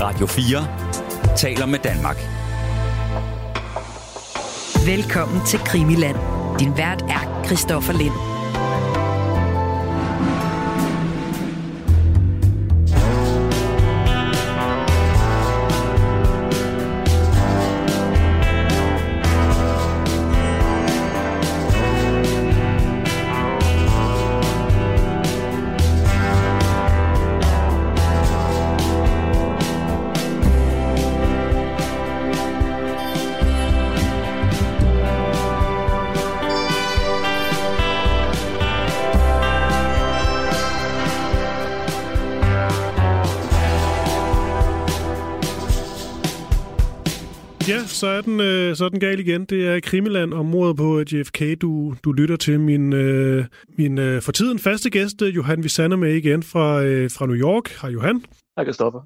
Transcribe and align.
Radio 0.00 0.26
4 0.26 0.66
taler 1.36 1.66
med 1.66 1.78
Danmark. 1.78 2.16
Velkommen 4.86 5.46
til 5.46 5.58
Krimiland. 5.58 6.16
Din 6.58 6.76
vært 6.76 7.02
er 7.02 7.44
Christoffer 7.46 7.92
Lind. 7.92 8.37
Er 48.18 48.22
den, 48.22 48.40
øh, 48.40 48.76
så 48.76 48.84
er 48.84 48.88
den 48.88 49.00
gal 49.00 49.20
igen. 49.20 49.44
Det 49.44 49.66
er 49.66 49.80
Krimiland 49.80 50.32
og 50.32 50.46
mordet 50.46 50.76
på 50.76 51.00
JFK, 51.12 51.60
du, 51.60 51.94
du 52.04 52.12
lytter 52.12 52.36
til. 52.36 52.60
Min, 52.60 52.92
øh, 52.92 53.44
min 53.78 53.98
øh, 53.98 54.22
for 54.22 54.32
tiden 54.32 54.58
faste 54.58 54.90
gæst, 54.90 55.22
øh, 55.22 55.36
Johan 55.36 55.62
Visander, 55.64 55.96
med 55.96 56.14
igen 56.14 56.42
fra, 56.42 56.82
øh, 56.82 57.10
fra 57.10 57.26
New 57.26 57.36
York. 57.36 57.68
Hej 57.82 57.90
Johan. 57.90 58.24
Hej 58.56 58.64
Kristoffer. 58.64 59.00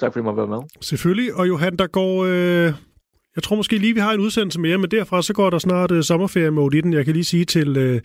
Tak 0.00 0.12
fordi 0.12 0.18
du 0.18 0.30
må 0.30 0.34
være 0.34 0.46
med. 0.46 0.58
Selvfølgelig. 0.80 1.34
Og 1.34 1.48
Johan, 1.48 1.76
der 1.76 1.86
går... 1.86 2.24
Øh, 2.24 2.72
jeg 3.36 3.42
tror 3.42 3.56
måske 3.56 3.78
lige, 3.78 3.94
vi 3.94 4.00
har 4.00 4.12
en 4.12 4.20
udsendelse 4.20 4.60
mere, 4.60 4.78
men 4.78 4.90
derfra 4.90 5.22
så 5.22 5.32
går 5.32 5.50
der 5.50 5.58
snart 5.58 5.90
øh, 5.90 6.02
sommerferie-mode 6.02 6.78
i 6.78 6.80
den. 6.80 6.92
Jeg 6.92 7.04
kan 7.04 7.14
lige 7.14 7.24
sige 7.24 7.44
til... 7.44 7.76
Øh, 7.76 8.00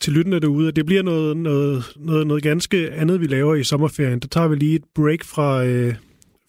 til 0.00 0.12
lyttende 0.12 0.40
derude, 0.40 0.68
at 0.68 0.76
det 0.76 0.86
bliver 0.86 1.02
noget, 1.02 1.36
noget, 1.36 1.84
noget, 1.96 2.26
noget 2.26 2.42
ganske 2.42 2.90
andet, 2.90 3.20
vi 3.20 3.26
laver 3.26 3.54
i 3.54 3.64
sommerferien. 3.64 4.18
Der 4.18 4.28
tager 4.28 4.48
vi 4.48 4.56
lige 4.56 4.74
et 4.74 4.84
break 4.94 5.24
fra, 5.24 5.64
øh, 5.64 5.94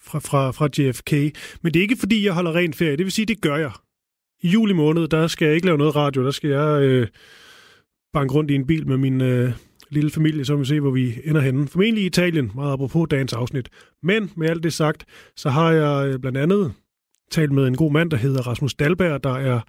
fra, 0.09 0.19
fra, 0.19 0.51
fra 0.51 0.69
JFK. 0.77 1.11
Men 1.61 1.73
det 1.73 1.79
er 1.79 1.81
ikke, 1.81 1.97
fordi 1.99 2.25
jeg 2.25 2.33
holder 2.33 2.55
ren 2.55 2.73
ferie. 2.73 2.97
Det 2.97 3.05
vil 3.05 3.11
sige, 3.11 3.25
det 3.25 3.41
gør 3.41 3.55
jeg. 3.55 3.71
I 4.41 4.47
juli 4.47 4.73
måned, 4.73 5.07
der 5.07 5.27
skal 5.27 5.45
jeg 5.45 5.55
ikke 5.55 5.65
lave 5.65 5.77
noget 5.77 5.95
radio. 5.95 6.25
Der 6.25 6.31
skal 6.31 6.49
jeg 6.49 6.81
øh, 6.81 7.07
banke 8.13 8.33
rundt 8.33 8.51
i 8.51 8.55
en 8.55 8.67
bil 8.67 8.87
med 8.87 8.97
min 8.97 9.21
øh, 9.21 9.51
lille 9.89 10.09
familie, 10.09 10.45
så 10.45 10.55
vi 10.55 10.65
se, 10.65 10.79
hvor 10.79 10.91
vi 10.91 11.13
ender 11.23 11.41
henne. 11.41 11.67
Formentlig 11.67 12.03
i 12.03 12.07
Italien, 12.07 12.51
meget 12.55 12.73
apropos 12.73 13.07
dagens 13.11 13.33
afsnit. 13.33 13.69
Men 14.03 14.31
med 14.35 14.49
alt 14.49 14.63
det 14.63 14.73
sagt, 14.73 15.05
så 15.35 15.49
har 15.49 15.71
jeg 15.71 16.07
øh, 16.07 16.19
blandt 16.19 16.37
andet 16.37 16.73
talt 17.31 17.51
med 17.51 17.67
en 17.67 17.77
god 17.77 17.91
mand, 17.91 18.11
der 18.11 18.17
hedder 18.17 18.41
Rasmus 18.41 18.73
Dalberg, 18.73 19.23
der 19.23 19.33
er 19.33 19.59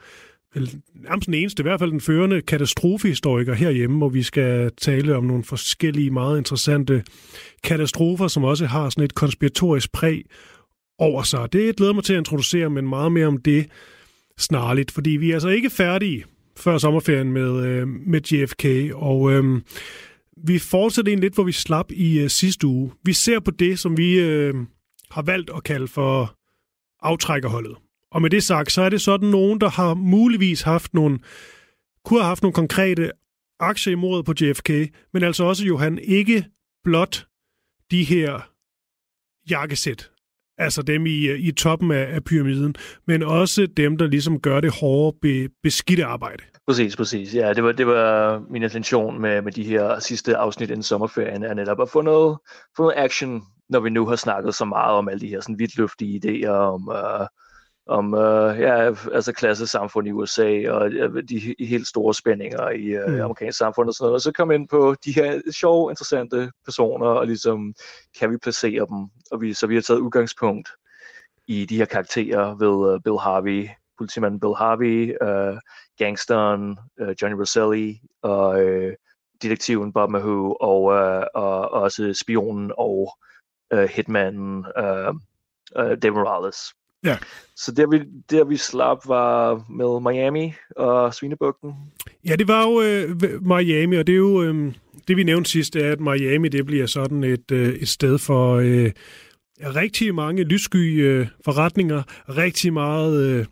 vel 0.54 0.80
nærmest 0.94 1.26
den 1.26 1.34
eneste, 1.34 1.60
i 1.60 1.64
hvert 1.64 1.80
fald 1.80 1.90
den 1.90 2.00
førende 2.00 2.42
katastrofehistoriker 2.42 3.54
herhjemme, 3.54 3.98
hvor 3.98 4.08
vi 4.08 4.22
skal 4.22 4.70
tale 4.76 5.16
om 5.16 5.24
nogle 5.24 5.44
forskellige 5.44 6.10
meget 6.10 6.38
interessante 6.38 7.04
katastrofer, 7.62 8.28
som 8.28 8.44
også 8.44 8.66
har 8.66 8.90
sådan 8.90 9.04
et 9.04 9.14
konspiratorisk 9.14 9.92
præg 9.92 10.24
over 10.98 11.22
sig. 11.22 11.52
Det 11.52 11.76
glæder 11.76 11.92
mig 11.92 12.04
til 12.04 12.12
at 12.12 12.18
introducere, 12.18 12.70
men 12.70 12.88
meget 12.88 13.12
mere 13.12 13.26
om 13.26 13.36
det 13.36 13.66
snarligt, 14.38 14.90
fordi 14.90 15.10
vi 15.10 15.30
er 15.30 15.34
altså 15.34 15.48
ikke 15.48 15.70
færdige 15.70 16.24
før 16.56 16.78
sommerferien 16.78 17.32
med, 17.32 17.66
øh, 17.66 17.88
med 17.88 18.20
JFK, 18.20 18.94
og 18.94 19.32
øh, 19.32 19.60
vi 20.46 20.58
fortsætter 20.58 21.12
en 21.12 21.20
lidt, 21.20 21.34
hvor 21.34 21.44
vi 21.44 21.52
slap 21.52 21.92
i 21.92 22.18
øh, 22.18 22.30
sidste 22.30 22.66
uge. 22.66 22.92
Vi 23.04 23.12
ser 23.12 23.40
på 23.40 23.50
det, 23.50 23.78
som 23.78 23.96
vi 23.96 24.20
øh, 24.20 24.54
har 25.10 25.22
valgt 25.22 25.50
at 25.56 25.64
kalde 25.64 25.88
for 25.88 26.34
aftrækkerholdet. 27.02 27.76
Og 28.12 28.22
med 28.22 28.30
det 28.30 28.42
sagt, 28.42 28.72
så 28.72 28.82
er 28.82 28.88
det 28.88 29.00
sådan 29.00 29.28
nogen, 29.28 29.60
der 29.60 29.68
har 29.68 29.94
muligvis 29.94 30.62
haft 30.62 30.94
nogle, 30.94 31.18
kunne 32.04 32.20
have 32.20 32.28
haft 32.28 32.42
nogle 32.42 32.54
konkrete 32.54 33.10
aktier 33.60 33.92
imod 33.92 34.22
på 34.22 34.32
JFK, 34.40 34.70
men 35.12 35.22
altså 35.22 35.44
også, 35.44 35.64
Johan, 35.64 35.98
ikke 35.98 36.44
blot 36.84 37.26
de 37.90 38.04
her 38.04 38.50
jakkesæt, 39.50 40.10
altså 40.58 40.82
dem 40.82 41.06
i, 41.06 41.26
øh, 41.26 41.40
i 41.40 41.52
toppen 41.52 41.90
af, 41.90 42.14
af 42.14 42.24
pyramiden, 42.24 42.74
men 43.06 43.22
også 43.22 43.66
dem, 43.66 43.96
der 43.96 44.06
ligesom 44.06 44.40
gør 44.40 44.60
det 44.60 44.72
hårde, 44.80 45.16
be, 45.22 45.48
beskidte 45.62 46.04
arbejde. 46.04 46.44
Præcis, 46.66 46.96
præcis. 46.96 47.34
Ja, 47.34 47.52
det 47.52 47.64
var, 47.64 47.72
det 47.72 47.86
var 47.86 48.42
min 48.50 48.62
intention 48.62 49.20
med, 49.20 49.42
med 49.42 49.52
de 49.52 49.64
her 49.64 49.98
sidste 49.98 50.36
afsnit 50.36 50.70
inden 50.70 50.82
sommerferien, 50.82 51.42
er 51.42 51.54
netop 51.54 51.80
at 51.82 51.90
få 51.90 52.02
noget, 52.02 52.38
få 52.76 52.82
noget 52.82 52.94
action, 52.96 53.42
når 53.68 53.80
vi 53.80 53.90
nu 53.90 54.06
har 54.06 54.16
snakket 54.16 54.54
så 54.54 54.64
meget 54.64 54.92
om 54.92 55.08
alle 55.08 55.20
de 55.20 55.28
her 55.28 55.40
sådan 55.40 55.58
vidtløftige 55.58 56.20
idéer 56.24 56.48
om, 56.48 56.88
uh, 56.88 57.26
om 57.90 58.14
uh, 58.14 58.60
ja, 58.60 58.94
altså 59.12 59.32
klassesamfund 59.32 60.08
i 60.08 60.12
USA 60.12 60.70
og 60.70 60.86
uh, 60.86 61.22
de 61.28 61.54
helt 61.60 61.86
store 61.86 62.14
spændinger 62.14 62.70
i 62.70 62.98
uh, 62.98 63.12
mm. 63.12 63.20
amerikansk 63.20 63.58
samfund 63.58 63.88
og 63.88 63.94
sådan 63.94 64.04
noget. 64.04 64.14
Og 64.14 64.20
så 64.20 64.32
kom 64.32 64.50
ind 64.50 64.68
på 64.68 64.94
de 65.04 65.12
her 65.12 65.40
sjove, 65.50 65.90
interessante 65.90 66.50
personer, 66.64 67.06
og 67.06 67.26
ligesom 67.26 67.74
kan 68.18 68.30
vi 68.30 68.36
placere 68.36 68.86
dem. 68.86 69.08
Og 69.30 69.40
vi, 69.40 69.54
så 69.54 69.66
vi 69.66 69.74
har 69.74 69.82
taget 69.82 70.00
udgangspunkt 70.00 70.68
i 71.48 71.64
de 71.64 71.76
her 71.76 71.84
karakterer 71.84 72.54
ved 72.54 72.94
uh, 72.94 73.00
Bill 73.04 73.18
Harvey, 73.18 73.68
politimanden 73.98 74.40
Bill 74.40 74.54
Harvey, 74.54 75.16
uh, 75.24 75.58
gangsteren 75.98 76.78
uh, 77.00 77.12
Johnny 77.22 77.40
Rosselli 77.40 78.00
og 78.22 78.64
uh, 78.64 78.92
detektiven 79.42 79.92
Bob 79.92 80.10
Mahou 80.10 80.56
og, 80.60 80.82
uh, 80.82 81.24
og 81.34 81.70
også 81.70 82.14
spionen 82.14 82.72
og 82.78 83.18
uh, 83.74 83.82
hitmanen 83.82 84.66
uh, 84.78 85.14
uh, 85.76 85.94
David 86.02 86.10
Morales. 86.10 86.74
Ja. 87.04 87.16
Så 87.56 87.72
der 87.72 87.86
vi, 87.86 87.98
der 88.30 88.44
vi 88.44 88.56
slap 88.56 88.98
var 89.06 89.64
med 89.70 90.12
Miami 90.12 90.52
og 90.76 91.14
Svinebugten. 91.14 91.72
Ja, 92.28 92.36
det 92.36 92.48
var 92.48 92.66
jo 92.66 92.80
øh, 92.82 93.42
Miami, 93.42 93.96
og 93.96 94.06
det 94.06 94.12
er 94.12 94.16
jo 94.16 94.42
øh, 94.42 94.72
det 95.08 95.16
vi 95.16 95.22
nævnte 95.22 95.50
sidst, 95.50 95.76
er, 95.76 95.92
at 95.92 96.00
Miami 96.00 96.48
det 96.48 96.66
bliver 96.66 96.86
sådan 96.86 97.24
et, 97.24 97.50
øh, 97.50 97.68
et 97.68 97.88
sted 97.88 98.18
for 98.18 98.54
øh, 98.54 98.90
rigtig 99.60 100.14
mange 100.14 100.44
lyssky 100.44 101.02
øh, 101.04 101.26
forretninger, 101.44 102.02
rigtig 102.28 102.72
meget 102.72 103.24
øh, 103.24 103.46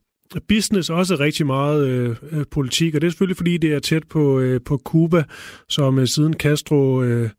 business, 0.49 0.91
også 0.91 1.15
rigtig 1.15 1.47
meget 1.47 1.89
øh, 1.89 2.17
politik, 2.51 2.95
og 2.95 3.01
det 3.01 3.07
er 3.07 3.11
selvfølgelig 3.11 3.37
fordi, 3.37 3.57
det 3.57 3.73
er 3.73 3.79
tæt 3.79 4.09
på, 4.09 4.39
øh, 4.39 4.61
på 4.65 4.79
Cuba, 4.85 5.25
som 5.69 5.99
øh, 5.99 6.07
siden 6.07 6.35
Castro 6.35 7.03
øh, 7.03 7.31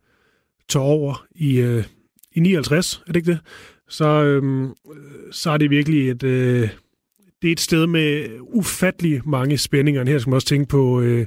tog 0.70 0.84
over 0.84 1.26
i, 1.36 1.60
øh, 1.60 1.84
i 2.32 2.40
59, 2.40 3.04
er 3.08 3.12
det 3.12 3.16
ikke 3.16 3.32
det? 3.32 3.40
Så, 3.90 4.24
øhm, 4.24 4.74
så 5.32 5.52
er 5.52 5.58
det 5.58 5.70
virkelig 5.70 6.10
et, 6.10 6.24
øh, 6.24 6.70
det 7.42 7.48
er 7.48 7.52
et 7.52 7.60
sted 7.60 7.88
med 7.88 8.28
ufattelig 8.42 9.22
mange 9.26 9.58
spændinger. 9.58 10.06
Her 10.06 10.20
skal 10.20 10.30
man 10.30 10.36
også 10.36 10.48
tænke 10.48 10.68
på 10.70 11.02
øh, 11.02 11.26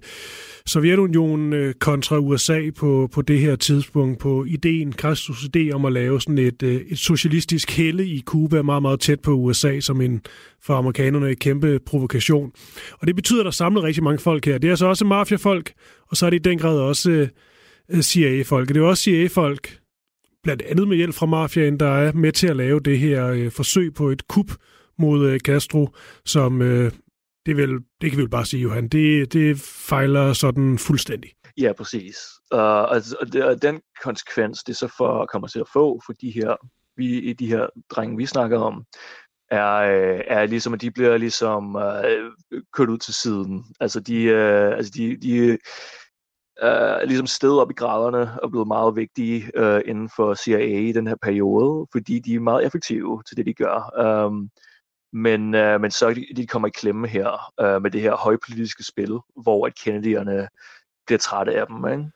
Sovjetunionen 0.67 1.53
øh, 1.53 1.75
kontra 1.75 2.19
USA 2.19 2.71
på, 2.77 3.09
på 3.13 3.23
det 3.23 3.39
her 3.39 3.57
tidspunkt, 3.57 4.19
på 4.19 4.45
ideen, 4.45 4.93
Castros 4.93 5.39
idé 5.57 5.71
om 5.71 5.85
at 5.85 5.93
lave 5.93 6.21
sådan 6.21 6.39
et, 6.39 6.63
øh, 6.63 6.81
et 6.91 6.99
socialistisk 6.99 7.71
helle 7.71 8.07
i 8.07 8.21
Cuba, 8.21 8.63
meget, 8.63 8.83
meget 8.83 9.01
tæt 9.01 9.21
på 9.21 9.33
USA, 9.33 9.81
som 9.81 10.01
en 10.01 10.21
for 10.63 10.75
amerikanerne 10.75 11.31
en 11.31 11.37
kæmpe 11.37 11.79
provokation. 11.87 12.53
Og 13.01 13.07
det 13.07 13.17
betyder, 13.17 13.41
at 13.41 13.45
der 13.45 13.51
samler 13.51 13.83
rigtig 13.83 14.03
mange 14.03 14.19
folk 14.19 14.45
her. 14.45 14.59
Det 14.59 14.69
er 14.69 14.73
altså 14.73 14.87
også 14.87 15.05
mafiafolk, 15.05 15.73
og 16.09 16.17
så 16.17 16.27
er 16.27 16.31
det 16.31 16.37
i 16.37 16.49
den 16.51 16.59
grad 16.59 16.79
også 16.79 17.11
øh, 17.11 17.29
øh 17.91 18.03
CIA-folk. 18.03 18.69
Det 18.69 18.77
er 18.77 18.83
også 18.83 19.03
CIA-folk, 19.03 19.82
blandt 20.43 20.63
andet 20.63 20.89
med 20.89 20.97
hjælp 20.97 21.15
fra 21.15 21.27
mafiaen, 21.27 21.81
der 21.81 21.89
er 21.89 22.13
med 22.13 22.33
til 22.33 22.47
at 22.49 22.57
lave 22.57 22.81
det 22.81 22.99
her 22.99 23.27
øh, 23.27 23.51
forsøg 23.51 23.95
på 23.95 24.09
et 24.09 24.29
kup 24.29 24.51
mod 24.99 25.27
øh, 25.29 25.41
Castro, 25.41 25.89
som 26.25 26.63
øh, 26.63 26.93
det, 27.47 27.57
vil, 27.57 27.71
det 28.01 28.11
kan 28.11 28.17
vi 28.17 28.23
vel 28.23 28.31
bare 28.31 28.47
sige, 28.47 28.63
Johan, 28.63 28.89
det, 28.89 29.33
det 29.33 29.61
fejler 29.89 30.33
sådan 30.33 30.79
fuldstændig. 30.79 31.31
Ja, 31.59 31.73
præcis. 31.73 32.17
Uh, 32.55 32.59
og, 32.59 33.03
og, 33.21 33.33
det, 33.33 33.45
og 33.45 33.63
den 33.63 33.81
konsekvens, 34.03 34.63
det 34.63 34.77
så 34.77 34.95
for, 34.97 35.27
kommer 35.27 35.49
til 35.49 35.59
at 35.59 35.69
få 35.73 36.01
for 36.07 36.13
de 36.13 36.31
her, 36.31 36.57
vi, 36.97 37.33
de 37.33 37.47
her 37.47 37.67
drenge, 37.91 38.17
vi 38.17 38.27
snakker 38.27 38.59
om, 38.59 38.85
er, 39.51 39.75
øh, 39.75 40.21
er 40.27 40.47
ligesom, 40.47 40.75
at 40.75 40.81
de 40.81 40.91
bliver 40.91 41.17
ligesom 41.17 41.75
uh, 41.75 42.63
kørt 42.73 42.89
ud 42.89 42.99
til 42.99 43.15
siden. 43.15 43.65
Altså 43.81 44.01
de, 44.01 44.25
uh, 44.25 44.77
altså 44.77 44.93
de, 44.97 45.17
de 45.17 45.59
uh, 46.63 47.09
ligesom 47.09 47.27
sted 47.27 47.59
op 47.59 47.71
i 47.71 47.75
graderne 47.75 48.41
og 48.43 48.51
blevet 48.51 48.69
meget 48.69 48.97
vigtige 48.97 49.51
uh, 49.59 49.81
inden 49.87 50.11
for 50.17 50.35
CIA 50.35 50.79
i 50.89 50.93
den 50.93 51.07
her 51.07 51.17
periode, 51.23 51.87
fordi 51.93 52.19
de 52.19 52.35
er 52.35 52.41
meget 52.41 52.67
effektive 52.67 53.23
til 53.29 53.37
det, 53.37 53.47
de 53.47 53.55
gør. 53.55 54.01
Um, 54.27 54.51
men, 55.13 55.55
uh, 55.55 55.81
men 55.81 55.91
så 55.91 56.15
de, 56.15 56.27
de 56.37 56.47
kommer 56.47 56.69
i 56.69 56.71
klemme 56.75 57.09
her 57.09 57.53
uh, 57.63 57.83
med 57.83 57.91
det 57.91 58.01
her 58.01 58.17
højpolitiske 58.17 58.85
spil, 58.85 59.19
hvor 59.43 59.67
at 59.67 59.73
Kennedy'erne 59.81 60.49
bliver 61.07 61.19
trætte 61.19 61.55
af 61.55 61.67
dem. 61.67 61.87
Ikke? 61.87 62.11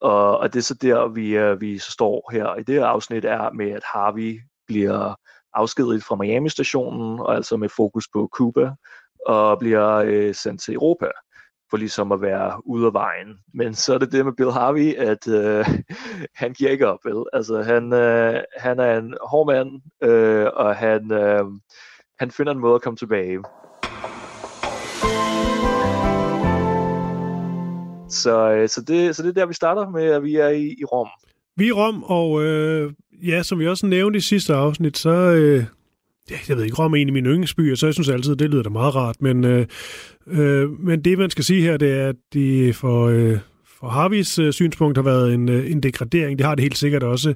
Og, 0.00 0.38
og 0.38 0.52
det 0.52 0.58
er 0.58 0.62
så 0.62 0.74
der, 0.74 1.08
vi, 1.08 1.42
uh, 1.42 1.60
vi 1.60 1.78
så 1.78 1.90
står 1.90 2.30
her 2.32 2.54
i 2.54 2.62
det 2.62 2.74
her 2.74 2.86
afsnit, 2.86 3.24
er 3.24 3.50
med, 3.50 3.70
at 3.70 3.82
Harvey 3.84 4.40
bliver 4.66 5.14
afskediget 5.54 6.04
fra 6.04 6.16
Miami-stationen, 6.16 7.20
og 7.20 7.34
altså 7.34 7.56
med 7.56 7.68
fokus 7.68 8.08
på 8.12 8.28
Cuba, 8.32 8.74
og 9.26 9.58
bliver 9.58 10.02
uh, 10.28 10.34
sendt 10.34 10.62
til 10.62 10.74
Europa 10.74 11.06
for 11.70 11.76
ligesom 11.76 12.12
at 12.12 12.20
være 12.20 12.66
ude 12.66 12.86
af 12.86 12.92
vejen. 12.92 13.38
Men 13.54 13.74
så 13.74 13.94
er 13.94 13.98
det 13.98 14.12
det 14.12 14.24
med 14.24 14.32
Bill 14.32 14.50
Harvey, 14.50 14.94
at 14.94 15.28
øh, 15.28 15.64
han 16.42 16.52
giver 16.52 16.70
ikke 16.70 16.88
op, 16.88 16.98
vel? 17.04 17.24
Altså, 17.32 17.62
han, 17.62 17.92
øh, 17.92 18.40
han 18.56 18.78
er 18.78 18.98
en 18.98 19.14
hård 19.22 19.46
mand, 19.46 19.80
øh, 20.10 20.46
og 20.54 20.76
han, 20.76 21.12
øh, 21.12 21.44
han 22.18 22.30
finder 22.30 22.52
en 22.52 22.58
måde 22.58 22.74
at 22.74 22.82
komme 22.82 22.96
tilbage. 22.96 23.38
Så, 28.08 28.52
øh, 28.52 28.68
så, 28.68 28.84
det, 28.88 29.16
så 29.16 29.22
det 29.22 29.28
er 29.28 29.32
der, 29.32 29.46
vi 29.46 29.54
starter 29.54 29.88
med, 29.88 30.04
at 30.04 30.22
vi 30.22 30.36
er 30.36 30.48
i, 30.48 30.76
i 30.80 30.84
Rom. 30.84 31.08
Vi 31.56 31.64
er 31.64 31.68
i 31.68 31.72
Rom, 31.72 32.02
og 32.02 32.42
øh, 32.42 32.92
ja, 33.12 33.42
som 33.42 33.58
vi 33.58 33.68
også 33.68 33.86
nævnte 33.86 34.16
i 34.16 34.20
sidste 34.20 34.54
afsnit, 34.54 34.98
så... 34.98 35.10
Øh, 35.10 35.64
jeg 36.48 36.56
ved 36.56 36.64
ikke, 36.64 36.76
Rom 36.76 36.92
er 36.92 36.96
en 36.96 37.08
af 37.08 37.12
mine 37.12 37.28
yndlingsbyer, 37.28 37.74
så 37.74 37.86
jeg 37.86 37.94
synes 37.94 38.08
altid, 38.08 38.36
det 38.36 38.50
lyder 38.50 38.62
da 38.62 38.68
meget 38.68 38.94
rart. 38.94 39.22
Men, 39.22 39.44
øh, 39.44 39.66
øh, 40.26 40.70
men 40.80 41.04
det, 41.04 41.18
man 41.18 41.30
skal 41.30 41.44
sige 41.44 41.62
her, 41.62 41.76
det 41.76 41.92
er, 41.92 42.08
at 42.08 42.16
det 42.32 42.76
for, 42.76 43.06
øh, 43.06 43.38
for 43.80 43.88
Harvis 43.88 44.38
øh, 44.38 44.52
synspunkt 44.52 44.98
har 44.98 45.02
været 45.02 45.34
en, 45.34 45.48
øh, 45.48 45.70
en 45.70 45.80
degradering. 45.80 46.38
Det 46.38 46.46
har 46.46 46.54
det 46.54 46.62
helt 46.62 46.78
sikkert 46.78 47.02
også 47.02 47.34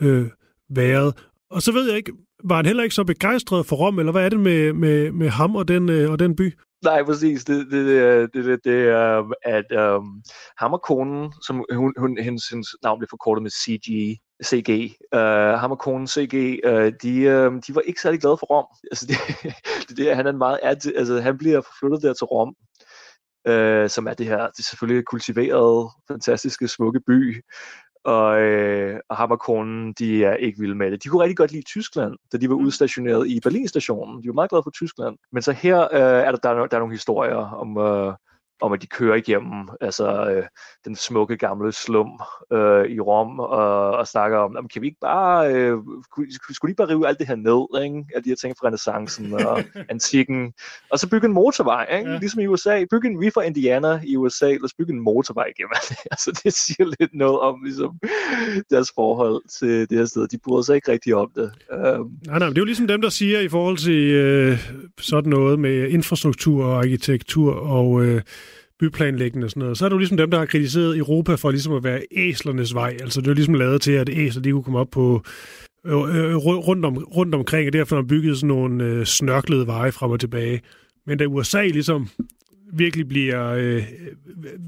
øh, 0.00 0.26
været. 0.70 1.14
Og 1.50 1.62
så 1.62 1.72
ved 1.72 1.88
jeg 1.88 1.96
ikke, 1.96 2.12
var 2.44 2.56
han 2.56 2.66
heller 2.66 2.82
ikke 2.82 2.94
så 2.94 3.04
begejstret 3.04 3.66
for 3.66 3.76
Rom, 3.76 3.98
eller 3.98 4.12
hvad 4.12 4.24
er 4.24 4.28
det 4.28 4.40
med, 4.40 4.72
med, 4.72 5.12
med 5.12 5.28
ham 5.28 5.56
og 5.56 5.68
den, 5.68 5.88
øh, 5.88 6.10
og 6.10 6.18
den 6.18 6.36
by? 6.36 6.52
Nej, 6.84 7.02
præcis. 7.04 7.44
Det, 7.44 7.70
det, 7.70 7.86
det, 7.86 7.92
øh, 7.92 8.28
det, 8.34 8.44
det, 8.44 8.64
det 8.64 8.88
er, 8.88 9.32
at 9.42 9.72
øhm, 9.72 9.96
um, 9.96 10.22
hammerkonen, 10.58 11.32
som 11.46 11.64
hun, 11.72 11.94
hun, 11.98 12.18
hendes, 12.18 12.48
hendes 12.48 12.68
navn 12.82 12.98
blev 12.98 13.08
forkortet 13.10 13.42
med 13.42 13.50
CG, 13.50 14.18
CG. 14.44 14.70
Uh, 15.14 15.20
øh, 15.20 15.58
ham 15.60 15.70
og 15.70 15.78
konen 15.78 16.06
CG, 16.06 16.60
uh, 16.66 16.72
øh, 16.72 16.92
de, 17.02 17.12
uh, 17.46 17.60
de 17.66 17.74
var 17.74 17.80
ikke 17.80 18.00
særlig 18.00 18.20
glade 18.20 18.36
for 18.36 18.46
Rom. 18.46 18.66
Altså, 18.90 19.06
det, 19.06 19.16
det, 19.88 19.96
det, 19.96 20.16
han 20.16 20.26
er 20.26 20.32
meget, 20.32 20.58
altså, 20.62 21.20
han 21.20 21.38
bliver 21.38 21.60
forflyttet 21.60 22.02
der 22.02 22.12
til 22.12 22.24
Rom, 22.24 22.54
uh, 23.50 23.88
som 23.88 24.06
er 24.06 24.14
det 24.14 24.26
her, 24.26 24.40
det 24.40 24.58
er 24.58 24.68
selvfølgelig 24.70 25.04
kultiverede, 25.04 25.90
fantastiske, 26.08 26.68
smukke 26.68 27.00
by, 27.06 27.42
og, 28.04 28.40
øh, 28.40 29.00
og 29.08 29.16
ham 29.16 29.30
og 29.30 29.40
konen, 29.40 29.92
de 29.92 30.24
er 30.24 30.34
ikke 30.34 30.58
vilde 30.58 30.74
med 30.74 30.90
det. 30.90 31.04
De 31.04 31.08
kunne 31.08 31.22
rigtig 31.22 31.36
godt 31.36 31.52
lide 31.52 31.62
Tyskland, 31.62 32.14
da 32.32 32.38
de 32.38 32.48
var 32.48 32.56
mm. 32.56 32.64
udstationeret 32.64 33.28
i 33.28 33.40
Berlin-stationen. 33.40 34.22
De 34.22 34.28
var 34.28 34.34
meget 34.34 34.50
glade 34.50 34.62
for 34.62 34.70
Tyskland. 34.70 35.16
Men 35.32 35.42
så 35.42 35.52
her 35.52 35.82
øh, 35.82 36.26
er 36.26 36.30
der, 36.30 36.38
der, 36.38 36.50
er, 36.50 36.66
der 36.66 36.76
er 36.76 36.80
nogle 36.80 36.94
historier 36.94 37.36
om, 37.36 37.78
øh, 37.78 38.14
om 38.60 38.72
at 38.72 38.82
de 38.82 38.86
kører 38.86 39.14
igennem 39.14 39.68
altså, 39.80 40.30
øh, 40.30 40.44
den 40.84 40.96
smukke 40.96 41.36
gamle 41.36 41.72
slum 41.72 42.20
øh, 42.52 42.86
i 42.86 43.00
Rom 43.00 43.40
og, 43.40 43.90
og 43.90 44.06
snakker 44.06 44.38
om, 44.38 44.56
om 44.56 44.68
kan 44.68 44.82
vi 44.82 44.86
ikke 44.86 45.00
bare, 45.00 45.54
øh, 45.54 45.78
skulle 46.50 46.70
ikke 46.70 46.76
bare 46.76 46.88
rive 46.88 47.08
alt 47.08 47.18
det 47.18 47.26
her 47.26 47.36
ned, 47.36 47.84
ikke? 47.84 48.04
Alle 48.14 48.24
de 48.24 48.28
her 48.28 48.36
ting 48.36 48.54
fra 48.58 48.66
renaissancen 48.66 49.34
og 49.34 49.62
antikken, 49.92 50.52
og 50.90 50.98
så 50.98 51.08
bygge 51.08 51.26
en 51.26 51.32
motorvej, 51.32 51.86
ikke? 51.98 52.10
Ja. 52.10 52.18
ligesom 52.18 52.40
i 52.40 52.46
USA. 52.46 52.84
Bygge 52.90 53.08
en, 53.08 53.20
vi 53.20 53.30
fra 53.34 53.42
Indiana 53.42 54.00
i 54.04 54.16
USA, 54.16 54.48
lad 54.48 54.64
os 54.64 54.74
bygge 54.74 54.92
en 54.92 55.00
motorvej 55.00 55.44
igennem 55.44 55.72
det. 55.88 55.96
altså, 56.12 56.40
det 56.44 56.52
siger 56.52 56.94
lidt 57.00 57.14
noget 57.14 57.40
om 57.40 57.62
ligesom, 57.64 57.98
deres 58.70 58.92
forhold 58.94 59.42
til 59.58 59.90
det 59.90 59.98
her 59.98 60.04
sted. 60.04 60.28
De 60.28 60.38
bryder 60.38 60.62
sig 60.62 60.74
ikke 60.74 60.92
rigtig 60.92 61.14
om 61.14 61.30
det. 61.34 61.52
Um, 61.72 62.10
nej, 62.26 62.38
nej, 62.38 62.48
det 62.48 62.58
er 62.58 62.60
jo 62.60 62.64
ligesom 62.64 62.86
dem, 62.86 63.00
der 63.00 63.08
siger 63.08 63.40
i 63.40 63.48
forhold 63.48 63.76
til 63.76 64.10
øh, 64.10 64.58
sådan 64.98 65.30
noget 65.30 65.58
med 65.58 65.88
infrastruktur 65.88 66.64
og 66.64 66.78
arkitektur 66.78 67.54
og 67.54 68.04
øh, 68.04 68.22
byplanlæggende 68.80 69.44
og 69.44 69.50
sådan 69.50 69.60
noget, 69.60 69.78
så 69.78 69.84
er 69.84 69.88
det 69.88 69.94
jo 69.94 69.98
ligesom 69.98 70.16
dem, 70.16 70.30
der 70.30 70.38
har 70.38 70.46
kritiseret 70.46 70.98
Europa 70.98 71.34
for 71.34 71.50
ligesom 71.50 71.72
at 71.72 71.84
være 71.84 72.02
æslernes 72.10 72.74
vej. 72.74 72.96
Altså 73.00 73.20
det 73.20 73.26
er 73.26 73.30
jo 73.30 73.34
ligesom 73.34 73.54
lavet 73.54 73.82
til, 73.82 73.92
at 73.92 74.08
æsler 74.08 74.42
de 74.42 74.50
kunne 74.50 74.62
komme 74.62 74.78
op 74.78 74.90
på 74.90 75.22
øh, 75.86 75.92
øh, 75.92 76.36
rundt, 76.36 76.84
om, 76.84 76.96
rundt 76.98 77.34
omkring, 77.34 77.66
og 77.66 77.72
derfor 77.72 77.96
har 77.96 78.02
bygget 78.02 78.36
sådan 78.36 78.48
nogle 78.48 78.84
øh, 78.84 79.06
snørklede 79.06 79.66
veje 79.66 79.92
frem 79.92 80.10
og 80.10 80.20
tilbage. 80.20 80.60
Men 81.06 81.18
da 81.18 81.24
USA 81.24 81.66
ligesom 81.66 82.08
virkelig 82.72 83.08
bliver 83.08 83.48
øh, 83.48 83.82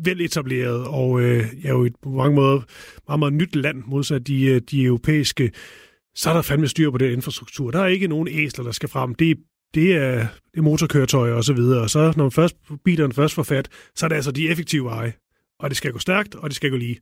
veletableret, 0.04 0.86
og 0.86 1.20
øh, 1.20 1.44
er 1.64 1.70
jo 1.70 1.84
et, 1.84 1.92
på 2.02 2.08
mange 2.08 2.34
måder 2.34 2.60
meget, 3.08 3.18
meget 3.18 3.32
nyt 3.32 3.56
land, 3.56 3.82
modsat 3.86 4.26
de, 4.26 4.44
øh, 4.44 4.60
de 4.70 4.84
europæiske, 4.84 5.50
så 6.14 6.30
er 6.30 6.34
der 6.34 6.42
fandme 6.42 6.68
styr 6.68 6.90
på 6.90 6.98
den 6.98 7.12
infrastruktur. 7.12 7.70
Der 7.70 7.80
er 7.80 7.86
ikke 7.86 8.08
nogen 8.08 8.28
æsler, 8.28 8.64
der 8.64 8.72
skal 8.72 8.88
frem. 8.88 9.14
Det 9.14 9.30
er 9.30 9.34
det 9.74 9.96
er, 9.96 10.16
det 10.52 10.58
er 10.58 10.62
motorkøretøjer 10.62 11.34
og 11.34 11.44
så 11.44 11.52
videre. 11.52 11.82
Og 11.82 11.90
så 11.90 12.12
når 12.16 12.30
først, 12.30 12.56
bilerne 12.84 13.12
først 13.12 13.34
får 13.34 13.42
fat, 13.42 13.68
så 13.94 14.06
er 14.06 14.08
det 14.08 14.16
altså 14.16 14.32
de 14.32 14.48
effektive 14.48 14.84
veje. 14.84 15.12
Og 15.58 15.70
det 15.70 15.76
skal 15.76 15.92
gå 15.92 15.98
stærkt, 15.98 16.34
og 16.34 16.50
det 16.50 16.56
skal 16.56 16.70
gå 16.70 16.76
lige. 16.76 17.00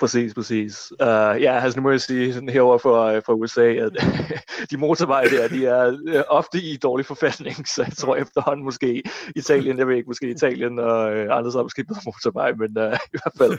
Præcis, 0.00 0.34
præcis. 0.34 0.92
Uh, 0.92 1.42
ja, 1.42 1.60
altså 1.60 1.78
nu 1.78 1.82
må 1.82 1.90
jeg 1.90 2.00
sige 2.00 2.34
sådan 2.34 2.48
herovre 2.48 2.78
fra, 2.78 3.14
øh, 3.14 3.22
fra 3.26 3.32
USA, 3.32 3.72
at 3.72 3.92
de 4.70 4.76
motorveje 4.76 5.30
der, 5.30 5.48
de 5.48 5.66
er 5.66 5.90
uh, 5.90 6.22
ofte 6.28 6.58
i 6.58 6.76
dårlig 6.76 7.06
forfatning, 7.06 7.68
så 7.68 7.82
jeg 7.82 7.92
tror 7.92 8.16
efterhånden 8.16 8.64
måske 8.64 9.02
Italien, 9.36 9.78
jeg 9.78 9.88
ved 9.88 9.96
ikke, 9.96 10.06
måske 10.06 10.30
Italien 10.30 10.78
og 10.78 11.12
uh, 11.12 11.36
andre 11.36 11.52
så 11.52 11.62
måske 11.62 11.84
bedre 11.84 12.00
motorvej, 12.04 12.52
men 12.52 12.70
uh, 12.78 12.98
i 13.14 13.18
hvert 13.22 13.36
fald, 13.38 13.52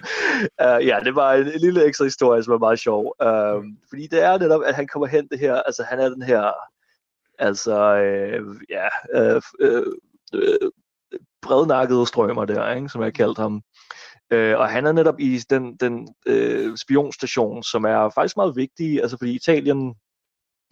uh, 0.65 0.87
ja, 0.87 0.99
det 1.03 1.15
var 1.15 1.33
en, 1.33 1.47
en 1.47 1.59
lille 1.59 1.85
ekstra 1.85 2.05
historie, 2.05 2.43
som 2.43 2.51
var 2.51 2.57
meget 2.57 2.79
sjov. 2.79 3.15
Uh, 3.25 3.63
fordi 3.89 4.07
det 4.11 4.23
er 4.23 4.37
netop, 4.37 4.61
at 4.65 4.75
han 4.75 4.87
kommer 4.87 5.07
hen 5.07 5.27
det 5.31 5.39
her, 5.39 5.55
altså 5.55 5.83
han 5.89 5.99
er 5.99 6.09
den 6.09 6.21
her 6.21 6.51
Altså, 7.39 7.95
øh, 7.95 8.41
ja, 8.69 8.87
øh, 9.13 9.41
øh, 9.59 9.85
øh, 10.33 10.71
brednakkede 11.41 12.07
strømmer 12.07 12.45
der, 12.45 12.73
ikke, 12.73 12.89
som 12.89 13.01
jeg 13.01 13.13
kaldt 13.13 13.37
ham. 13.37 13.61
Øh, 14.31 14.57
og 14.57 14.69
han 14.69 14.85
er 14.85 14.91
netop 14.91 15.19
i 15.19 15.37
den, 15.49 15.77
den 15.77 16.07
øh, 16.25 16.77
spionstation, 16.77 17.63
som 17.63 17.83
er 17.85 18.09
faktisk 18.09 18.37
meget 18.37 18.55
vigtig, 18.55 19.01
altså 19.01 19.17
fordi 19.17 19.35
Italien 19.35 19.95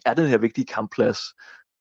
er 0.06 0.14
den 0.14 0.28
her 0.28 0.38
vigtige 0.38 0.66
kampplads 0.66 1.20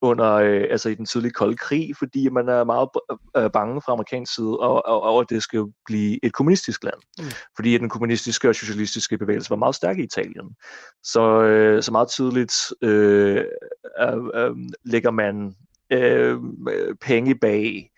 under, 0.03 0.33
øh, 0.33 0.65
altså 0.71 0.89
i 0.89 0.95
den 0.95 1.07
tidlige 1.07 1.33
kolde 1.33 1.57
krig, 1.57 1.97
fordi 1.99 2.29
man 2.29 2.49
er 2.49 2.65
meget 2.65 2.89
øh, 3.37 3.51
bange 3.51 3.83
fra 3.83 3.93
amerikansk 3.93 4.35
side 4.35 4.59
over, 4.59 4.81
over, 4.81 5.21
at 5.21 5.31
det 5.31 5.43
skal 5.43 5.65
blive 5.87 6.25
et 6.25 6.33
kommunistisk 6.33 6.85
land. 6.85 7.01
Mm. 7.19 7.25
Fordi 7.57 7.79
den 7.79 7.89
kommunistiske 7.89 8.49
og 8.49 8.55
socialistiske 8.55 9.19
bevægelse 9.19 9.51
var 9.51 9.57
meget 9.57 9.75
stærk 9.75 9.99
i 9.99 10.03
Italien. 10.03 10.57
Så, 11.03 11.43
øh, 11.43 11.83
så 11.83 11.93
meget 11.93 12.09
tidligt 12.09 12.55
øh, 12.83 13.45
øh, 14.01 14.25
øh, 14.35 14.57
lægger 14.85 15.11
man 15.11 15.55
øh, 15.93 16.39
penge 17.01 17.35
bag 17.35 17.91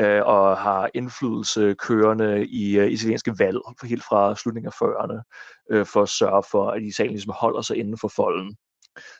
øh, 0.00 0.22
og 0.24 0.58
har 0.58 0.90
indflydelse 0.94 1.74
kørende 1.74 2.46
i 2.46 2.80
uh, 2.80 2.86
italienske 2.86 3.34
valg 3.38 3.58
helt 3.82 4.04
fra 4.04 4.36
slutningen 4.36 4.72
af 4.72 4.82
40'erne 4.82 5.22
øh, 5.70 5.86
for 5.86 6.02
at 6.02 6.08
sørge 6.08 6.42
for, 6.50 6.70
at 6.70 6.82
Italien 6.82 7.12
ligesom 7.12 7.34
holder 7.36 7.60
sig 7.60 7.76
inden 7.76 7.98
for 7.98 8.08
folden. 8.08 8.56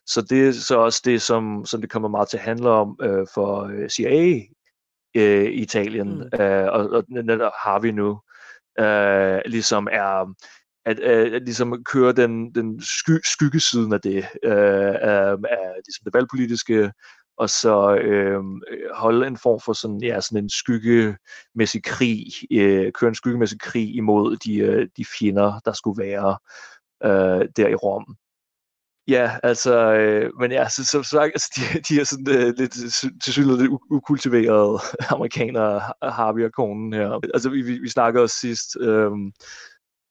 Så 0.07 0.23
det 0.31 0.49
er 0.49 0.53
så 0.53 0.79
også 0.79 1.03
det, 1.05 1.23
som, 1.23 1.65
som 1.65 1.81
det 1.81 1.91
kommer 1.91 2.09
meget 2.09 2.29
til 2.29 2.37
at 2.37 2.43
handle 2.43 2.71
om 2.71 2.99
øh, 3.03 3.27
for 3.35 3.63
øh, 3.63 3.89
CIA 3.89 4.41
øh, 5.17 5.45
i 5.45 5.63
Italien, 5.63 6.15
mm. 6.15 6.41
øh, 6.41 6.73
og, 6.73 6.91
og 6.91 7.05
netop 7.09 7.53
har 7.65 7.79
vi 7.79 7.93
nu, 7.93 8.21
øh, 8.81 9.41
ligesom 9.47 9.89
er 9.93 10.35
at, 10.87 11.01
at, 11.01 11.33
at 11.33 11.43
ligesom 11.43 11.85
køre 11.85 12.13
den, 12.13 12.55
den 12.55 12.83
sky, 12.83 13.21
skyggesiden 13.25 13.93
af 13.93 14.01
det, 14.01 14.27
øh, 14.43 14.95
af, 15.01 15.31
af 15.31 15.73
ligesom 15.87 16.05
det 16.05 16.15
valgpolitiske, 16.15 16.93
og 17.39 17.51
så 17.51 17.95
øh, 17.95 18.43
holde 18.95 19.27
en 19.27 19.37
form 19.37 19.61
for 19.61 19.73
sådan, 19.73 20.03
ja, 20.03 20.21
sådan 20.21 20.45
en 20.45 20.51
skyggemæssig 20.51 21.85
krig, 21.85 22.25
øh, 22.53 22.93
køre 22.93 23.09
en 23.09 23.15
skyggemæssig 23.15 23.61
krig 23.61 23.95
imod 23.97 24.37
de, 24.37 24.57
øh, 24.57 24.89
de 24.97 25.05
fjender, 25.19 25.61
der 25.65 25.73
skulle 25.73 26.03
være 26.03 26.39
øh, 27.05 27.49
der 27.57 27.69
i 27.69 27.75
Rom. 27.75 28.17
Ja, 29.09 29.39
altså, 29.43 29.93
øh, 29.93 30.31
men 30.41 30.53
ja, 30.53 30.69
så, 30.69 30.85
så, 30.85 31.03
så 31.03 31.19
altså, 31.19 31.53
de, 31.57 31.81
de 31.81 32.01
er 32.01 32.05
sådan 32.05 32.29
øh, 32.29 32.55
lidt 32.59 32.73
til 33.25 33.33
synligheden 33.33 33.61
lidt 33.61 33.81
ukultiverede 33.91 34.79
amerikanere, 35.15 35.81
Harvey 36.03 36.45
og 36.45 36.53
konen 36.53 36.93
her. 36.93 37.21
Altså, 37.35 37.51
vi, 37.51 37.63
vi, 37.63 37.79
vi 37.79 37.89
snakker 37.89 38.21
også 38.21 38.37
sidst 38.41 38.77
øh, 38.81 39.11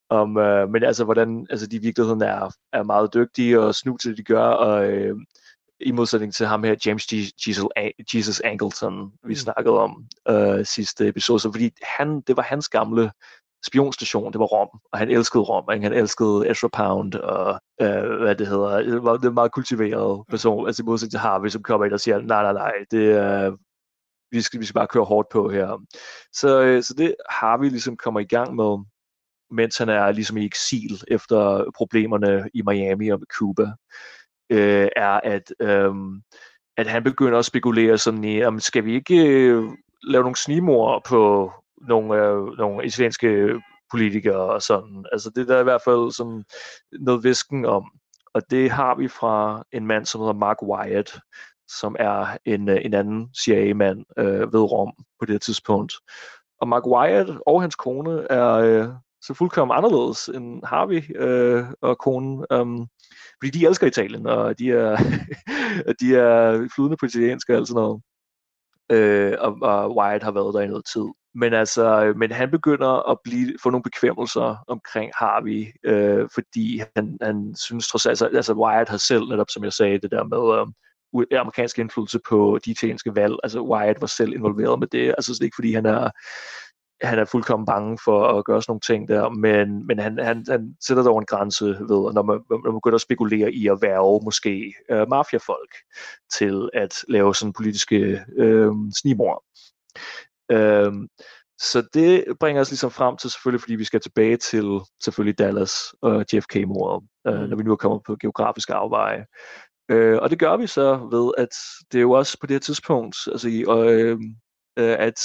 om, 0.10 0.38
øh, 0.38 0.70
men 0.70 0.84
altså, 0.84 1.04
hvordan 1.04 1.48
altså, 1.50 1.68
de 1.68 1.76
i 1.76 1.80
virkeligheden 1.80 2.22
er, 2.22 2.50
er 2.74 2.84
meget 2.84 3.14
dygtige 3.14 3.60
og 3.60 3.76
snu 3.76 3.98
til 3.98 4.10
det, 4.10 4.18
de 4.18 4.24
gør, 4.24 4.44
og 4.44 4.92
øh, 4.92 5.18
i 5.80 5.92
modsætning 5.92 6.34
til 6.34 6.46
ham 6.46 6.64
her, 6.64 6.76
James 6.86 7.06
G. 7.06 7.14
Jesus, 7.48 7.66
Jesus 8.14 8.40
Angleton, 8.40 9.12
vi 9.24 9.34
mm. 9.34 9.36
snakkede 9.36 9.80
om 9.80 10.06
øh, 10.30 10.66
sidste 10.66 11.08
episode, 11.08 11.40
så 11.40 11.52
fordi 11.52 11.72
han, 11.82 12.22
det 12.22 12.38
var 12.38 12.44
hans 12.44 12.70
gamle 12.70 13.12
spionstation, 13.68 14.34
det 14.34 14.40
var 14.40 14.46
Rom, 14.46 14.70
og 14.92 15.00
han 15.00 15.10
elskede 15.10 15.44
Rom, 15.44 15.72
ikke? 15.74 15.84
han 15.84 15.94
elskede 15.94 16.50
Ezra 16.52 16.68
Pound, 16.68 17.16
og 17.16 17.62
øh, 17.82 18.22
hvad 18.22 18.36
det 18.36 18.48
hedder, 18.48 18.78
det 18.78 19.04
var, 19.04 19.18
det 19.18 19.24
var 19.24 19.42
meget 19.42 19.52
kultiveret 19.52 20.24
person, 20.30 20.68
altså 20.68 20.84
i 20.84 20.86
modsætning 20.86 21.12
til 21.12 21.20
Harvey, 21.20 21.50
som 21.50 21.64
kommer 21.64 21.86
ind 21.86 21.94
og 21.94 22.00
siger, 22.00 22.22
nej, 22.22 22.44
nej, 22.44 22.54
nej, 22.54 22.74
det 22.92 23.12
er, 23.12 23.56
vi 24.32 24.42
skal, 24.42 24.60
vi 24.60 24.66
skal 24.66 24.80
bare 24.80 24.88
køre 24.88 25.04
hårdt 25.04 25.30
på 25.30 25.50
her. 25.50 25.86
Så, 26.34 26.62
øh, 26.62 26.84
så 26.84 26.94
det 26.98 27.16
Harvey 27.30 27.70
ligesom 27.70 27.98
kommer 27.98 28.20
i 28.20 28.26
gang 28.26 28.56
med, 28.56 28.78
mens 29.52 29.78
han 29.78 29.90
er 29.90 30.12
ligesom 30.12 30.38
i 30.38 30.46
eksil 30.46 31.02
efter 31.08 31.72
problemerne 31.78 32.50
i 32.54 32.62
Miami 32.62 33.10
og 33.10 33.20
med 33.20 33.28
Cuba, 33.38 33.72
øh, 34.50 34.88
er 34.96 35.20
at, 35.24 35.54
øh, 35.60 35.94
at 36.78 36.88
han 36.88 37.04
begynder 37.04 37.40
at 37.40 37.46
spekulere 37.46 37.98
sådan 37.98 38.24
i, 38.24 38.44
om 38.44 38.60
skal 38.60 38.86
vi 38.86 38.94
ikke 38.94 39.28
øh, 39.28 39.64
lave 40.04 40.24
nogle 40.24 40.36
snimor 40.36 41.02
på 41.08 41.52
nogle, 41.82 42.16
øh, 42.16 42.58
nogle 42.58 42.86
italienske 42.86 43.62
politikere 43.92 44.54
og 44.54 44.62
sådan. 44.62 45.06
Altså 45.12 45.30
det 45.36 45.42
er 45.42 45.54
der 45.54 45.60
i 45.60 45.64
hvert 45.64 45.82
fald 45.86 46.12
som 46.12 46.44
noget 47.00 47.24
visken 47.24 47.66
om. 47.66 47.92
Og 48.34 48.42
det 48.52 48.72
har 48.72 48.96
vi 48.96 49.08
fra 49.08 49.64
en 49.72 49.88
mand, 49.88 50.06
som 50.06 50.22
hedder 50.22 50.34
Mark 50.34 50.58
Wyatt, 50.62 51.20
som 51.68 51.96
er 52.00 52.38
en, 52.46 52.70
øh, 52.70 52.86
en 52.86 52.94
anden 52.94 53.30
CIA-mand 53.44 54.06
øh, 54.18 54.54
ved 54.54 54.60
Rom 54.60 54.94
på 55.20 55.26
det 55.26 55.42
tidspunkt. 55.42 55.94
og 56.62 56.68
Mark 56.68 56.88
Wyatt 56.88 57.30
og 57.46 57.62
hans 57.62 57.76
kone 57.76 58.28
er 58.30 58.54
øh, 58.54 58.88
så 59.22 59.34
fuldkommen 59.34 59.78
anderledes 59.78 60.28
end 60.28 60.64
Harvey 60.66 61.04
øh, 61.16 61.66
og 61.82 61.98
konen. 61.98 62.46
Um, 62.54 62.88
fordi 63.42 63.60
de 63.60 63.68
elsker 63.68 63.88
Italien, 63.88 64.28
og 64.28 64.60
de 64.60 64.72
er, 64.72 64.98
de 66.02 66.16
er 66.16 66.68
flydende 66.76 66.98
på 66.98 67.06
italiensk 67.06 67.50
og 67.50 67.56
alt 67.56 67.68
sådan 67.68 67.82
noget. 67.82 68.02
Øh, 68.92 69.36
og, 69.40 69.58
og 69.62 69.96
Wyatt 69.98 70.24
har 70.24 70.32
været 70.32 70.54
der 70.54 70.62
i 70.62 70.68
noget 70.68 70.86
tid. 70.94 71.08
Men 71.40 71.54
altså, 71.54 72.14
men 72.16 72.32
han 72.32 72.52
begynder 72.52 73.10
at 73.12 73.18
blive, 73.24 73.54
få 73.64 73.70
nogle 73.70 73.84
bekvemmelser 73.84 74.64
omkring 74.68 75.12
Harvey, 75.16 75.68
øh, 75.84 76.30
fordi 76.34 76.82
han, 76.96 77.18
han 77.22 77.56
synes 77.56 77.88
trods 77.88 78.06
alt, 78.06 78.12
altså, 78.12 78.26
altså 78.38 78.54
Wyatt 78.54 78.90
har 78.90 78.98
selv 78.98 79.28
netop, 79.30 79.50
som 79.50 79.64
jeg 79.64 79.74
sagde, 79.74 80.00
det 80.00 80.12
der 80.12 80.24
med, 80.24 80.60
øh, 80.60 80.68
amerikansk 81.40 81.80
indflydelse 81.80 82.20
på 82.30 82.60
de 82.66 82.72
italienske 82.72 83.16
valg. 83.16 83.36
Altså 83.44 83.62
Wyatt 83.62 84.02
var 84.02 84.08
selv 84.08 84.34
involveret 84.34 84.80
med 84.80 84.88
det. 84.88 85.08
Altså 85.08 85.34
det 85.34 85.40
er 85.40 85.44
ikke 85.44 85.56
fordi 85.56 85.74
han 85.74 85.86
er 85.86 86.10
han 87.02 87.20
er 87.20 87.26
fuldkommen 87.26 87.66
bange 87.66 87.98
for 88.04 88.28
at 88.28 88.46
gøre 88.46 88.62
sådan 88.62 88.72
nogle 88.72 88.82
ting 88.82 89.08
der, 89.08 89.30
men, 89.30 89.88
men 89.88 90.00
han, 90.00 90.20
han, 90.20 90.46
han 90.50 90.76
sætter 90.88 91.04
dog 91.04 91.20
en 91.20 91.26
grænse 91.26 91.66
ved, 91.66 92.14
når 92.14 92.24
man, 92.24 92.40
når 92.50 92.72
man 92.72 92.74
begynder 92.74 92.96
at 92.96 93.02
spekulere 93.02 93.54
i 93.54 93.68
at 93.68 93.78
være 93.82 94.22
måske 94.24 94.74
øh, 94.92 95.10
mafiafolk 95.10 95.74
til 96.38 96.70
at 96.74 96.94
lave 97.08 97.36
sådan 97.36 97.54
politiske 97.54 98.22
øh, 98.38 98.72
snimor. 98.96 99.44
Øh, 100.52 100.94
så 101.60 101.88
det 101.94 102.26
bringer 102.40 102.62
os 102.62 102.72
ligesom 102.72 102.92
frem 102.92 103.18
til 103.18 103.32
selvfølgelig, 103.32 103.62
fordi 103.62 103.76
vi 103.76 103.84
skal 103.84 104.00
tilbage 104.00 104.38
til 104.38 104.80
selvfølgelig 105.04 105.40
Dallas 105.40 105.74
og 106.02 106.26
JFK-mordet, 106.34 107.08
øh, 107.28 107.42
mm. 107.42 107.50
når 107.50 107.58
vi 107.58 107.64
nu 107.64 107.72
er 107.72 107.76
kommet 107.76 108.02
på 108.06 108.16
geografiske 108.22 108.74
afveje. 108.74 109.26
Øh, 109.90 110.18
og 110.22 110.30
det 110.30 110.40
gør 110.40 110.58
vi 110.58 110.68
så 110.68 111.08
ved, 111.12 111.32
at 111.38 111.54
det 111.92 111.98
er 111.98 112.02
jo 112.02 112.12
også 112.12 112.40
på 112.40 112.48
det 112.48 112.54
her 112.54 112.60
tidspunkt, 112.60 113.18
altså 113.28 113.48
i, 113.50 113.66
øh, 113.70 114.20
øh, 114.80 114.96
at 115.00 115.20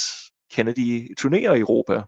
Kennedy 0.51 1.15
turnerer 1.17 1.53
i 1.53 1.59
Europa. 1.59 2.01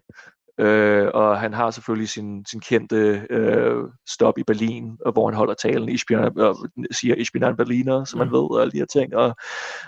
Øh, 0.58 1.08
og 1.14 1.40
han 1.40 1.54
har 1.54 1.70
selvfølgelig 1.70 2.08
sin, 2.08 2.44
sin 2.46 2.60
kendte 2.60 3.26
øh, 3.30 3.84
stop 4.08 4.38
i 4.38 4.42
Berlin, 4.42 4.98
hvor 5.12 5.28
han 5.28 5.36
holder 5.36 5.54
talen, 5.54 5.88
i 5.88 5.98
og 6.36 6.56
siger 6.90 7.14
Ich 7.18 7.32
bin 7.32 7.42
ein 7.42 7.56
Berliner, 7.56 8.04
som 8.04 8.18
man 8.18 8.28
mm. 8.28 8.32
ved, 8.32 8.40
og 8.40 8.60
alle 8.60 8.72
de 8.72 8.78
her 8.78 8.86
ting. 8.86 9.16
Og, 9.16 9.36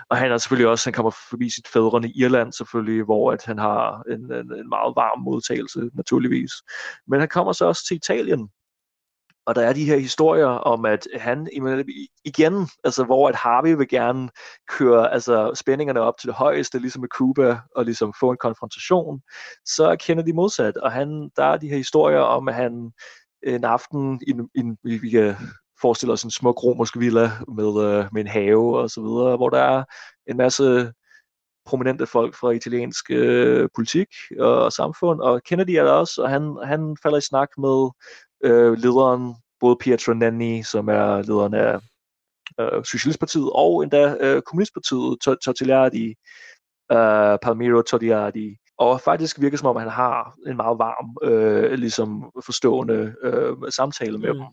og 0.09 0.17
han 0.17 0.31
er 0.31 0.37
selvfølgelig 0.37 0.69
også, 0.69 0.85
han 0.85 0.93
kommer 0.93 1.11
forbi 1.29 1.49
sit 1.49 1.67
fædrene 1.67 2.11
Irland 2.15 2.53
selvfølgelig, 2.53 3.03
hvor 3.03 3.31
at 3.31 3.45
han 3.45 3.57
har 3.57 4.03
en, 4.09 4.33
en, 4.33 4.53
en 4.53 4.69
meget 4.69 4.93
varm 4.95 5.19
modtagelse, 5.21 5.89
naturligvis. 5.93 6.51
Men 7.07 7.19
han 7.19 7.29
kommer 7.29 7.53
så 7.53 7.65
også 7.65 7.85
til 7.87 7.95
Italien, 7.95 8.49
og 9.49 9.55
der 9.55 9.61
er 9.61 9.73
de 9.73 9.85
her 9.85 9.97
historier 9.97 10.45
om, 10.45 10.85
at 10.85 11.07
han 11.15 11.47
igen, 12.25 12.67
altså 12.83 13.03
hvor 13.03 13.29
at 13.29 13.35
Harvey 13.35 13.75
vil 13.77 13.87
gerne 13.87 14.29
køre 14.69 15.13
altså, 15.13 15.51
spændingerne 15.55 15.99
op 15.99 16.13
til 16.19 16.27
det 16.27 16.35
højeste, 16.35 16.79
ligesom 16.79 17.01
med 17.01 17.09
Cuba, 17.09 17.59
og 17.75 17.85
ligesom 17.85 18.13
få 18.19 18.31
en 18.31 18.37
konfrontation, 18.37 19.21
så 19.65 19.85
er 19.85 19.95
Kennedy 19.95 20.31
modsat. 20.33 20.77
Og 20.77 20.91
han, 20.91 21.29
der 21.35 21.43
er 21.43 21.57
de 21.57 21.69
her 21.69 21.77
historier 21.77 22.19
om, 22.19 22.47
at 22.47 22.55
han 22.55 22.91
øh, 23.45 23.55
en 23.55 23.63
aften, 23.63 24.21
i, 24.27 24.33
i, 24.55 24.97
vi 24.97 25.09
kan 25.09 25.35
forestille 25.81 26.13
os 26.13 26.23
en 26.23 26.31
smuk 26.31 26.63
romersk 26.63 26.99
villa 26.99 27.31
med, 27.47 27.83
øh, 27.85 28.05
med 28.11 28.21
en 28.21 28.27
have 28.27 28.79
og 28.79 28.89
så 28.89 29.01
videre, 29.01 29.37
hvor 29.37 29.49
der 29.49 29.59
er 29.59 29.83
en 30.27 30.37
masse 30.37 30.93
prominente 31.65 32.05
folk 32.05 32.35
fra 32.35 32.51
italiensk 32.51 33.11
øh, 33.11 33.69
politik 33.75 34.07
og 34.39 34.73
samfund, 34.73 35.21
og 35.21 35.43
Kennedy 35.43 35.69
er 35.69 35.83
der 35.83 35.91
også, 35.91 36.21
og 36.21 36.29
han, 36.29 36.57
han 36.63 36.97
falder 37.03 37.17
i 37.17 37.21
snak 37.21 37.49
med 37.57 37.89
øh, 38.43 38.73
lederen, 38.77 39.35
både 39.59 39.75
Pietro 39.79 40.13
Nanni, 40.13 40.63
som 40.63 40.89
er 40.89 41.21
lederen 41.21 41.53
af 41.53 41.79
øh, 42.59 42.85
Socialistpartiet, 42.85 43.49
og 43.53 43.83
endda 43.83 44.15
øh, 44.19 44.41
Kommunistpartiet, 44.41 45.17
Tortigliardi, 45.21 46.15
øh, 46.91 47.37
Palmiro 47.41 47.81
Tortigliardi, 47.81 48.57
og 48.77 49.01
faktisk 49.01 49.41
virker 49.41 49.57
som 49.57 49.67
om, 49.67 49.75
han 49.75 49.89
har 49.89 50.35
en 50.47 50.57
meget 50.57 50.79
varm, 50.79 51.31
øh, 51.31 51.71
ligesom 51.73 52.31
forstående 52.45 53.15
øh, 53.23 53.55
samtale 53.69 54.17
med 54.17 54.33
mm. 54.33 54.39
dem. 54.39 54.47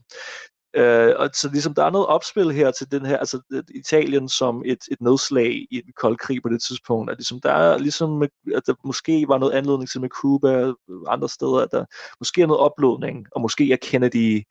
Øh, 0.76 1.14
og 1.18 1.30
så 1.34 1.48
ligesom 1.52 1.74
der 1.74 1.84
er 1.84 1.90
noget 1.90 2.06
opspil 2.06 2.52
her 2.52 2.70
til 2.70 2.90
den 2.90 3.06
her, 3.06 3.18
altså 3.18 3.40
øh, 3.52 3.62
Italien 3.74 4.28
som 4.28 4.62
et, 4.66 4.78
et 4.90 5.00
nedslag 5.00 5.66
i 5.70 5.80
den 5.84 5.92
kolde 5.96 6.16
krig 6.16 6.42
på 6.42 6.48
det 6.48 6.62
tidspunkt, 6.62 7.10
at 7.10 7.18
ligesom 7.18 7.40
der 7.40 7.52
er 7.52 7.78
ligesom, 7.78 8.22
at 8.54 8.62
der 8.66 8.74
måske 8.84 9.24
var 9.28 9.38
noget 9.38 9.52
anledning 9.52 9.90
til 9.90 10.00
med 10.00 10.08
Cuba 10.08 10.66
og 10.66 11.12
andre 11.12 11.28
steder, 11.28 11.58
at 11.58 11.68
der 11.72 11.84
måske 12.20 12.42
er 12.42 12.46
noget 12.46 12.60
oplodning, 12.60 13.26
og 13.32 13.40
måske 13.40 13.72
er 13.72 13.76
Kennedy 13.82 14.42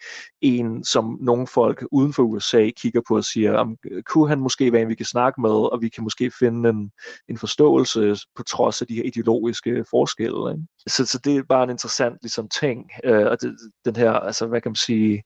en, 0.41 0.83
som 0.83 1.17
nogle 1.21 1.47
folk 1.47 1.85
uden 1.91 2.13
for 2.13 2.23
USA 2.23 2.69
kigger 2.69 3.01
på 3.07 3.17
og 3.17 3.23
siger, 3.23 3.57
om, 3.57 3.77
øh, 3.91 4.03
kunne 4.03 4.29
han 4.29 4.39
måske 4.39 4.71
være 4.71 4.81
en, 4.81 4.89
vi 4.89 4.95
kan 4.95 5.05
snakke 5.05 5.41
med, 5.41 5.71
og 5.71 5.81
vi 5.81 5.89
kan 5.89 6.03
måske 6.03 6.31
finde 6.39 6.69
en, 6.69 6.91
en 7.29 7.37
forståelse 7.37 8.15
på 8.35 8.43
trods 8.43 8.81
af 8.81 8.87
de 8.87 8.95
her 8.95 9.03
ideologiske 9.03 9.85
forskelle. 9.89 10.51
Ikke? 10.51 10.63
Så, 10.87 11.05
så 11.05 11.19
det 11.23 11.35
er 11.35 11.43
bare 11.49 11.63
en 11.63 11.69
interessant 11.69 12.17
ligesom, 12.21 12.49
ting, 12.59 12.91
øh, 13.03 13.25
og 13.25 13.41
det, 13.41 13.57
den 13.85 13.95
her, 13.95 14.11
altså 14.11 14.47
hvad 14.47 14.61
kan 14.61 14.69
man 14.69 14.75
sige, 14.75 15.23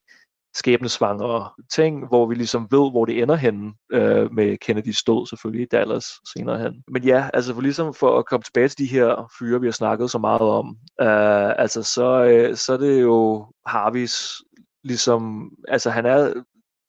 skæbnesvangre 0.53 1.50
ting, 1.75 2.08
hvor 2.08 2.25
vi 2.25 2.36
ligesom 2.36 2.68
ved, 2.72 2.91
hvor 2.91 3.06
det 3.06 3.22
ender 3.22 3.36
henne 3.36 3.74
øh, 3.91 4.34
med 4.34 4.58
Kennedys 4.58 5.03
død 5.03 5.27
selvfølgelig 5.27 5.63
i 5.63 5.68
Dallas 5.72 6.06
senere 6.34 6.60
hen. 6.60 6.84
Men 6.88 7.03
ja, 7.03 7.29
altså 7.34 7.53
for 7.53 7.62
ligesom 7.62 7.94
for 7.94 8.20
at 8.20 8.25
komme 8.25 8.44
tilbage 8.44 8.68
til 8.68 8.77
de 8.77 8.86
her 8.86 9.32
fyre, 9.39 9.62
vi 9.62 9.68
har 9.68 9.72
snakket 9.72 10.12
så 10.12 10.18
meget 10.18 10.41
om, 10.41 10.77
øh, 11.01 11.62
altså 11.62 11.84
så, 11.84 12.24
øh, 12.24 12.56
så 12.56 12.74
er 12.74 12.77
det 12.77 13.01
jo 13.01 13.48
Harveys 13.65 14.41
ligesom, 14.84 15.51
altså 15.68 15.89
han 15.89 16.06
er 16.06 16.34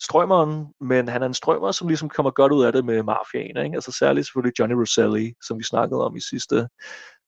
strømmeren, 0.02 0.66
men 0.80 1.08
han 1.08 1.22
er 1.22 1.26
en 1.26 1.34
strømmer, 1.34 1.72
som 1.72 1.88
ligesom 1.88 2.08
kommer 2.08 2.30
godt 2.30 2.52
ud 2.52 2.64
af 2.64 2.72
det 2.72 2.84
med 2.84 3.02
mafiaen, 3.02 3.64
ikke? 3.64 3.74
altså 3.74 3.92
særligt 3.92 4.26
selvfølgelig 4.26 4.58
Johnny 4.58 4.74
Roselli, 4.74 5.32
som 5.46 5.58
vi 5.58 5.64
snakkede 5.64 6.04
om 6.04 6.16
i 6.16 6.20
sidste 6.20 6.68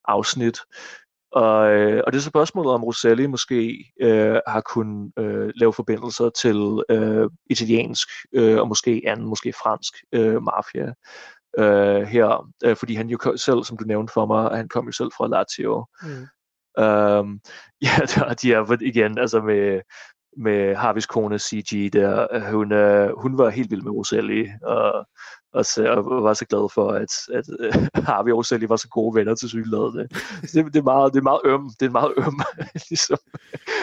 afsnit, 0.05 0.59
og, 1.33 1.73
øh, 1.73 2.03
og 2.07 2.13
det 2.13 2.19
er 2.19 2.23
så 2.23 2.29
spørgsmålet, 2.29 2.73
om 2.73 2.85
Roselli 2.85 3.27
måske 3.27 3.93
øh, 4.01 4.41
har 4.47 4.61
kunnet 4.61 5.13
øh, 5.19 5.51
lave 5.55 5.73
forbindelser 5.73 6.31
til 6.31 6.83
øh, 6.89 7.31
italiensk 7.51 8.09
øh, 8.33 8.59
og 8.59 8.69
måske 8.69 9.03
anden, 9.07 9.27
måske 9.27 9.53
fransk 9.53 9.95
øh, 10.13 10.43
mafia 10.43 10.93
øh, 11.59 12.03
her, 12.03 12.49
øh, 12.65 12.77
fordi 12.77 12.95
han 12.95 13.09
jo 13.09 13.37
selv, 13.37 13.65
som 13.65 13.77
du 13.77 13.85
nævnte 13.85 14.13
for 14.13 14.27
mig, 14.27 14.57
han 14.57 14.69
kom 14.69 14.87
jo 14.87 14.93
selv 14.93 15.11
fra 15.17 15.29
Lazio. 15.29 15.87
Mm. 16.03 16.27
Um, 16.85 17.41
ja, 17.87 17.97
der, 18.15 18.35
de 18.35 18.53
er 18.53 18.83
igen, 18.83 19.19
altså 19.19 19.41
med, 19.41 19.81
med 20.37 20.75
Harveys 20.75 21.07
kone 21.07 21.39
CG 21.39 21.93
der, 21.93 22.51
hun, 22.51 22.73
øh, 22.73 23.11
hun 23.19 23.39
var 23.39 23.51
helt 23.51 23.71
vild 23.71 23.83
med 23.83 23.93
Roselli, 23.93 24.49
og 24.63 25.07
og, 25.53 25.67
så, 25.67 25.93
og 25.93 26.23
var 26.23 26.35
så 26.35 26.47
glad 26.47 26.73
for, 26.75 26.91
at, 26.91 27.13
at 27.33 27.45
uh, 27.49 28.05
Harvey 28.09 28.31
og 28.31 28.37
Roselli 28.37 28.69
var 28.69 28.77
så 28.77 28.89
gode 28.89 29.15
venner 29.15 29.35
til 29.35 29.49
cykelladende. 29.49 30.09
Det, 30.43 30.75
det, 30.75 30.77
er 30.77 30.83
meget, 30.83 31.13
det 31.13 31.19
er 31.19 31.23
meget 31.23 31.41
øm, 31.45 31.71
det 31.81 31.87
er 31.87 31.91
meget 31.91 32.13
øm, 32.17 32.41
ligesom, 32.91 33.19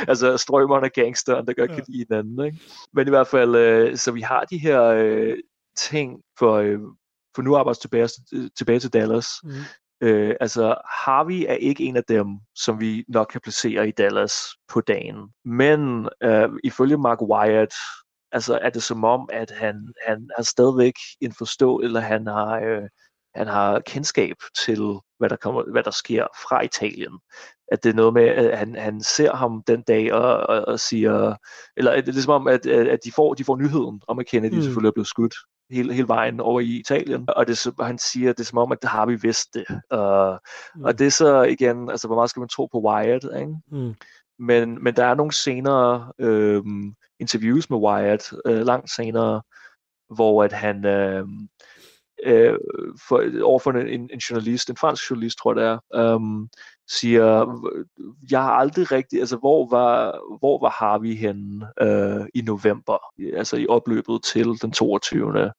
altså 0.07 0.37
strømmerne 0.37 0.85
og 0.85 0.91
gangsteren, 0.91 1.47
der 1.47 1.53
godt 1.53 1.71
kan 1.71 1.83
lide 1.87 2.05
hinanden. 2.09 2.45
Ikke? 2.45 2.59
Men 2.93 3.07
i 3.07 3.09
hvert 3.09 3.27
fald, 3.27 3.89
uh, 3.89 3.97
så 3.97 4.11
vi 4.11 4.21
har 4.21 4.43
de 4.43 4.57
her 4.57 4.81
uh, 5.31 5.37
ting 5.77 6.21
for, 6.39 6.59
uh, 6.59 6.79
for 7.35 7.41
nu 7.41 7.55
arbejder 7.55 7.79
tilbage, 7.79 8.09
tilbage 8.57 8.79
til 8.79 8.93
Dallas. 8.93 9.27
Mm. 9.43 9.49
Uh, 10.05 10.31
altså 10.39 10.75
Harvey 10.85 11.45
er 11.47 11.53
ikke 11.53 11.83
en 11.83 11.97
af 11.97 12.03
dem, 12.03 12.27
som 12.55 12.79
vi 12.79 13.05
nok 13.07 13.27
kan 13.31 13.41
placere 13.41 13.87
i 13.87 13.91
Dallas 13.91 14.33
på 14.67 14.81
dagen. 14.81 15.15
Men 15.45 16.09
uh, 16.25 16.57
ifølge 16.63 16.97
Mark 16.97 17.21
Wyatt, 17.21 17.73
altså 18.31 18.59
er 18.61 18.69
det 18.69 18.83
som 18.83 19.03
om, 19.03 19.29
at 19.33 19.51
han, 19.51 19.93
han 20.07 20.29
har 20.35 20.43
stadigvæk 20.43 20.93
en 21.21 21.33
forstå, 21.33 21.79
eller 21.79 21.99
han 21.99 22.27
har, 22.27 22.59
øh, 22.59 22.89
han 23.35 23.47
har 23.47 23.79
kendskab 23.79 24.35
til, 24.65 24.79
hvad 25.19 25.29
der, 25.29 25.35
kommer, 25.35 25.71
hvad 25.71 25.83
der 25.83 25.91
sker 25.91 26.27
fra 26.49 26.61
Italien. 26.61 27.19
At 27.71 27.83
det 27.83 27.89
er 27.89 27.93
noget 27.93 28.13
med, 28.13 28.23
at 28.23 28.57
han, 28.57 28.75
han 28.75 29.01
ser 29.03 29.35
ham 29.35 29.63
den 29.67 29.81
dag 29.81 30.13
og, 30.13 30.37
og, 30.37 30.65
og 30.67 30.79
siger, 30.79 31.35
eller 31.77 31.95
det 31.95 32.07
er 32.07 32.11
ligesom 32.11 32.33
om, 32.33 32.47
at, 32.47 32.65
at 32.65 32.99
de, 33.03 33.11
får, 33.11 33.33
de 33.33 33.43
får 33.43 33.57
nyheden 33.57 34.01
om, 34.07 34.19
at 34.19 34.27
Kennedy 34.27 34.55
mm. 34.55 34.61
selvfølgelig 34.61 34.87
er 34.87 34.93
blevet 34.93 35.07
skudt 35.07 35.35
hele, 35.71 35.93
hele 35.93 36.07
vejen 36.07 36.39
over 36.39 36.59
i 36.59 36.79
Italien. 36.79 37.25
Og 37.27 37.47
det, 37.47 37.67
han 37.81 37.97
siger, 37.97 38.33
det 38.33 38.39
er 38.39 38.43
som 38.43 38.57
om, 38.57 38.71
at 38.71 38.81
det 38.81 38.89
har 38.89 39.05
vi 39.05 39.15
vidst 39.15 39.53
det. 39.53 39.65
Uh, 39.69 40.37
mm. 40.75 40.83
Og 40.83 40.99
det 40.99 41.07
er 41.07 41.11
så 41.11 41.43
igen, 41.43 41.89
altså 41.89 42.07
hvor 42.07 42.15
meget 42.15 42.29
skal 42.29 42.39
man 42.39 42.49
tro 42.49 42.65
på 42.65 42.81
Wyatt, 42.87 43.23
ikke? 43.39 43.55
Mm. 43.71 43.93
Men, 44.39 44.83
men 44.83 44.95
der 44.95 45.05
er 45.05 45.15
nogle 45.15 45.33
senere 45.33 46.13
øh, 46.19 46.63
interviews 47.19 47.69
med 47.69 47.77
Wyatt, 47.77 48.33
øh, 48.45 48.65
langt 48.65 48.91
senere, 48.91 49.41
hvor 50.15 50.43
at 50.43 50.53
han 50.53 50.85
øh, 50.85 51.25
øh, 52.23 52.57
for, 53.07 53.43
overfor 53.43 53.71
en, 53.71 54.09
en 54.13 54.19
journalist, 54.19 54.69
en 54.69 54.77
fransk 54.77 55.09
journalist, 55.09 55.37
tror 55.37 55.59
jeg 55.59 55.61
det 55.61 55.79
er, 55.93 56.15
øh, 56.15 56.47
siger, 56.89 57.61
jeg 58.31 58.43
har 58.43 58.51
aldrig 58.51 58.91
rigtig, 58.91 59.19
altså 59.19 59.37
hvor 59.37 59.69
var, 59.69 60.19
hvor 60.39 60.59
var 60.59 60.69
Harvey 60.69 61.15
henne 61.15 61.67
øh, 61.81 62.27
i 62.33 62.41
november, 62.41 62.97
altså 63.37 63.57
i 63.57 63.67
opløbet 63.67 64.23
til 64.23 64.45
den 64.61 64.71
22. 64.71 65.51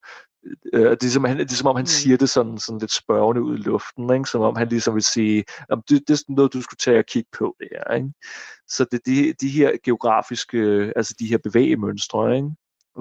Øh, 0.73 0.91
det, 0.91 1.05
er 1.05 1.11
som, 1.11 1.25
han, 1.25 1.39
det 1.39 1.53
er 1.53 1.57
som 1.57 1.67
om, 1.67 1.77
han 1.77 1.83
mm. 1.83 1.87
siger 1.87 2.17
det 2.17 2.29
sådan, 2.31 2.59
sådan 2.59 2.79
lidt 2.79 2.93
spørgende 2.93 3.43
ud 3.43 3.59
i 3.59 3.63
luften, 3.63 4.15
ikke? 4.15 4.31
som 4.31 4.41
om 4.41 4.57
han 4.57 4.69
ligesom 4.69 4.95
vil 4.95 5.03
sige, 5.03 5.45
det, 5.71 6.09
det 6.09 6.11
er 6.11 6.23
noget, 6.29 6.53
du 6.53 6.63
skulle 6.63 6.79
tage 6.79 6.99
og 6.99 7.07
kigge 7.07 7.29
på 7.39 7.57
det 7.61 7.69
her. 7.73 7.95
Ikke? 7.95 8.13
Så 8.69 8.85
det 8.85 9.01
er 9.07 9.11
de, 9.11 9.35
de 9.41 9.49
her 9.49 9.73
geografiske, 9.85 10.93
altså 10.97 11.15
de 11.21 11.27
her 11.27 11.39
bevægemønstre, 11.39 12.37
ikke? 12.37 12.51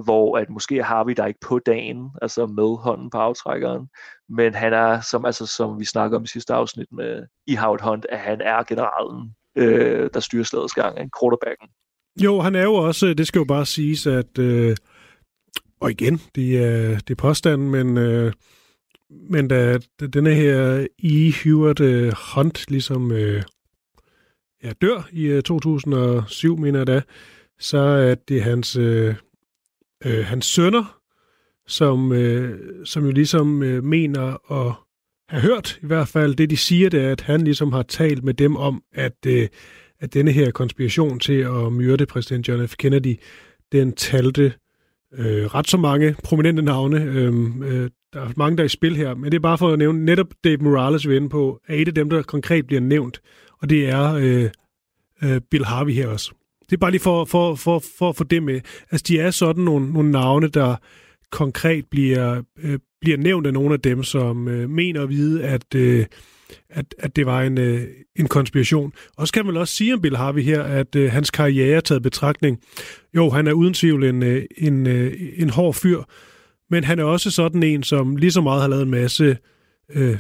hvor 0.03 0.37
at 0.37 0.49
måske 0.49 0.83
har 0.83 1.03
vi 1.03 1.13
der 1.13 1.25
ikke 1.25 1.39
på 1.39 1.59
dagen, 1.59 2.09
altså 2.21 2.45
med 2.45 2.77
hånden 2.77 3.09
på 3.09 3.17
aftrækkeren, 3.17 3.87
men 4.29 4.55
han 4.55 4.73
er, 4.73 5.01
som, 5.01 5.25
altså, 5.25 5.45
som 5.45 5.79
vi 5.79 5.85
snakker 5.85 6.17
om 6.17 6.23
i 6.23 6.27
sidste 6.27 6.53
afsnit 6.53 6.87
med 6.91 7.25
i 7.47 7.55
Howard 7.55 7.81
Hunt, 7.81 8.05
at 8.09 8.19
han 8.19 8.41
er 8.41 8.63
generalen, 8.63 9.35
øh, 9.55 10.09
der 10.13 10.19
styrer 10.19 10.43
slagets 10.43 10.73
gang, 10.73 10.99
en 10.99 11.11
quarterbacken. 11.21 11.67
Jo, 12.23 12.39
han 12.39 12.55
er 12.55 12.63
jo 12.63 12.73
også, 12.73 13.13
det 13.13 13.27
skal 13.27 13.39
jo 13.39 13.45
bare 13.45 13.65
siges, 13.65 14.07
at, 14.07 14.37
øh, 14.39 14.75
og 15.79 15.91
igen, 15.91 16.21
det 16.35 16.57
er, 16.57 16.99
det 16.99 17.09
er 17.09 17.15
påstanden, 17.15 17.69
men, 17.69 17.97
øh, 17.97 18.33
men 19.09 19.47
da, 19.47 19.77
da 19.99 20.07
denne 20.07 20.33
her 20.33 20.87
E. 21.03 21.31
Hewitt 21.31 21.79
øh, 21.79 22.13
Hunt 22.35 22.65
ligesom 22.69 23.11
øh, 23.11 23.43
ja, 24.63 24.71
dør 24.81 25.09
i 25.11 25.25
øh, 25.25 25.43
2007, 25.43 26.57
mener 26.57 26.79
jeg 26.79 26.87
da, 26.87 27.01
så 27.59 27.77
er 27.77 28.15
det 28.15 28.43
hans, 28.43 28.75
øh, 28.75 29.15
øh, 30.05 30.25
hans 30.25 30.45
sønner, 30.45 30.99
som, 31.67 32.11
øh, 32.11 32.59
som 32.85 33.05
jo 33.05 33.11
ligesom 33.11 33.63
øh, 33.63 33.83
mener 33.83 34.51
at 34.51 34.73
have 35.29 35.41
hørt, 35.41 35.79
i 35.83 35.85
hvert 35.85 36.07
fald 36.07 36.35
det 36.35 36.49
de 36.49 36.57
siger, 36.57 36.89
det 36.89 37.01
er, 37.01 37.11
at 37.11 37.21
han 37.21 37.43
ligesom 37.43 37.73
har 37.73 37.83
talt 37.83 38.23
med 38.23 38.33
dem 38.33 38.55
om, 38.55 38.83
at, 38.93 39.25
øh, 39.27 39.47
at 39.99 40.13
denne 40.13 40.31
her 40.31 40.51
konspiration 40.51 41.19
til 41.19 41.33
at 41.41 41.73
myrde 41.73 42.05
præsident 42.05 42.47
John 42.47 42.67
F. 42.67 42.75
Kennedy, 42.77 43.15
den 43.71 43.93
talte 43.93 44.53
øh, 45.17 45.45
ret 45.45 45.69
så 45.69 45.77
mange 45.77 46.15
prominente 46.23 46.61
navne. 46.61 47.03
Øh, 47.03 47.33
øh, 47.61 47.89
der 48.13 48.21
er 48.21 48.31
mange, 48.37 48.57
der 48.57 48.63
er 48.63 48.65
i 48.65 48.69
spil 48.69 48.95
her, 48.95 49.15
men 49.15 49.31
det 49.31 49.37
er 49.37 49.41
bare 49.41 49.57
for 49.57 49.69
at 49.69 49.79
nævne, 49.79 50.05
netop 50.05 50.27
Dave 50.43 50.57
Morales 50.57 51.09
vi 51.09 51.15
inde 51.15 51.29
på, 51.29 51.59
er 51.67 51.75
et 51.75 51.87
af 51.87 51.95
dem, 51.95 52.09
der 52.09 52.21
konkret 52.21 52.67
bliver 52.67 52.81
nævnt, 52.81 53.21
og 53.61 53.69
det 53.69 53.89
er 53.89 54.13
øh, 54.13 54.49
øh, 55.23 55.41
Bill 55.51 55.65
Harvey 55.65 55.93
her 55.93 56.07
også. 56.07 56.33
Det 56.69 56.75
er 56.75 56.79
bare 56.79 56.91
lige 56.91 57.01
for, 57.01 57.25
for, 57.25 57.55
for, 57.55 57.83
for 57.97 58.09
at 58.09 58.15
få 58.15 58.23
det 58.23 58.43
med. 58.43 58.61
Altså, 58.91 59.05
de 59.07 59.19
er 59.19 59.31
sådan 59.31 59.63
nogle, 59.63 59.93
nogle 59.93 60.11
navne, 60.11 60.47
der 60.47 60.75
konkret 61.31 61.85
bliver, 61.91 62.41
øh, 62.63 62.79
bliver 63.01 63.17
nævnt 63.17 63.47
af 63.47 63.53
nogle 63.53 63.73
af 63.73 63.79
dem, 63.79 64.03
som 64.03 64.47
øh, 64.47 64.69
mener 64.69 65.03
at 65.03 65.09
vide, 65.09 65.43
at, 65.43 65.75
øh, 65.75 66.05
at, 66.69 66.95
at 66.99 67.15
det 67.15 67.25
var 67.25 67.41
en, 67.41 67.57
øh, 67.57 67.87
en 68.15 68.27
konspiration. 68.27 68.93
Og 69.17 69.27
så 69.27 69.33
kan 69.33 69.45
man 69.45 69.57
også 69.57 69.73
sige 69.73 69.93
om 69.93 70.01
Bill 70.01 70.17
Harvey 70.17 70.43
her, 70.43 70.63
at 70.63 70.95
øh, 70.95 71.11
hans 71.11 71.31
karriere 71.31 71.77
er 71.77 71.79
taget 71.79 72.03
betragtning. 72.03 72.59
Jo, 73.15 73.29
han 73.29 73.47
er 73.47 73.53
uden 73.53 73.73
tvivl 73.73 74.03
en, 74.03 74.23
øh, 74.23 74.43
en, 74.57 74.87
øh, 74.87 75.13
en 75.37 75.49
hård 75.49 75.73
fyr, 75.73 76.03
men 76.69 76.83
han 76.83 76.99
er 76.99 77.03
også 77.03 77.31
sådan 77.31 77.63
en, 77.63 77.83
som 77.83 78.15
lige 78.15 78.31
så 78.31 78.41
meget 78.41 78.61
har 78.61 78.69
lavet 78.69 78.83
en 78.83 78.91
masse 78.91 79.37
øh, 79.95 80.17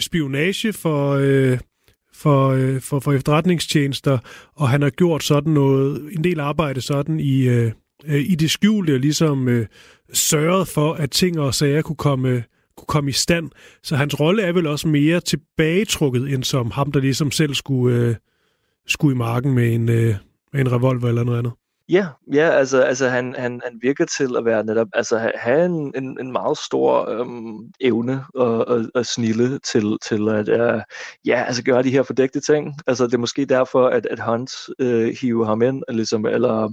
spionage 0.00 0.72
for, 0.72 1.10
øh, 1.12 1.58
for, 2.14 2.48
øh, 2.48 2.80
for, 2.80 3.00
for 3.00 3.12
efterretningstjenester, 3.12 4.18
og 4.54 4.68
han 4.68 4.82
har 4.82 4.90
gjort 4.90 5.22
sådan 5.22 5.52
noget, 5.52 6.10
en 6.12 6.24
del 6.24 6.40
arbejde 6.40 6.80
sådan 6.80 7.20
i, 7.20 7.42
øh, 7.48 7.72
øh 8.06 8.30
i 8.30 8.34
det 8.34 8.50
skjulte, 8.50 8.94
og 8.94 9.00
ligesom 9.00 9.48
øh, 9.48 9.66
sørget 10.12 10.68
for, 10.68 10.92
at 10.92 11.10
ting 11.10 11.40
og 11.40 11.54
sager 11.54 11.82
kunne 11.82 11.96
komme, 11.96 12.42
kunne 12.82 12.92
komme 12.94 13.10
i 13.10 13.12
stand. 13.12 13.50
Så 13.82 13.96
hans 13.96 14.20
rolle 14.20 14.42
er 14.42 14.52
vel 14.52 14.66
også 14.66 14.88
mere 14.88 15.20
tilbagetrukket, 15.20 16.34
end 16.34 16.44
som 16.44 16.70
ham, 16.70 16.92
der 16.92 17.00
ligesom 17.00 17.30
selv 17.30 17.54
skulle, 17.54 17.96
øh, 17.96 18.14
skulle 18.86 19.14
i 19.14 19.18
marken 19.18 19.52
med 19.54 19.74
en, 19.74 19.88
øh, 19.88 20.14
med 20.52 20.60
en 20.60 20.72
revolver 20.72 21.08
eller 21.08 21.24
noget 21.24 21.38
andet. 21.38 21.52
Ja, 21.88 22.06
ja 22.32 22.50
altså, 22.50 22.80
altså 22.80 23.08
han, 23.08 23.34
han, 23.38 23.60
han 23.64 23.78
virker 23.82 24.04
til 24.04 24.36
at 24.36 24.44
være 24.44 24.64
netop, 24.64 24.86
altså 24.92 25.30
have 25.34 25.64
en, 25.64 25.92
en, 25.96 26.20
en 26.20 26.32
meget 26.32 26.58
stor 26.58 27.08
øhm, 27.10 27.58
evne 27.80 28.24
og, 28.34 28.68
og, 28.68 28.84
og 28.94 29.06
snille 29.06 29.58
til, 29.58 29.98
til 30.08 30.28
at 30.28 30.48
øh, 30.48 30.82
ja, 31.26 31.44
altså 31.46 31.64
gøre 31.64 31.82
de 31.82 31.90
her 31.90 32.02
fordægte 32.02 32.40
ting. 32.40 32.74
Altså 32.86 33.06
det 33.06 33.14
er 33.14 33.18
måske 33.18 33.44
derfor, 33.44 33.86
at, 33.88 34.06
at 34.06 34.20
Hunt 34.20 34.52
øh, 34.78 35.16
hiver 35.20 35.44
ham 35.44 35.62
ind, 35.62 35.82
ligesom, 35.88 36.26
eller, 36.26 36.70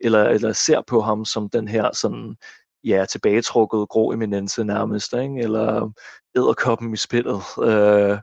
eller, 0.00 0.24
eller 0.24 0.52
ser 0.52 0.82
på 0.86 1.00
ham 1.00 1.24
som 1.24 1.48
den 1.48 1.68
her 1.68 1.90
sådan, 1.94 2.36
ja, 2.84 3.04
tilbagetrukket 3.04 3.88
grå 3.88 4.12
eminence 4.12 4.64
nærmest, 4.64 5.12
ikke? 5.12 5.38
eller 5.38 5.90
æderkoppen 6.36 6.92
i 6.92 6.96
spillet, 6.96 7.42
øh, 7.62 8.18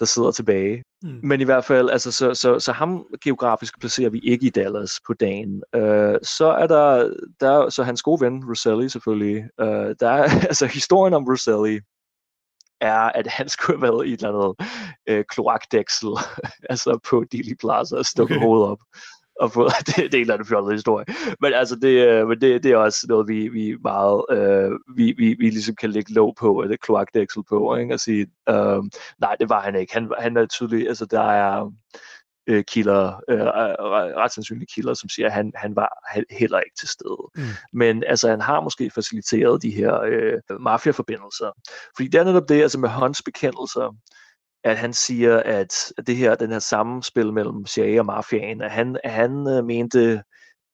der 0.00 0.04
sidder 0.04 0.30
tilbage. 0.30 0.84
Mm. 1.02 1.20
Men 1.22 1.40
i 1.40 1.44
hvert 1.44 1.64
fald, 1.64 1.90
altså, 1.90 2.12
så, 2.12 2.34
så, 2.34 2.58
så 2.58 2.72
ham 2.72 3.06
geografisk 3.24 3.80
placerer 3.80 4.10
vi 4.10 4.18
ikke 4.18 4.46
i 4.46 4.50
Dallas 4.50 5.00
på 5.06 5.14
dagen. 5.14 5.62
Øh, 5.74 6.18
så 6.22 6.46
er 6.46 6.66
der, 6.66 7.14
der 7.40 7.70
så 7.70 7.82
hans 7.82 8.02
gode 8.02 8.20
ven, 8.20 8.44
Roselli 8.48 8.88
selvfølgelig. 8.88 9.44
Øh, 9.60 9.94
der 10.00 10.08
er, 10.08 10.22
altså 10.50 10.66
historien 10.66 11.14
om 11.14 11.24
Roselli 11.24 11.80
er, 12.80 12.98
at 12.98 13.26
han 13.26 13.48
skulle 13.48 13.78
have 13.78 13.92
været 13.92 14.06
i 14.06 14.12
et 14.12 14.22
eller 14.22 14.56
andet 14.56 14.68
øh, 15.08 15.24
kloakdæksel, 15.28 16.08
altså 16.70 16.98
på 17.10 17.24
Dili 17.32 17.54
Plaza 17.54 17.96
og 17.96 18.06
stukket 18.06 18.36
okay. 18.36 18.46
hovedet 18.46 18.68
op 18.68 18.78
og 19.40 19.52
få, 19.52 19.68
det, 19.86 19.96
det 19.96 20.02
er 20.02 20.08
en 20.18 20.20
eller 20.20 20.34
anden 20.34 20.48
fjollet 20.48 20.72
historie. 20.74 21.06
Men 21.40 21.52
altså, 21.52 21.76
det, 21.76 22.08
øh, 22.08 22.28
men 22.28 22.40
det, 22.40 22.62
det 22.62 22.72
er 22.72 22.76
også 22.76 23.06
noget, 23.08 23.28
vi, 23.28 23.48
vi 23.48 23.76
meget, 23.82 24.24
øh, 24.30 24.70
vi, 24.96 25.14
vi, 25.18 25.36
vi 25.38 25.50
ligesom 25.50 25.74
kan 25.74 25.90
lægge 25.90 26.12
lov 26.12 26.34
på, 26.34 26.62
eller 26.62 26.76
kloakdæksel 26.76 27.42
på, 27.48 27.76
ikke? 27.76 27.94
og 27.94 28.00
sige, 28.00 28.26
øh, 28.48 28.82
nej, 29.18 29.36
det 29.40 29.48
var 29.48 29.60
han 29.60 29.74
ikke. 29.74 29.92
Han, 29.92 30.10
han 30.18 30.36
er 30.36 30.46
tydelig, 30.46 30.88
altså 30.88 31.06
der 31.06 31.20
er 31.20 31.70
øh, 32.48 32.64
kilder, 32.64 33.20
øh, 33.28 33.40
ret 34.16 34.32
sandsynlige 34.32 34.68
kilder, 34.74 34.94
som 34.94 35.08
siger, 35.08 35.26
at 35.26 35.32
han, 35.32 35.52
han 35.54 35.76
var 35.76 35.88
heller 36.30 36.60
ikke 36.60 36.76
til 36.78 36.88
stede. 36.88 37.30
Mm. 37.36 37.42
Men 37.72 38.04
altså, 38.06 38.30
han 38.30 38.40
har 38.40 38.60
måske 38.60 38.90
faciliteret 38.90 39.62
de 39.62 39.70
her 39.70 40.00
øh, 40.00 40.60
mafiaforbindelser. 40.60 41.50
Fordi 41.96 42.08
det 42.08 42.20
er 42.20 42.24
netop 42.24 42.48
det, 42.48 42.62
altså 42.62 42.78
med 42.78 42.88
Hunts 42.88 43.22
bekendelser, 43.22 43.96
at 44.64 44.78
han 44.78 44.92
siger, 44.92 45.42
at 45.44 45.92
det 46.06 46.16
her, 46.16 46.34
den 46.34 46.50
her 46.50 46.58
samspil 46.58 47.32
mellem 47.32 47.66
CIA 47.66 48.00
og 48.00 48.06
mafiaen, 48.06 48.60
at 48.60 48.70
han, 48.70 49.00
at 49.04 49.12
han 49.12 49.48
øh, 49.48 49.64
mente, 49.64 50.22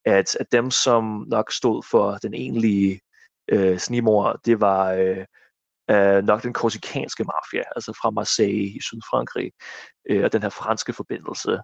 at, 0.04 0.36
at 0.40 0.52
dem, 0.52 0.70
som 0.70 1.24
nok 1.28 1.52
stod 1.52 1.82
for 1.90 2.12
den 2.22 2.34
egentlige 2.34 3.00
øh, 3.48 3.78
snimor, 3.78 4.40
det 4.44 4.60
var 4.60 4.92
øh, 4.92 5.24
øh, 5.90 6.24
nok 6.24 6.42
den 6.42 6.52
korsikanske 6.52 7.24
mafia, 7.24 7.62
altså 7.76 7.92
fra 8.02 8.10
Marseille 8.10 8.64
i 8.64 8.80
Sydfrankrig, 8.80 9.52
øh, 10.10 10.24
og 10.24 10.32
den 10.32 10.42
her 10.42 10.48
franske 10.48 10.92
forbindelse. 10.92 11.58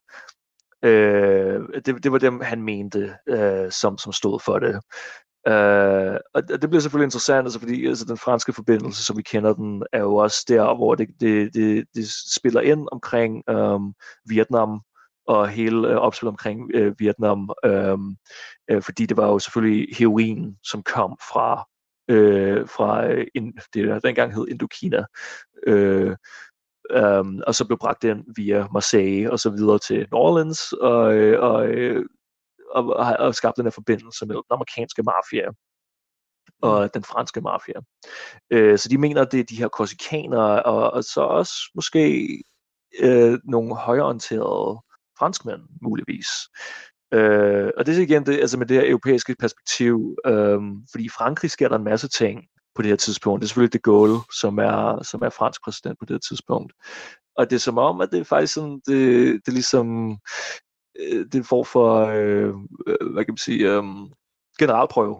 Øh, 0.83 1.61
det, 1.85 2.04
det 2.04 2.12
var 2.12 2.18
dem, 2.18 2.40
han 2.40 2.62
mente, 2.62 3.16
øh, 3.26 3.70
som, 3.70 3.98
som 3.98 4.12
stod 4.12 4.40
for 4.40 4.59
det. 4.59 4.80
Øh, 5.48 6.16
og 6.35 6.48
det 6.48 6.70
bliver 6.70 6.81
selvfølgelig 6.81 7.07
interessant, 7.07 7.46
altså 7.46 7.59
fordi 7.59 7.87
altså, 7.87 8.05
den 8.05 8.16
franske 8.16 8.53
forbindelse, 8.53 9.05
som 9.05 9.16
vi 9.16 9.22
kender 9.22 9.53
den, 9.53 9.83
er 9.92 10.00
jo 10.00 10.16
også 10.16 10.44
der, 10.48 10.74
hvor 10.74 10.94
det, 10.94 11.09
det, 11.20 11.55
det, 11.55 11.85
det 11.94 12.09
spiller 12.37 12.61
ind 12.61 12.88
omkring 12.92 13.42
øh, 13.50 13.81
Vietnam 14.29 14.81
og 15.26 15.48
hele 15.48 15.88
øh, 15.88 15.96
opspillet 15.96 16.33
omkring 16.33 16.70
øh, 16.74 16.94
Vietnam, 16.98 17.50
øh, 17.64 17.98
øh, 18.70 18.83
fordi 18.83 19.07
det 19.07 19.16
var 19.16 19.26
jo 19.26 19.38
selvfølgelig 19.38 19.96
heroin, 19.96 20.57
som 20.64 20.83
kom 20.83 21.16
fra, 21.33 21.68
øh, 22.09 22.68
fra 22.68 23.07
øh, 23.07 23.26
in, 23.35 23.53
det 23.74 23.88
der 23.88 23.98
dengang 23.98 24.35
hed 24.35 24.46
Indokina. 24.48 25.05
øh, 25.66 26.16
um, 26.96 27.42
og 27.46 27.55
så 27.55 27.66
blev 27.66 27.79
bragt 27.79 28.05
ind 28.05 28.24
via 28.37 28.66
Marseille 28.72 29.33
og 29.33 29.38
så 29.38 29.50
videre 29.50 29.79
til 29.79 30.07
New 30.12 30.20
Orleans, 30.20 30.72
og, 30.72 31.14
øh, 31.14 31.42
og 31.42 31.68
øh, 31.68 32.05
og, 32.74 32.87
og, 32.87 33.16
og 33.18 33.35
skabt 33.35 33.56
den 33.56 33.66
her 33.66 33.70
forbindelse 33.70 34.26
mellem 34.26 34.42
den 34.48 34.54
amerikanske 34.54 35.02
mafia 35.02 35.48
og 36.62 36.83
mm. 36.83 36.90
den 36.94 37.04
franske 37.04 37.40
mafia. 37.40 37.80
Øh, 38.50 38.78
så 38.78 38.88
de 38.88 38.98
mener, 38.98 39.22
at 39.22 39.33
det 39.33 39.40
er 39.40 39.44
de 39.44 39.56
her 39.56 39.68
korsikanere, 39.68 40.62
og, 40.62 40.90
og 40.90 41.04
så 41.04 41.20
også 41.20 41.52
måske 41.74 42.28
øh, 43.00 43.38
nogle 43.44 43.76
højorienterede 43.76 44.80
franskmænd, 45.18 45.62
muligvis. 45.83 46.28
Øh, 47.14 47.70
og 47.76 47.87
det 47.87 47.98
er 47.98 48.02
igen 48.02 48.26
det, 48.26 48.40
altså 48.40 48.59
med 48.59 48.66
det 48.66 48.76
her 48.76 48.90
europæiske 48.90 49.37
perspektiv, 49.40 50.16
øh, 50.26 50.61
fordi 50.90 51.04
i 51.04 51.09
Frankrig 51.09 51.50
sker 51.50 51.68
der 51.68 51.76
en 51.76 51.85
masse 51.85 52.09
ting 52.09 52.40
på 52.74 52.83
det 52.83 52.88
her 52.88 52.96
tidspunkt. 52.96 53.40
Det 53.40 53.46
er 53.46 53.48
selvfølgelig 53.48 53.72
de 53.72 53.78
Gaulle, 53.78 54.18
som 54.40 54.59
er, 54.59 55.02
som 55.02 55.22
er 55.22 55.30
fransk 55.30 55.64
præsident 55.64 55.98
på 55.98 56.04
det 56.04 56.14
her 56.14 56.28
tidspunkt. 56.28 56.72
Og 57.37 57.50
det 57.50 57.56
er 57.56 57.61
som 57.61 57.78
om, 57.78 58.00
at 58.00 58.09
det 58.12 58.20
er 58.20 58.24
faktisk 58.24 58.54
sådan, 58.54 58.80
det, 58.87 58.96
det 59.33 59.48
er 59.48 59.52
ligesom 59.52 60.18
øh, 61.00 61.26
det 61.32 61.46
får 61.46 61.64
for, 61.64 62.06
øh, 62.06 62.54
hvad 63.12 63.24
kan 63.24 63.32
man 63.32 63.36
sige, 63.36 63.70
øh, 63.70 63.82
generalprøve. 64.60 65.16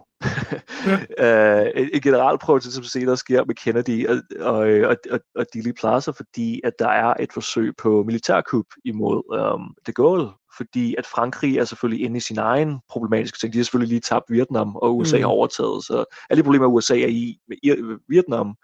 ja. 1.19 1.61
uh, 1.65 1.89
en 1.93 2.01
generalprøve 2.01 2.59
til, 2.59 2.73
som 2.73 2.83
senere 2.83 3.17
sker 3.17 3.45
med 3.45 3.55
Kennedy 3.55 4.07
og, 4.07 4.17
og, 4.39 4.57
og, 4.89 4.95
og, 5.11 5.19
og 5.35 5.45
Dili 5.53 5.71
Plaza, 5.71 6.11
fordi 6.11 6.61
at 6.63 6.73
der 6.79 6.87
er 6.87 7.13
et 7.19 7.33
forsøg 7.33 7.73
på 7.77 8.03
militærkup 8.03 8.65
imod 8.85 9.53
um, 9.53 9.75
de 9.87 9.93
Gaulle, 9.93 10.29
fordi 10.57 10.95
at 10.97 11.05
Frankrig 11.05 11.57
er 11.57 11.65
selvfølgelig 11.65 12.05
inde 12.05 12.17
i 12.17 12.19
sin 12.19 12.37
egen 12.37 12.79
problematiske 12.89 13.37
ting. 13.39 13.53
De 13.53 13.57
har 13.57 13.63
selvfølgelig 13.63 13.89
lige 13.89 14.01
tabt 14.01 14.25
Vietnam, 14.29 14.75
og 14.75 14.97
USA 14.97 15.17
mm. 15.17 15.23
har 15.23 15.29
overtaget, 15.29 15.83
så 15.83 16.05
alle 16.29 16.43
problemer, 16.43 16.67
USA 16.67 16.99
er 16.99 17.07
i 17.07 17.37
med 17.47 17.99
Vietnam, 18.09 18.55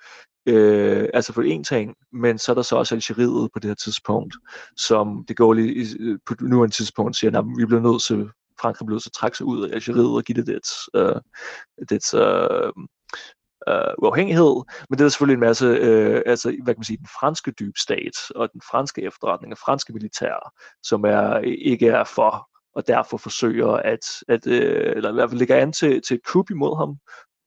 øh, 0.47 1.09
altså 1.13 1.33
for 1.33 1.41
en 1.41 1.63
ting, 1.63 1.95
men 2.13 2.37
så 2.37 2.51
er 2.51 2.53
der 2.53 2.61
så 2.61 2.75
også 2.75 2.95
Algeriet 2.95 3.49
på 3.53 3.59
det 3.59 3.69
her 3.69 3.75
tidspunkt, 3.75 4.35
som 4.77 5.25
det 5.27 5.37
går 5.37 5.53
lige 5.53 6.19
på 6.25 6.33
nu 6.41 6.63
en 6.63 6.71
tidspunkt 6.71 7.15
siger, 7.15 7.39
at 7.39 7.45
vi 7.57 7.65
bliver 7.65 7.81
nødt 7.81 8.03
til, 8.03 8.29
Frankrig 8.61 8.85
bliver 8.85 8.95
nødt 8.95 9.03
til 9.03 9.09
at 9.09 9.13
trække 9.13 9.37
sig 9.37 9.45
ud 9.45 9.69
af 9.69 9.73
Algeriet 9.73 10.15
og 10.15 10.23
give 10.23 10.35
det 10.35 10.47
dets, 10.47 10.73
øh, 10.95 11.21
dets 11.89 12.13
øh, 12.13 12.71
øh, 13.69 13.93
uafhængighed, 13.97 14.55
men 14.89 14.99
det 14.99 15.05
er 15.05 15.09
selvfølgelig 15.09 15.33
en 15.33 15.47
masse, 15.47 15.65
øh, 15.65 16.21
altså 16.25 16.49
hvad 16.49 16.73
kan 16.73 16.79
man 16.79 16.83
sige, 16.83 16.97
den 16.97 17.09
franske 17.19 17.51
dybstat 17.51 18.17
og 18.35 18.49
den 18.53 18.61
franske 18.71 19.01
efterretning 19.03 19.53
og 19.53 19.57
franske 19.57 19.93
militær, 19.93 20.53
som 20.83 21.03
er, 21.05 21.37
ikke 21.43 21.87
er 21.87 22.03
for 22.03 22.49
og 22.77 22.87
derfor 22.87 23.17
forsøger 23.17 23.67
at, 23.67 24.05
at 24.27 24.47
øh, 24.47 24.93
eller 24.95 25.09
i 25.09 25.13
hvert 25.13 25.29
fald 25.29 25.39
lægger 25.39 25.55
an 25.55 25.73
til, 25.73 26.01
til 26.01 26.15
et 26.15 26.25
kup 26.25 26.49
imod 26.49 26.77
ham. 26.77 26.97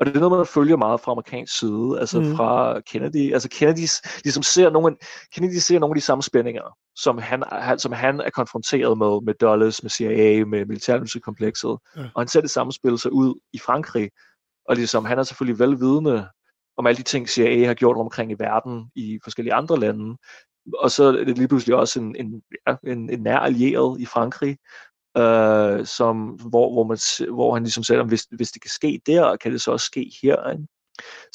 Og 0.01 0.07
det 0.07 0.17
er 0.17 0.21
noget, 0.21 0.39
man 0.39 0.47
følger 0.47 0.77
meget 0.77 1.01
fra 1.01 1.13
amerikansk 1.13 1.59
side, 1.59 1.97
altså 2.01 2.21
mm. 2.21 2.37
fra 2.37 2.81
Kennedy. 2.81 3.33
Altså 3.33 3.49
Kennedy 3.49 3.87
ligesom 4.25 4.43
ser 4.43 4.71
nogle, 4.71 4.97
Kennedy 5.35 5.59
ser 5.59 5.79
nogle 5.79 5.93
af 5.93 5.95
de 5.95 6.01
samme 6.01 6.23
spændinger, 6.23 6.77
som 6.97 7.19
han, 7.19 7.45
som 7.79 7.93
han 7.93 8.21
er 8.21 8.31
konfronteret 8.31 8.99
med, 8.99 9.21
med 9.23 9.35
Dulles, 9.35 9.83
med 9.83 9.91
CIA, 9.91 10.45
med 10.45 10.67
militærkomplekset. 10.67 11.79
Ja. 11.97 12.03
Og 12.15 12.21
han 12.21 12.29
ser 12.29 12.41
det 12.41 12.51
samme 12.51 12.73
spille 12.73 12.99
sig 12.99 13.13
ud 13.13 13.35
i 13.53 13.59
Frankrig. 13.59 14.11
Og 14.69 14.77
ligesom, 14.77 15.05
han 15.05 15.19
er 15.19 15.23
selvfølgelig 15.23 15.59
velvidende 15.59 16.29
om 16.77 16.87
alle 16.87 16.99
de 16.99 17.03
ting, 17.03 17.29
CIA 17.29 17.67
har 17.67 17.75
gjort 17.75 17.97
omkring 17.97 18.31
i 18.31 18.37
verden 18.39 18.91
i 18.95 19.19
forskellige 19.25 19.55
andre 19.55 19.79
lande. 19.79 20.17
Og 20.79 20.91
så 20.91 21.05
er 21.05 21.25
det 21.25 21.39
lige 21.39 21.49
pludselig 21.49 21.77
også 21.77 22.01
en, 22.01 22.17
en, 22.17 22.43
ja, 22.67 22.77
en, 22.87 23.11
en 23.11 23.23
nær 23.23 23.39
allieret 23.39 24.01
i 24.01 24.07
Frankrig, 24.07 24.57
øh, 25.17 25.87
som, 25.87 26.19
hvor, 26.27 26.73
hvor, 26.73 26.85
man, 26.85 26.99
hvor 27.35 27.55
han 27.55 27.63
ligesom 27.63 27.83
sagde, 27.83 28.05
hvis, 28.05 28.27
hvis 28.31 28.51
det 28.51 28.63
kan 28.63 28.71
ske 28.71 29.01
der, 29.07 29.37
kan 29.37 29.53
det 29.53 29.61
så 29.61 29.71
også 29.73 29.87
ske 29.87 30.13
her. 30.23 30.51
Ikke? 30.51 30.67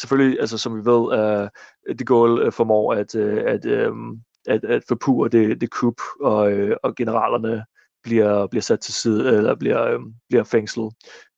Selvfølgelig, 0.02 0.40
altså 0.40 0.58
som 0.58 0.76
vi 0.78 0.86
ved, 0.86 1.20
øh, 1.20 1.50
det 1.98 2.08
Gaulle 2.08 2.46
øh, 2.46 2.52
formår 2.52 2.94
at, 2.94 3.16
øh, 3.16 3.44
at, 3.48 3.66
øh, 3.66 3.92
at, 4.48 4.64
at 4.64 4.84
forpure 4.88 5.30
det, 5.30 5.62
det 5.62 5.72
kub, 5.72 6.00
og, 6.22 6.52
øh, 6.52 6.78
og 6.84 6.96
generalerne 6.96 7.66
bliver, 8.04 8.48
bliver 8.48 8.62
sat 8.62 8.80
til 8.80 8.94
side, 8.94 9.38
eller 9.38 9.56
bliver, 9.56 9.84
øh, 9.84 10.00
bliver 10.30 10.44
fængslet. 10.44 10.94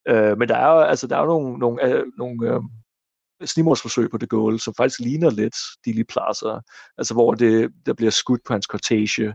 Øh, 0.08 0.38
men 0.38 0.48
der 0.48 0.56
er 0.56 0.74
jo 0.74 0.80
altså, 0.80 1.06
der 1.06 1.16
er 1.16 1.26
nogle, 1.26 1.58
nogle, 1.58 1.84
øh, 1.84 2.04
nogle 2.18 2.54
øh, 2.54 2.60
snimordsforsøg 3.44 4.10
på 4.10 4.18
det 4.18 4.30
Gaulle, 4.30 4.60
som 4.60 4.74
faktisk 4.74 5.00
ligner 5.00 5.30
lidt 5.30 5.56
de 5.84 5.92
lige 5.92 6.04
pladser, 6.04 6.60
altså 6.98 7.14
hvor 7.14 7.34
det, 7.34 7.70
der 7.86 7.92
bliver 7.94 8.10
skudt 8.10 8.40
på 8.46 8.52
hans 8.52 8.66
cortege, 8.66 9.34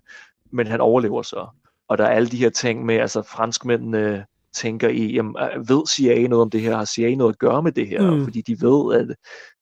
men 0.52 0.68
han 0.68 0.82
overlever 0.82 1.22
så. 1.22 1.48
Og 1.94 1.98
der 1.98 2.04
er 2.04 2.10
alle 2.10 2.30
de 2.30 2.38
her 2.38 2.50
ting 2.50 2.86
med, 2.86 2.96
altså 2.96 3.22
franskmændene 3.22 4.26
tænker 4.54 4.90
i, 4.90 5.14
jamen, 5.14 5.36
øh, 5.42 5.70
ved 5.70 5.88
CIA 5.96 6.28
noget 6.28 6.42
om 6.42 6.50
det 6.50 6.62
her? 6.62 6.78
Har 6.78 6.86
CIA 6.86 7.16
noget 7.16 7.34
at 7.34 7.40
gøre 7.40 7.64
med 7.64 7.72
det 7.72 7.88
her? 7.88 8.12
Mm. 8.12 8.24
Fordi 8.24 8.42
de 8.42 8.62
ved, 8.62 9.00
at 9.00 9.16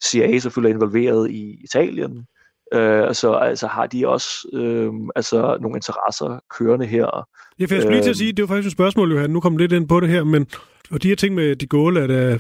CIA 0.04 0.40
selvfølgelig 0.40 0.72
er 0.72 0.76
involveret 0.76 1.32
i 1.32 1.64
Italien, 1.64 2.26
Øh, 2.74 3.08
altså, 3.08 3.34
altså 3.34 3.68
har 3.68 3.88
de 3.88 4.08
også 4.08 4.28
øh, 4.54 4.94
altså 5.16 5.58
nogle 5.62 5.78
interesser 5.78 6.40
kørende 6.58 6.86
her. 6.86 7.28
Ja, 7.60 7.66
for 7.66 7.74
jeg 7.76 7.82
skulle 7.82 7.96
lige 7.96 8.04
til 8.04 8.10
at 8.10 8.14
øh, 8.14 8.16
sige, 8.16 8.34
det 8.34 8.42
var 8.42 8.48
faktisk 8.48 8.68
et 8.68 8.72
spørgsmål, 8.72 9.12
Johan. 9.12 9.30
Nu 9.30 9.40
kom 9.40 9.58
lidt 9.58 9.72
ind 9.72 9.88
på 9.88 10.00
det 10.00 10.10
her, 10.10 10.24
men 10.24 10.48
og 10.92 11.04
de 11.04 11.08
her 11.08 11.16
ting 11.16 11.36
med 11.36 11.56
de 11.56 11.68
Gaulle 11.68 12.00
er 12.00 12.08
da, 12.08 12.40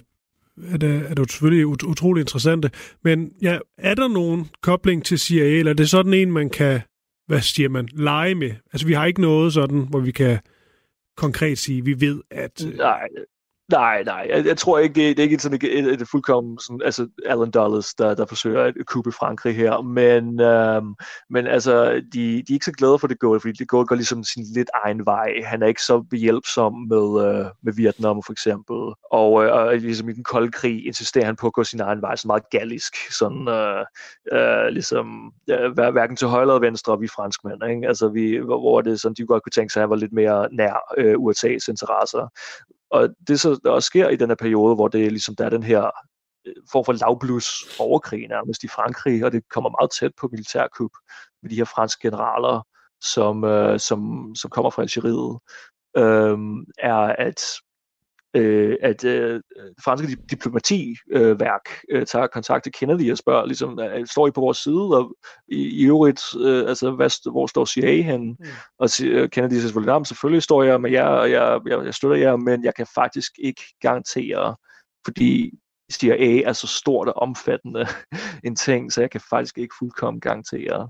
er 0.73 0.77
da, 0.77 1.01
er 1.10 1.13
da 1.13 1.23
selvfølgelig 1.30 1.65
ut- 1.65 1.84
utrolig 1.84 2.21
interessante. 2.21 2.71
Men 3.04 3.32
ja, 3.41 3.58
er 3.77 3.95
der 3.95 4.08
nogen 4.08 4.49
kobling 4.62 5.06
til 5.06 5.19
CIA, 5.19 5.45
eller 5.45 5.71
er 5.71 5.75
det 5.75 5.89
sådan 5.89 6.13
en, 6.13 6.32
man 6.32 6.49
kan 6.49 6.82
hvad 7.28 7.42
siger 7.42 7.70
man, 7.70 7.90
lege 7.94 8.36
med. 8.36 8.52
Altså, 8.74 8.88
vi 8.88 8.94
har 8.94 9.06
ikke 9.06 9.22
noget 9.22 9.54
sådan, 9.54 9.88
hvor 9.90 10.00
vi 10.00 10.12
kan 10.12 10.40
konkret 11.18 11.58
sige, 11.58 11.86
vi 11.86 12.02
ved, 12.02 12.22
at... 12.32 12.66
Øh, 12.66 12.78
Nej, 12.78 13.08
Nej, 13.72 14.04
nej, 14.04 14.28
jeg, 14.30 14.46
jeg 14.46 14.58
tror 14.58 14.80
ikke, 14.80 14.94
det, 14.94 15.18
det 15.18 15.24
er 15.24 15.30
ikke 15.30 15.40
sådan 15.40 15.60
et, 15.64 15.80
et, 15.80 16.02
et 16.02 16.08
fuldkommen, 16.08 16.60
sådan, 16.60 16.82
altså 16.86 17.08
Alan 17.26 17.52
Dulles, 17.52 17.94
der, 17.94 18.16
der 18.16 18.26
forsøger 18.26 18.64
at 18.64 18.74
kuppe 18.88 19.12
Frankrig 19.12 19.56
her, 19.56 19.82
men, 19.82 20.42
øhm, 20.42 20.96
men 21.30 21.48
altså, 21.48 22.02
de, 22.14 22.44
de 22.48 22.54
er 22.54 22.54
ikke 22.54 22.66
så 22.66 22.72
glade 22.72 23.00
for 23.00 23.08
det 23.08 23.20
går, 23.20 23.40
fordi 23.40 23.54
det 23.54 23.68
går, 23.68 23.84
går 23.86 23.96
ligesom 23.96 24.24
sin 24.24 24.46
lidt 24.56 24.70
egen 24.86 25.06
vej. 25.06 25.30
Han 25.46 25.64
er 25.64 25.68
ikke 25.68 25.82
så 25.82 26.02
behjælpsom 26.10 26.74
med, 26.74 27.26
øh, 27.26 27.46
med 27.64 27.74
Vietnam 27.74 28.24
for 28.26 28.32
eksempel, 28.32 28.78
og, 29.12 29.44
øh, 29.44 29.54
og 29.54 29.76
ligesom 29.76 30.10
i 30.10 30.14
den 30.14 30.24
kolde 30.24 30.52
krig 30.52 30.86
insisterer 30.86 31.26
han 31.26 31.36
på 31.36 31.48
at 31.48 31.54
gå 31.54 31.64
sin 31.64 31.82
egen 31.82 32.02
vej, 32.02 32.16
så 32.16 32.28
meget 32.28 32.50
gallisk, 32.50 32.96
sådan 33.12 33.48
øh, 33.48 33.86
øh, 34.34 34.68
ligesom, 34.68 35.32
øh, 35.50 35.72
hverken 35.72 36.16
til 36.16 36.28
højre 36.28 36.42
eller 36.42 36.60
venstre, 36.60 37.00
vi 37.00 37.08
franskmænd, 37.08 37.64
ikke? 37.70 37.88
Altså, 37.88 38.10
vi, 38.10 38.36
hvor, 38.38 38.60
hvor 38.60 38.82
det 38.82 39.02
sådan, 39.02 39.16
de 39.16 39.26
godt 39.26 39.44
kunne 39.44 39.52
tænke 39.52 39.74
sig, 39.74 39.80
at 39.80 39.84
han 39.84 39.90
var 39.90 39.96
lidt 39.96 40.14
mere 40.14 40.48
nær 40.52 40.94
øh, 40.98 41.16
USA's 41.16 41.66
interesser, 41.70 42.28
og 42.91 43.10
det 43.27 43.39
så 43.39 43.60
der 43.63 43.69
også 43.69 43.88
sker 43.88 44.10
i 44.10 44.15
den 44.15 44.30
her 44.30 44.36
periode, 44.36 44.75
hvor 44.75 44.88
det 44.88 45.12
ligesom 45.12 45.36
der 45.36 45.45
er 45.45 45.49
den 45.49 45.63
her 45.63 45.91
øh, 46.47 46.54
form 46.71 46.86
for 46.86 46.93
lavblus 46.93 47.80
overkrig 47.80 48.27
nærmest 48.27 48.63
i 48.63 48.67
Frankrig, 48.67 49.25
og 49.25 49.32
det 49.32 49.43
kommer 49.49 49.69
meget 49.69 49.91
tæt 49.99 50.12
på 50.19 50.30
militærkup 50.32 50.91
med 51.41 51.49
de 51.49 51.56
her 51.56 51.65
franske 51.65 52.08
generaler, 52.08 52.67
som, 53.01 53.43
øh, 53.43 53.80
som, 53.80 54.32
som 54.36 54.49
kommer 54.49 54.69
fra 54.69 54.82
Algeriet, 54.82 55.39
øh, 55.97 56.38
er 56.80 57.15
at 57.27 57.41
øh, 58.34 58.78
at 58.82 59.04
øh, 59.04 59.34
det 59.36 59.84
franske 59.84 60.17
diplomativærk 60.32 61.70
øh, 61.89 62.06
tager 62.06 62.28
kontakt 62.28 62.63
til 62.63 62.72
Kennedy 62.72 63.12
og 63.12 63.17
spørger, 63.17 63.46
ligesom, 63.46 63.80
øh, 63.80 64.08
står 64.08 64.28
I 64.28 64.32
på 64.32 64.41
vores 64.41 64.58
side, 64.58 64.98
og 64.98 65.15
i, 65.48 65.82
i 65.82 65.86
øvrigt, 65.86 66.22
øh, 66.39 66.70
altså, 66.70 66.91
hvad, 66.91 67.32
hvor 67.32 67.48
står 67.48 67.65
CIA 67.65 68.02
hen? 68.02 68.28
Mm. 68.28 68.46
Og 68.80 68.89
øh, 69.04 69.30
Kennedy 69.30 69.54
siger 69.54 69.62
selvfølgelig, 69.62 70.08
selvfølgelig 70.08 70.44
står 70.44 70.63
jeg 70.63 70.82
med 70.82 70.91
jer, 70.91 71.06
og 71.06 71.32
jeg, 71.32 71.60
jeg, 71.67 71.86
jeg 71.86 71.94
støtter 71.94 72.17
jer, 72.17 72.36
men 72.36 72.63
jeg 72.63 72.76
kan 72.76 72.88
faktisk 72.96 73.32
ikke 73.39 73.62
garantere, 73.82 74.56
fordi 75.06 75.52
CIA 75.91 76.41
er 76.41 76.54
så 76.54 76.67
stort 76.67 77.08
og 77.08 77.13
omfattende 77.13 77.86
en 78.48 78.56
ting, 78.56 78.94
så 78.94 79.02
jeg 79.02 79.12
kan 79.12 79.22
faktisk 79.30 79.58
ikke 79.58 79.76
fuldkommen 79.80 80.22
garantere, 80.22 80.89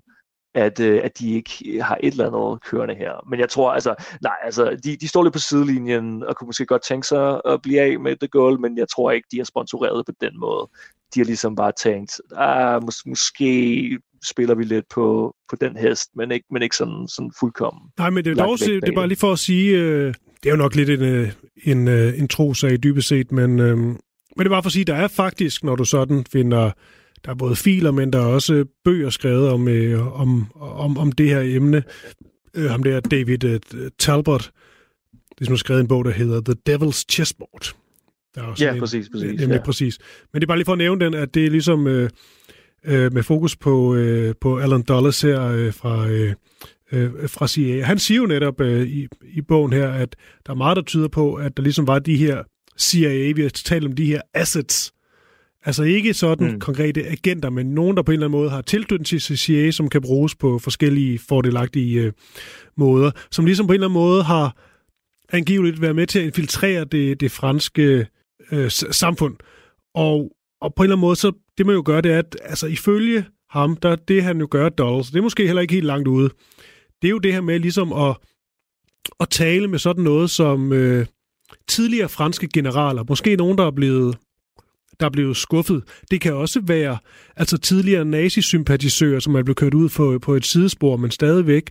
at, 0.53 0.79
øh, 0.79 1.01
at 1.03 1.19
de 1.19 1.33
ikke 1.33 1.81
har 1.81 1.97
et 2.03 2.11
eller 2.11 2.27
andet 2.27 2.63
kørende 2.63 2.95
her. 2.95 3.29
Men 3.29 3.39
jeg 3.39 3.49
tror, 3.49 3.71
altså, 3.71 3.95
nej, 4.21 4.35
altså, 4.43 4.79
de, 4.83 4.95
de 4.95 5.07
står 5.07 5.23
lidt 5.23 5.33
på 5.33 5.39
sidelinjen 5.39 6.23
og 6.23 6.35
kunne 6.35 6.45
måske 6.45 6.65
godt 6.65 6.83
tænke 6.83 7.07
sig 7.07 7.41
at 7.45 7.61
blive 7.61 7.81
af 7.81 7.99
med 7.99 8.15
The 8.15 8.27
Goal, 8.27 8.59
men 8.59 8.77
jeg 8.77 8.89
tror 8.89 9.11
ikke, 9.11 9.27
de 9.31 9.39
er 9.39 9.43
sponsoreret 9.43 10.05
på 10.05 10.11
den 10.21 10.39
måde. 10.39 10.69
De 11.13 11.19
har 11.19 11.25
ligesom 11.25 11.55
bare 11.55 11.71
tænkt, 11.71 12.21
ah, 12.35 12.81
mås- 12.83 13.03
måske 13.05 13.99
spiller 14.29 14.55
vi 14.55 14.63
lidt 14.63 14.85
på, 14.89 15.35
på 15.49 15.55
den 15.61 15.77
hest, 15.77 16.09
men 16.15 16.31
ikke, 16.31 16.45
men 16.51 16.61
ikke 16.61 16.75
sådan, 16.75 17.07
sådan 17.07 17.31
fuldkommen. 17.39 17.81
Nej, 17.97 18.09
men 18.09 18.25
det 18.25 18.39
er, 18.39 18.45
dog, 18.45 18.59
det 18.59 18.89
er 18.89 18.95
bare 18.95 19.07
lige 19.07 19.19
for 19.19 19.31
at 19.31 19.39
sige, 19.39 19.77
øh, 19.77 20.13
det 20.43 20.49
er 20.49 20.51
jo 20.51 20.55
nok 20.55 20.75
lidt 20.75 20.89
en, 20.89 21.01
øh, 21.01 21.31
en, 21.63 21.87
øh, 21.87 22.19
en 22.19 22.27
trosag 22.27 22.83
dybest 22.83 23.07
set, 23.07 23.31
men, 23.31 23.59
øh, 23.59 23.77
men 23.77 23.97
det 24.37 24.45
er 24.45 24.49
bare 24.49 24.63
for 24.63 24.67
at 24.67 24.73
sige, 24.73 24.85
der 24.85 24.95
er 24.95 25.07
faktisk, 25.07 25.63
når 25.63 25.75
du 25.75 25.83
sådan 25.83 26.25
finder 26.31 26.71
der 27.25 27.31
er 27.31 27.35
både 27.35 27.55
filer, 27.55 27.91
men 27.91 28.13
der 28.13 28.19
er 28.19 28.25
også 28.25 28.65
bøger 28.83 29.09
skrevet 29.09 29.49
om, 29.49 29.67
øh, 29.67 30.21
om, 30.21 30.51
om, 30.55 30.97
om 30.97 31.11
det 31.11 31.29
her 31.29 31.41
emne. 31.41 31.83
Øh, 32.55 32.69
ham 32.69 32.83
der 32.83 32.99
David 32.99 33.43
øh, 33.43 33.59
Talbot, 33.99 34.51
det 35.39 35.49
er 35.49 35.55
skrevet 35.55 35.81
en 35.81 35.87
bog, 35.87 36.05
der 36.05 36.11
hedder 36.11 36.41
The 36.41 36.55
Devil's 36.69 37.05
Chessboard. 37.09 37.75
Der 38.35 38.41
er 38.41 38.45
også 38.45 38.65
ja, 38.65 38.73
en, 38.73 38.79
præcis, 38.79 39.09
præcis. 39.09 39.39
Nemlig 39.39 39.57
ja. 39.57 39.63
præcis. 39.63 39.99
Men 40.33 40.41
det 40.41 40.45
er 40.45 40.47
bare 40.47 40.57
lige 40.57 40.65
for 40.65 40.71
at 40.71 40.77
nævne 40.77 41.05
den, 41.05 41.13
at 41.13 41.33
det 41.33 41.45
er 41.45 41.49
ligesom 41.49 41.87
øh, 41.87 42.09
øh, 42.85 43.13
med 43.13 43.23
fokus 43.23 43.55
på, 43.55 43.95
øh, 43.95 44.35
på 44.41 44.59
Alan 44.59 44.81
Dulles 44.81 45.21
her 45.21 45.43
øh, 45.43 45.73
fra, 45.73 46.07
øh, 46.09 46.33
øh, 46.91 47.29
fra 47.29 47.47
CIA. 47.47 47.83
Han 47.83 47.99
siger 47.99 48.17
jo 48.17 48.25
netop 48.25 48.61
øh, 48.61 48.87
i, 48.87 49.07
i 49.23 49.41
bogen 49.41 49.73
her, 49.73 49.89
at 49.89 50.15
der 50.45 50.51
er 50.51 50.57
meget, 50.57 50.75
der 50.75 50.83
tyder 50.83 51.07
på, 51.07 51.33
at 51.33 51.57
der 51.57 51.63
ligesom 51.63 51.87
var 51.87 51.99
de 51.99 52.17
her 52.17 52.43
CIA, 52.79 53.31
vi 53.35 53.41
har 53.41 53.49
talt 53.49 53.85
om 53.85 53.95
de 53.95 54.05
her 54.05 54.21
assets, 54.33 54.93
Altså 55.65 55.83
ikke 55.83 56.13
sådan 56.13 56.51
mm. 56.51 56.59
konkrete 56.59 57.07
agenter, 57.07 57.49
men 57.49 57.65
nogen, 57.65 57.97
der 57.97 58.03
på 58.03 58.11
en 58.11 58.13
eller 58.13 58.27
anden 58.27 58.39
måde 58.39 58.49
har 58.49 58.61
tilknytning 58.61 59.05
til 59.21 59.37
CIA, 59.37 59.71
som 59.71 59.89
kan 59.89 60.01
bruges 60.01 60.35
på 60.35 60.59
forskellige 60.59 61.19
fordelagtige 61.19 62.01
øh, 62.01 62.11
måder, 62.77 63.11
som 63.31 63.45
ligesom 63.45 63.67
på 63.67 63.73
en 63.73 63.75
eller 63.75 63.87
anden 63.87 63.99
måde 63.99 64.23
har 64.23 64.55
angiveligt 65.31 65.81
været 65.81 65.95
med 65.95 66.07
til 66.07 66.19
at 66.19 66.25
infiltrere 66.25 66.85
det, 66.85 67.19
det 67.19 67.31
franske 67.31 68.07
øh, 68.51 68.71
samfund. 68.71 69.35
Og, 69.95 70.31
og 70.61 70.75
på 70.75 70.83
en 70.83 70.85
eller 70.85 70.95
anden 70.95 71.07
måde, 71.07 71.15
så 71.15 71.31
det 71.57 71.65
man 71.65 71.75
jo 71.75 71.83
gør, 71.85 72.01
det 72.01 72.11
er, 72.11 72.19
at 72.19 72.37
altså, 72.43 72.67
ifølge 72.67 73.25
ham, 73.49 73.75
der 73.75 73.95
det 73.95 74.23
han 74.23 74.39
jo 74.39 74.47
gør, 74.51 74.69
Dolls, 74.69 75.07
det 75.07 75.17
er 75.17 75.21
måske 75.23 75.45
heller 75.45 75.61
ikke 75.61 75.73
helt 75.73 75.85
langt 75.85 76.07
ude, 76.07 76.29
det 77.01 77.07
er 77.07 77.11
jo 77.11 77.17
det 77.17 77.33
her 77.33 77.41
med 77.41 77.59
ligesom 77.59 77.93
at, 77.93 78.17
at 79.19 79.29
tale 79.29 79.67
med 79.67 79.79
sådan 79.79 80.03
noget 80.03 80.29
som 80.29 80.73
øh, 80.73 81.05
tidligere 81.67 82.09
franske 82.09 82.47
generaler, 82.53 83.03
måske 83.09 83.35
nogen, 83.35 83.57
der 83.57 83.65
er 83.65 83.71
blevet 83.71 84.17
der 85.01 85.07
er 85.07 85.11
blevet 85.11 85.37
skuffet. 85.37 85.83
Det 86.11 86.21
kan 86.21 86.33
også 86.33 86.61
være 86.63 86.97
altså 87.35 87.57
tidligere 87.57 88.05
nazisympatisører, 88.05 89.19
som 89.19 89.35
er 89.35 89.43
blevet 89.43 89.57
kørt 89.57 89.73
ud 89.73 89.89
på, 89.89 90.19
på 90.21 90.33
et 90.35 90.45
sidespor, 90.45 90.97
men 90.97 91.11
stadigvæk 91.11 91.69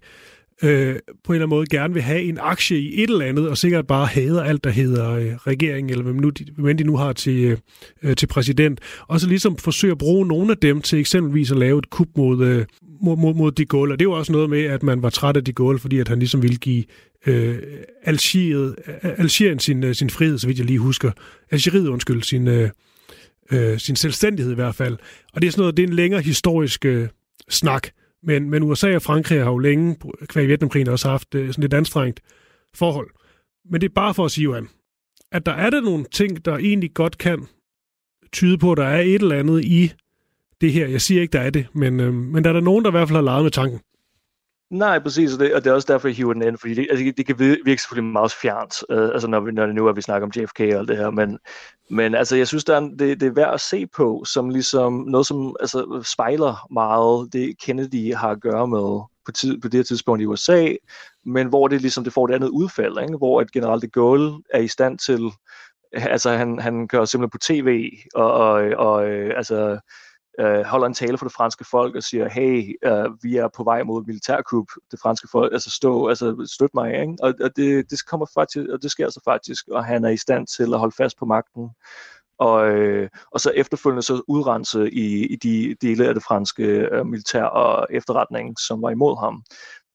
øh, 0.62 0.96
på 1.24 1.32
en 1.32 1.34
eller 1.34 1.46
anden 1.46 1.48
måde 1.48 1.66
gerne 1.66 1.94
vil 1.94 2.02
have 2.02 2.22
en 2.22 2.38
aktie 2.40 2.78
i 2.78 3.02
et 3.02 3.10
eller 3.10 3.26
andet, 3.26 3.48
og 3.48 3.58
sikkert 3.58 3.86
bare 3.86 4.06
hader 4.06 4.42
alt, 4.42 4.64
der 4.64 4.70
hedder 4.70 5.10
øh, 5.10 5.34
regering, 5.34 5.90
eller 5.90 6.04
hvem, 6.04 6.16
nu, 6.16 6.32
hvem 6.58 6.76
de 6.76 6.84
nu 6.84 6.96
har 6.96 7.12
til, 7.12 7.44
øh, 7.44 7.58
øh, 8.02 8.16
til 8.16 8.26
præsident. 8.26 8.80
Og 9.08 9.20
så 9.20 9.28
ligesom 9.28 9.56
forsøge 9.56 9.90
at 9.90 9.98
bruge 9.98 10.26
nogle 10.26 10.50
af 10.50 10.58
dem 10.58 10.80
til 10.80 10.98
eksempelvis 10.98 11.50
at 11.50 11.56
lave 11.56 11.78
et 11.78 11.90
kup 11.90 12.08
mod, 12.16 12.46
øh, 12.46 12.66
mod, 13.02 13.16
mod, 13.16 13.34
mod 13.34 13.52
de 13.52 13.64
Gaulle. 13.64 13.94
Og 13.94 13.98
det 13.98 14.08
var 14.08 14.14
også 14.14 14.32
noget 14.32 14.50
med, 14.50 14.64
at 14.64 14.82
man 14.82 15.02
var 15.02 15.10
træt 15.10 15.36
af 15.36 15.44
de 15.44 15.52
Gaulle, 15.52 15.78
fordi 15.78 15.98
at 15.98 16.08
han 16.08 16.18
ligesom 16.18 16.42
ville 16.42 16.56
give 16.56 16.84
øh, 17.26 17.58
Algeriet, 18.04 18.76
Algerien 19.02 19.58
sin, 19.58 19.84
øh, 19.84 19.94
sin 19.94 20.10
frihed, 20.10 20.38
så 20.38 20.46
vidt 20.46 20.58
jeg 20.58 20.66
lige 20.66 20.78
husker. 20.78 21.10
Algeriet, 21.50 21.88
undskyld, 21.88 22.22
sin, 22.22 22.48
øh, 22.48 22.70
øh, 23.52 23.78
sin 23.78 23.96
selvstændighed 23.96 24.52
i 24.52 24.54
hvert 24.54 24.74
fald. 24.74 24.98
Og 25.32 25.42
det 25.42 25.48
er 25.48 25.52
sådan 25.52 25.62
noget, 25.62 25.76
det 25.76 25.82
er 25.82 25.86
en 25.88 25.94
længere 25.94 26.20
historisk 26.20 26.84
øh, 26.84 27.08
snak. 27.48 27.88
Men, 28.22 28.50
men 28.50 28.62
USA 28.62 28.94
og 28.94 29.02
Frankrig 29.02 29.42
har 29.42 29.50
jo 29.50 29.58
længe, 29.58 29.96
kvæg 30.26 30.48
Vietnamkrigen, 30.48 30.88
også 30.88 31.08
haft 31.08 31.34
øh, 31.34 31.48
sådan 31.48 31.64
et 31.64 31.74
anstrengt 31.74 32.20
forhold. 32.74 33.10
Men 33.70 33.80
det 33.80 33.88
er 33.88 33.94
bare 33.94 34.14
for 34.14 34.24
at 34.24 34.30
sige, 34.30 34.44
Johan, 34.44 34.68
at 35.32 35.46
der 35.46 35.52
er 35.52 35.70
der 35.70 35.80
nogle 35.80 36.04
ting, 36.12 36.44
der 36.44 36.56
egentlig 36.56 36.94
godt 36.94 37.18
kan 37.18 37.46
tyde 38.32 38.58
på, 38.58 38.72
at 38.72 38.78
der 38.78 38.84
er 38.84 39.00
et 39.00 39.14
eller 39.14 39.38
andet 39.38 39.64
i 39.64 39.92
det 40.60 40.72
her. 40.72 40.86
Jeg 40.88 41.00
siger 41.00 41.20
ikke, 41.22 41.32
der 41.32 41.40
er 41.40 41.50
det, 41.50 41.66
men, 41.72 42.00
øh, 42.00 42.14
men 42.14 42.44
der 42.44 42.50
er 42.50 42.54
der 42.54 42.60
nogen, 42.60 42.84
der 42.84 42.90
i 42.90 42.96
hvert 42.96 43.08
fald 43.08 43.16
har 43.16 43.22
leget 43.22 43.42
med 43.42 43.50
tanken. 43.50 43.80
Nej, 44.70 44.98
præcis, 44.98 45.33
og 45.35 45.40
det, 45.40 45.54
og 45.54 45.64
det 45.64 45.70
er 45.70 45.74
også 45.74 45.92
derfor, 45.92 46.09
jeg 46.09 46.16
hiver 46.16 46.33
den 46.33 46.42
ind, 46.42 46.59
fordi 46.59 46.74
det, 46.74 46.87
altså, 46.90 47.12
det 47.16 47.26
kan 47.26 47.38
virke 47.38 47.83
selvfølgelig 47.83 48.12
meget 48.12 48.33
fjernt, 48.33 48.74
øh, 48.90 49.09
altså 49.09 49.28
når, 49.28 49.40
vi, 49.40 49.52
når 49.52 49.66
det 49.66 49.74
nu 49.74 49.87
er, 49.87 49.92
vi 49.92 50.02
snakker 50.02 50.26
om 50.26 50.33
JFK 50.37 50.61
og 50.61 50.66
alt 50.66 50.88
det 50.88 50.96
her, 50.96 51.11
men, 51.11 51.38
men 51.90 52.14
altså, 52.14 52.37
jeg 52.37 52.48
synes, 52.48 52.64
der 52.64 52.76
er, 52.76 52.80
det, 52.80 53.20
det 53.20 53.22
er 53.22 53.30
værd 53.30 53.54
at 53.54 53.61
se 53.61 53.87
på, 53.87 54.24
som 54.26 54.48
ligesom 54.48 54.92
noget, 54.92 55.26
som 55.26 55.56
altså, 55.61 56.02
spejler 56.12 56.66
meget 56.72 57.33
det, 57.33 57.59
Kennedy 57.62 58.14
har 58.14 58.30
at 58.30 58.40
gøre 58.40 58.68
med 58.68 59.00
på, 59.26 59.33
tid, 59.35 59.61
på 59.61 59.68
det 59.68 59.78
her 59.78 59.85
tidspunkt 59.85 60.22
i 60.22 60.26
USA, 60.26 60.72
men 61.24 61.46
hvor 61.46 61.68
det 61.68 61.80
ligesom 61.80 62.04
det 62.04 62.12
får 62.12 62.28
et 62.28 62.35
andet 62.35 62.48
udfald, 62.48 62.98
ikke? 63.02 63.16
hvor 63.16 63.40
at 63.40 63.52
general 63.52 63.80
de 63.80 63.88
Gaulle 63.88 64.33
er 64.50 64.61
i 64.61 64.68
stand 64.68 64.98
til, 64.98 65.20
altså 65.92 66.30
han, 66.30 66.59
han 66.59 66.88
kører 66.88 67.04
simpelthen 67.04 67.30
på 67.30 67.38
tv, 67.38 67.90
og, 68.14 68.33
og, 68.33 68.54
og 68.76 69.09
øh, 69.09 69.33
altså 69.37 69.80
øh, 70.40 70.64
holder 70.64 70.87
en 70.87 70.94
tale 70.94 71.18
for 71.18 71.24
det 71.26 71.35
franske 71.35 71.64
folk 71.70 71.96
og 71.96 72.03
siger, 72.03 72.29
hey, 72.29 72.76
øh, 72.85 73.22
vi 73.22 73.37
er 73.37 73.48
på 73.57 73.64
vej 73.64 73.83
mod 73.83 74.05
militærkup, 74.07 74.66
det 74.90 75.00
franske 75.03 75.29
folk, 75.33 75.53
altså 75.53 75.70
stå, 75.70 76.09
altså 76.09 76.48
støt 76.55 76.74
mig, 76.74 77.00
ikke? 77.00 77.16
Og, 77.22 77.35
og 77.40 77.57
det, 77.57 77.90
det 77.90 78.07
kommer 78.07 78.26
faktisk, 78.35 78.66
og 78.72 78.83
det 78.83 78.90
sker 78.90 79.11
så 79.11 79.20
faktisk, 79.24 79.68
og 79.68 79.85
han 79.85 80.05
er 80.05 80.09
i 80.09 80.16
stand 80.16 80.46
til 80.46 80.74
at 80.74 80.79
holde 80.79 80.94
fast 80.96 81.18
på 81.18 81.24
magten, 81.24 81.70
og, 82.38 82.68
øh, 82.68 83.09
og 83.31 83.40
så 83.40 83.50
efterfølgende 83.50 84.03
så 84.03 84.22
udrense 84.29 84.90
i, 84.90 85.26
i 85.26 85.37
de 85.37 85.76
dele 85.81 86.09
af 86.09 86.14
det 86.14 86.22
franske 86.22 86.64
øh, 86.64 87.07
militær 87.07 87.44
og 87.44 87.87
efterretning, 87.90 88.59
som 88.59 88.83
var 88.83 88.90
imod 88.90 89.20
ham. 89.20 89.42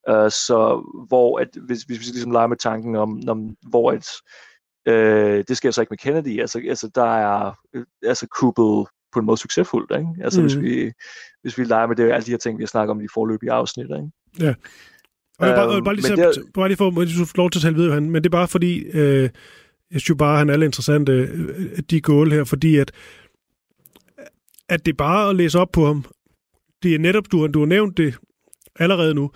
Uh, 0.10 0.30
så 0.30 0.84
hvor, 1.08 1.40
at, 1.40 1.48
hvis, 1.66 1.82
hvis 1.82 2.00
vi 2.00 2.04
ligesom 2.04 2.32
leger 2.32 2.48
med 2.48 2.58
tanken 2.58 2.96
om, 2.96 3.22
om 3.28 3.56
hvor 3.70 3.92
et, 3.92 4.08
øh, 4.88 5.44
det 5.48 5.58
sker 5.58 5.72
så 5.72 5.82
ikke 5.82 5.92
med 5.92 5.98
Kennedy, 5.98 6.42
altså, 6.42 6.62
altså 6.70 6.92
der 6.96 7.16
er 7.16 7.54
øh, 7.74 7.86
altså 8.04 8.28
kuppet 8.28 8.88
på 9.16 9.20
en 9.20 9.26
måde 9.26 9.38
succesfuldt. 9.38 9.92
Ikke? 10.00 10.24
Altså 10.24 10.42
mm. 10.42 10.48
hvis, 10.48 10.60
vi, 10.60 10.92
hvis 11.42 11.58
vi 11.58 11.64
leger 11.64 11.88
med 11.88 11.96
det, 11.96 12.12
alle 12.12 12.26
de 12.26 12.32
her 12.32 12.38
ting, 12.38 12.58
vi 12.58 12.64
har 12.64 12.68
snakket 12.68 12.92
om 12.92 13.00
i 13.00 13.04
de 13.04 13.10
forløbige 13.14 13.52
afsnit. 13.52 13.86
Ikke? 13.86 14.12
Ja. 14.40 14.54
Og 15.40 15.48
jeg 15.48 15.56
bare, 15.56 15.76
øhm, 15.76 15.84
bare, 15.84 15.96
lige, 15.96 16.06
så, 16.06 16.16
der, 16.16 16.34
bare 16.54 16.68
lige 16.68 16.78
for, 16.78 16.88
at 17.02 17.08
du 17.20 17.26
får 17.26 17.38
lov 17.38 17.50
til 17.50 17.60
at 17.60 17.62
tale 17.62 17.76
videre, 17.76 18.02
men 18.02 18.16
det 18.16 18.26
er 18.26 18.38
bare 18.40 18.48
fordi, 18.48 18.84
øh, 18.84 19.30
jeg 19.92 20.02
synes 20.02 20.18
bare, 20.18 20.38
han 20.38 20.50
er 20.50 20.54
alle 20.54 20.66
interessante, 20.66 21.12
øh, 21.12 21.80
de 21.90 22.02
gål 22.02 22.32
her, 22.32 22.44
fordi 22.44 22.78
at, 22.78 22.92
at 24.70 24.86
det 24.86 24.92
er 24.92 24.96
bare 24.98 25.30
at 25.30 25.36
læse 25.36 25.60
op 25.60 25.72
på 25.74 25.86
ham. 25.86 26.06
Det 26.84 26.96
er 26.96 27.00
netop, 27.00 27.32
du, 27.32 27.48
du 27.48 27.60
har 27.60 27.66
nævnt 27.66 27.98
det 27.98 28.18
allerede 28.80 29.14
nu, 29.14 29.32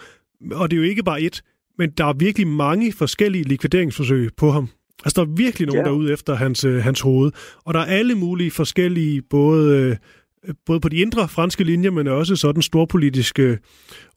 og 0.52 0.72
det 0.72 0.78
er 0.78 0.82
jo 0.82 0.90
ikke 0.90 1.04
bare 1.04 1.22
et, 1.22 1.42
men 1.78 1.92
der 1.92 2.06
er 2.06 2.14
virkelig 2.14 2.48
mange 2.48 2.94
forskellige 2.94 3.44
likvideringsforsøg 3.44 4.30
på 4.38 4.52
ham. 4.52 4.70
Altså, 5.06 5.22
der 5.22 5.32
er 5.32 5.36
virkelig 5.36 5.68
nogen, 5.68 5.80
ja. 5.80 5.84
der 5.84 5.90
er 5.90 5.96
ude 5.96 6.14
efter 6.14 6.36
hans, 6.36 6.64
øh, 6.64 6.84
hans 6.84 7.02
hoved. 7.02 7.32
Og 7.66 7.74
der 7.74 7.80
er 7.80 7.86
alle 7.86 8.16
mulige 8.16 8.52
forskellige, 8.52 9.22
både, 9.22 10.00
øh, 10.48 10.54
både 10.66 10.80
på 10.80 10.90
de 10.90 10.98
indre 10.98 11.28
franske 11.28 11.64
linjer, 11.64 11.92
men 11.92 12.08
også 12.08 12.36
sådan 12.36 12.62
storpolitiske 12.62 13.58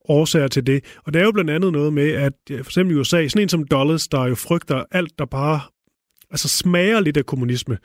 årsager 0.08 0.48
til 0.48 0.66
det. 0.66 0.84
Og 1.04 1.14
det 1.14 1.20
er 1.20 1.24
jo 1.24 1.32
blandt 1.32 1.50
andet 1.50 1.72
noget 1.72 1.92
med, 1.92 2.08
at 2.08 2.32
for 2.48 2.54
eksempel 2.56 2.96
i 2.96 2.98
USA, 2.98 3.28
sådan 3.28 3.42
en 3.42 3.48
som 3.48 3.64
Dulles, 3.64 4.08
der 4.08 4.26
jo 4.26 4.34
frygter 4.34 4.84
alt, 4.90 5.18
der 5.18 5.24
bare 5.24 5.60
altså 6.30 6.48
smager 6.48 7.00
lidt 7.00 7.16
af 7.16 7.26
kommunisme. 7.26 7.78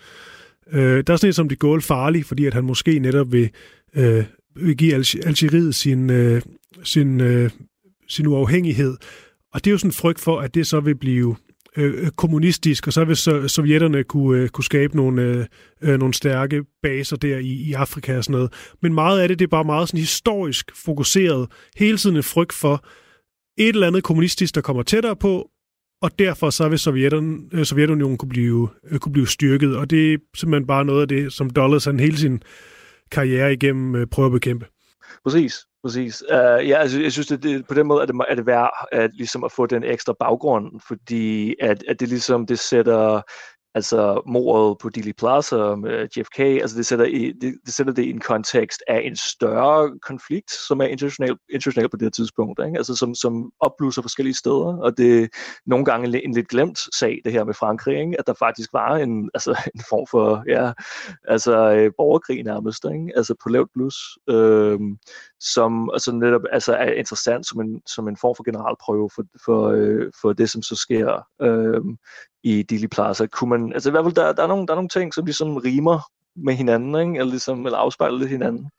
Øh, 0.71 1.03
der 1.07 1.13
er 1.13 1.17
sådan 1.17 1.29
en 1.29 1.33
som 1.33 1.49
de 1.49 1.55
Gaulle 1.55 1.81
farlig, 1.81 2.25
fordi 2.25 2.45
at 2.45 2.53
han 2.53 2.63
måske 2.63 2.99
netop 2.99 3.31
vil, 3.31 3.49
øh, 3.95 4.23
vil 4.55 4.77
give 4.77 4.93
Algeriet 5.25 5.75
sin, 5.75 6.10
øh, 6.10 6.41
sin, 6.83 7.21
øh, 7.21 7.49
sin 8.07 8.27
uafhængighed. 8.27 8.97
Og 9.53 9.65
det 9.65 9.67
er 9.67 9.71
jo 9.71 9.77
sådan 9.77 9.89
en 9.89 9.93
frygt 9.93 10.19
for, 10.19 10.39
at 10.39 10.55
det 10.55 10.67
så 10.67 10.79
vil 10.79 10.95
blive 10.95 11.36
Øh, 11.78 12.04
øh, 12.04 12.12
kommunistisk, 12.12 12.88
og 12.88 12.94
så 12.94 13.06
vil 13.06 13.16
så, 13.16 13.48
sovjetterne 13.48 14.04
kunne, 14.04 14.42
øh, 14.42 14.50
kunne 14.50 14.63
skabe 14.63 14.96
nogle, 14.96 15.22
øh, 15.22 15.46
øh, 15.82 16.00
nogle 16.00 16.13
stærke 16.13 16.63
baser 16.84 17.16
der 17.16 17.38
i, 17.38 17.48
i 17.48 17.74
Afrika 17.74 18.18
og 18.18 18.24
sådan 18.24 18.34
noget. 18.34 18.54
Men 18.82 18.94
meget 18.94 19.20
af 19.20 19.28
det, 19.28 19.40
det 19.40 19.46
er 19.46 19.50
bare 19.50 19.63
meget 19.63 19.88
sådan 19.88 20.00
historisk 20.00 20.72
fokuseret. 20.76 21.52
Hele 21.78 21.98
tiden 21.98 22.16
en 22.16 22.24
frygt 22.24 22.54
for 22.54 22.86
et 23.58 23.70
eller 23.70 23.88
andet 23.88 24.04
kommunistisk, 24.04 24.56
der 24.56 24.62
kommer 24.62 24.84
tættere 24.84 25.16
på, 25.16 25.50
og 26.02 26.20
derfor 26.20 26.50
så 26.50 26.70
vil 26.70 26.80
Sovjetunionen, 26.80 27.50
øh, 27.54 27.66
Sovjetunionen 27.66 28.18
kunne 28.18 28.30
blive, 28.30 28.70
øh, 28.92 29.00
kunne 29.00 29.13
blive 29.13 29.28
styrket. 29.28 29.78
Og 29.78 29.90
det 29.90 30.13
er 30.13 30.18
simpelthen 30.36 30.68
bare 30.68 30.86
noget 30.86 31.02
af 31.02 31.08
det, 31.08 31.34
som 31.34 31.50
Dulles 31.50 31.86
han 31.86 32.00
hele 32.00 32.18
sin 32.18 32.42
karriere 33.12 33.54
igennem 33.54 33.96
øh, 33.96 34.08
prøver 34.08 34.28
at 34.28 34.34
bekæmpe. 34.34 34.66
Præcis. 35.24 35.66
Præcis. 35.84 36.24
Uh, 36.32 36.68
ja, 36.70 36.78
altså, 36.78 37.02
jeg 37.02 37.12
synes, 37.12 37.32
at 37.32 37.44
det, 37.44 37.68
på 37.68 37.74
den 37.74 37.88
måde 37.88 38.02
er 38.02 38.06
det, 38.06 38.16
er 38.28 38.36
det 38.36 38.46
værd 38.46 38.88
at, 38.92 39.13
ligesom 39.13 39.44
at 39.44 39.52
få 39.52 39.66
den 39.66 39.84
ekstra 39.84 40.13
baggrund, 40.20 40.82
fordi 40.88 41.56
at, 41.60 41.84
at 41.88 42.00
det 42.00 42.10
ligesom 42.10 42.46
det 42.46 42.60
sætter 42.60 43.22
altså 43.75 44.21
mordet 44.25 44.77
på 44.77 44.89
Dili 44.89 45.13
Plaza 45.13 45.75
med 45.75 46.08
JFK, 46.17 46.39
altså 46.39 46.77
det 46.77 46.86
sætter, 46.86 47.06
i, 47.06 47.32
det, 47.41 47.56
det 47.65 47.73
sætter 47.73 47.93
det 47.93 48.03
i 48.03 48.10
en 48.10 48.19
kontekst 48.19 48.84
af 48.88 49.01
en 49.03 49.15
større 49.15 49.99
konflikt, 49.99 50.51
som 50.51 50.82
er 50.82 50.86
international, 50.86 51.38
international 51.49 51.89
på 51.89 51.97
det 51.97 52.06
her 52.06 52.10
tidspunkt, 52.10 52.60
ikke? 52.65 52.77
Altså 52.77 52.95
som, 52.95 53.15
som 53.15 53.51
opbluser 53.60 54.01
forskellige 54.01 54.34
steder, 54.34 54.77
og 54.77 54.97
det 54.97 55.23
er 55.23 55.27
nogle 55.65 55.86
gange 55.86 56.23
en 56.23 56.34
lidt 56.34 56.47
glemt 56.47 56.80
sag, 56.95 57.21
det 57.25 57.32
her 57.32 57.43
med 57.43 57.53
Frankrig, 57.53 57.99
ikke? 57.99 58.19
at 58.19 58.27
der 58.27 58.34
faktisk 58.34 58.73
var 58.73 58.95
en, 58.95 59.30
altså, 59.36 59.51
en 59.75 59.82
form 59.89 60.08
for 60.12 60.43
ja, 60.47 60.71
altså, 61.27 61.71
øh, 61.73 61.91
borgerkrig 61.97 62.43
nærmest, 62.43 62.86
ikke? 62.86 63.12
altså 63.15 63.36
på 63.43 63.49
lavt 63.49 63.69
plus, 63.73 63.95
øh, 64.30 64.80
som 65.39 65.89
altså 65.93 66.12
netop 66.12 66.41
altså, 66.51 66.73
er 66.73 66.91
interessant 66.91 67.47
som 67.47 67.62
en, 67.62 67.82
som 67.86 68.08
en 68.08 68.17
form 68.17 68.36
for 68.36 68.43
generalprøve 68.43 69.10
for, 69.15 69.23
for, 69.45 69.67
øh, 69.67 70.12
for 70.21 70.34
det, 70.34 70.49
som 70.49 70.62
så 70.62 70.75
sker 70.75 71.27
øh, 71.41 71.82
i 72.43 72.63
Dili 72.63 72.88
Plaza. 72.88 73.28
Kunne 73.28 73.50
man, 73.50 73.73
altså 73.73 73.89
i 73.89 73.91
hvert 73.91 74.06
fald, 74.06 74.15
der, 74.15 74.34
der, 74.34 74.43
er 74.43 74.47
nogle, 74.47 74.67
der 74.67 74.73
er 74.73 74.78
nogle 74.78 74.89
ting, 74.89 75.13
som 75.13 75.26
ligesom 75.26 75.58
rimer 75.58 76.00
med 76.36 76.54
hinanden, 76.54 76.95
ikke? 76.95 77.19
Eller, 77.19 77.32
ligesom, 77.32 77.65
eller 77.65 77.78
afspejler 77.78 78.17
lidt 78.17 78.30
hinanden. 78.30 78.69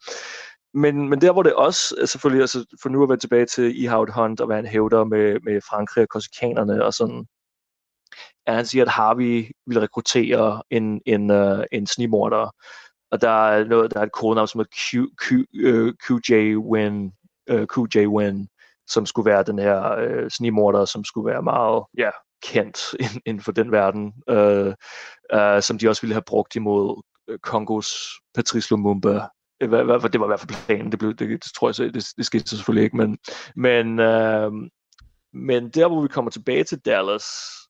Men, 0.74 1.08
men 1.08 1.20
der 1.20 1.32
hvor 1.32 1.42
det 1.42 1.54
også, 1.54 1.94
altså 1.98 2.12
selvfølgelig, 2.12 2.40
altså 2.40 2.64
for 2.82 2.88
nu 2.88 3.02
at 3.02 3.08
være 3.08 3.18
tilbage 3.18 3.46
til 3.46 3.84
Ehud 3.84 4.12
Hunt 4.12 4.40
og 4.40 4.46
hvad 4.46 4.56
han 4.56 4.66
hævder 4.66 5.04
med, 5.04 5.40
med 5.40 5.60
Frankrig 5.60 6.02
og 6.02 6.08
korsikanerne 6.08 6.84
og 6.84 6.94
sådan, 6.94 7.26
at 8.46 8.54
han 8.54 8.66
siger, 8.66 8.84
at 8.84 8.90
Harvey 8.90 9.50
vil 9.66 9.80
rekruttere 9.80 10.62
en, 10.70 11.00
en, 11.06 11.30
uh, 11.30 11.64
en 11.72 11.86
snimorder, 11.86 12.50
og 13.10 13.20
der 13.20 13.48
er 13.48 13.64
noget, 13.64 13.94
der 13.94 14.00
er 14.00 14.04
et 14.04 14.12
kodenavn 14.12 14.48
som 14.48 14.60
er 14.60 14.64
Q, 14.64 14.94
Q, 15.22 15.32
øh, 15.54 15.86
uh, 15.86 15.92
QJ 16.04 16.56
Win, 16.56 17.12
uh, 17.50 17.60
øh, 17.60 17.66
QJ 17.66 18.06
Win, 18.06 18.48
som 18.86 19.06
skulle 19.06 19.30
være 19.30 19.42
den 19.42 19.58
her 19.58 20.06
uh, 20.22 20.28
snimorder, 20.28 20.84
som 20.84 21.04
skulle 21.04 21.30
være 21.30 21.42
meget, 21.42 21.84
ja, 21.98 22.10
kendt 22.42 22.94
inden 23.26 23.42
for 23.42 23.52
den 23.52 23.72
verden, 23.72 24.12
øh, 24.28 24.74
øh, 25.32 25.62
som 25.62 25.78
de 25.78 25.88
også 25.88 26.02
ville 26.02 26.14
have 26.14 26.22
brugt 26.26 26.56
imod 26.56 27.02
øh, 27.28 27.38
Kongos 27.38 27.90
Patrice 28.34 28.70
Lumumba. 28.70 29.20
Det 29.60 29.70
var, 29.70 29.98
det 29.98 30.20
var 30.20 30.26
i 30.26 30.28
hvert 30.28 30.40
fald 30.40 30.66
planen, 30.66 30.90
det, 30.90 30.98
blev, 30.98 31.14
det, 31.14 31.28
det 31.28 31.52
tror 31.56 31.68
jeg 31.68 31.74
så, 31.74 31.84
det, 31.84 32.06
det 32.16 32.26
skete 32.26 32.48
selvfølgelig 32.48 32.84
ikke, 32.84 32.96
men, 32.96 33.18
men, 33.56 33.98
øh, 33.98 34.52
men 35.32 35.68
der 35.68 35.88
hvor 35.88 36.02
vi 36.02 36.08
kommer 36.08 36.30
tilbage 36.30 36.64
til 36.64 36.78
Dallas, 36.78 37.24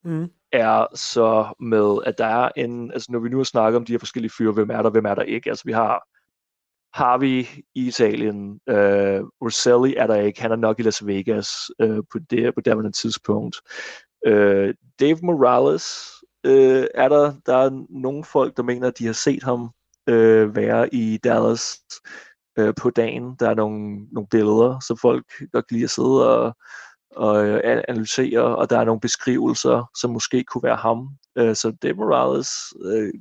mm. 0.04 0.28
er 0.52 0.86
så 0.94 1.54
med, 1.60 1.98
at 2.06 2.18
der 2.18 2.24
er 2.24 2.50
en, 2.56 2.92
altså 2.92 3.12
når 3.12 3.18
vi 3.18 3.28
nu 3.28 3.36
har 3.36 3.44
snakket 3.44 3.76
om 3.76 3.84
de 3.84 3.92
her 3.92 3.98
forskellige 3.98 4.32
fyre, 4.38 4.52
hvem 4.52 4.70
er 4.70 4.82
der, 4.82 4.90
hvem 4.90 5.04
er 5.04 5.14
der 5.14 5.22
ikke, 5.22 5.50
altså 5.50 5.64
vi 5.66 5.72
har 5.72 6.08
Harvey 6.94 7.46
i 7.74 7.88
Italien, 7.88 8.60
øh, 8.68 9.20
Rosselli 9.42 9.94
er 9.96 10.06
der 10.06 10.14
ikke, 10.14 10.42
han 10.42 10.52
er 10.52 10.56
nok 10.56 10.78
i 10.78 10.82
Las 10.82 11.06
Vegas 11.06 11.48
øh, 11.80 12.02
på 12.12 12.18
det 12.30 12.54
på 12.54 12.60
det 12.60 12.94
tidspunkt. 12.94 13.56
Øh, 14.26 14.74
Dave 15.00 15.18
Morales 15.22 16.08
øh, 16.44 16.86
er 16.94 17.08
der. 17.08 17.34
Der 17.46 17.56
er 17.56 17.84
nogle 17.90 18.24
folk, 18.24 18.56
der 18.56 18.62
mener, 18.62 18.88
at 18.88 18.98
de 18.98 19.06
har 19.06 19.12
set 19.12 19.42
ham 19.42 19.70
øh, 20.08 20.56
være 20.56 20.94
i 20.94 21.18
Dallas 21.24 21.80
øh, 22.58 22.74
på 22.74 22.90
dagen. 22.90 23.36
Der 23.40 23.50
er 23.50 23.54
nogle, 23.54 24.06
nogle 24.12 24.28
billeder, 24.30 24.80
så 24.80 24.98
folk 25.02 25.24
godt 25.52 25.66
kan 25.66 25.74
lide 25.74 25.84
at 25.84 25.90
sidde 25.90 26.38
og, 26.38 26.56
og 27.10 27.46
øh, 27.46 27.60
analysere, 27.88 28.56
og 28.56 28.70
der 28.70 28.78
er 28.78 28.84
nogle 28.84 29.00
beskrivelser, 29.00 29.90
som 30.00 30.10
måske 30.10 30.44
kunne 30.44 30.62
være 30.62 30.76
ham. 30.76 31.08
Øh, 31.38 31.54
så 31.54 31.76
Dave 31.82 31.94
Morales, 31.94 32.50
øh, 32.84 33.12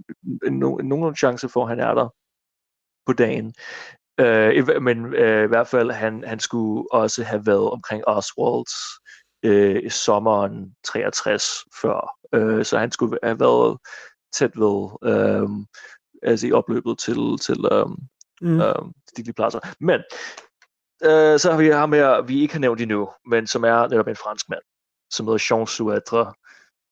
no, 0.51 0.77
nogen 0.77 1.15
chance 1.15 1.49
for, 1.49 1.63
at 1.63 1.69
han 1.69 1.79
er 1.79 1.93
der 1.93 2.09
på 3.05 3.13
dagen. 3.13 3.53
Øh, 4.19 4.81
men 4.81 5.13
øh, 5.13 5.43
i 5.43 5.47
hvert 5.47 5.67
fald, 5.67 5.91
han, 5.91 6.23
han 6.27 6.39
skulle 6.39 6.91
også 6.91 7.23
have 7.23 7.45
været 7.45 7.69
omkring 7.69 8.03
Oswalds 8.07 8.73
øh, 9.43 9.81
i 9.83 9.89
sommeren 9.89 10.75
63 10.83 11.43
før. 11.81 12.15
Øh, 12.33 12.65
så 12.65 12.77
han 12.77 12.91
skulle 12.91 13.19
have 13.23 13.39
været 13.39 13.77
tæt 14.33 14.51
ved, 14.55 14.89
øh, 15.03 15.49
altså 16.23 16.47
i 16.47 16.51
opløbet 16.51 16.99
til, 16.99 17.37
til 17.41 17.65
øh, 17.71 17.87
mm. 18.41 18.61
øh, 18.61 18.75
de 19.25 19.33
pladser. 19.33 19.59
Men 19.79 19.99
øh, 21.03 21.39
så 21.39 21.51
har 21.51 21.57
vi 21.57 21.69
ham 21.69 21.93
her, 21.93 22.21
vi 22.21 22.41
ikke 22.41 22.53
har 22.53 22.59
nævnt 22.59 22.81
endnu, 22.81 23.09
men 23.25 23.47
som 23.47 23.63
er 23.63 23.87
netop 23.87 24.07
en 24.07 24.15
fransk 24.15 24.49
mand, 24.49 24.61
som 25.11 25.25
hedder 25.25 25.47
Jean 25.51 25.67
Suatre, 25.67 26.33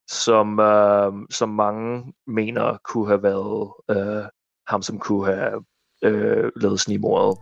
som, 0.10 0.60
øh, 0.60 1.14
som 1.30 1.50
mange 1.50 2.14
mener 2.28 2.78
kunne 2.84 3.08
have 3.08 3.24
været 3.24 3.74
øh, 3.90 4.26
ham, 4.68 4.82
som 4.82 5.00
kunne 5.00 5.26
have 5.26 5.64
øh, 6.04 6.52
lavet 6.56 6.80
snimordet. 6.80 7.38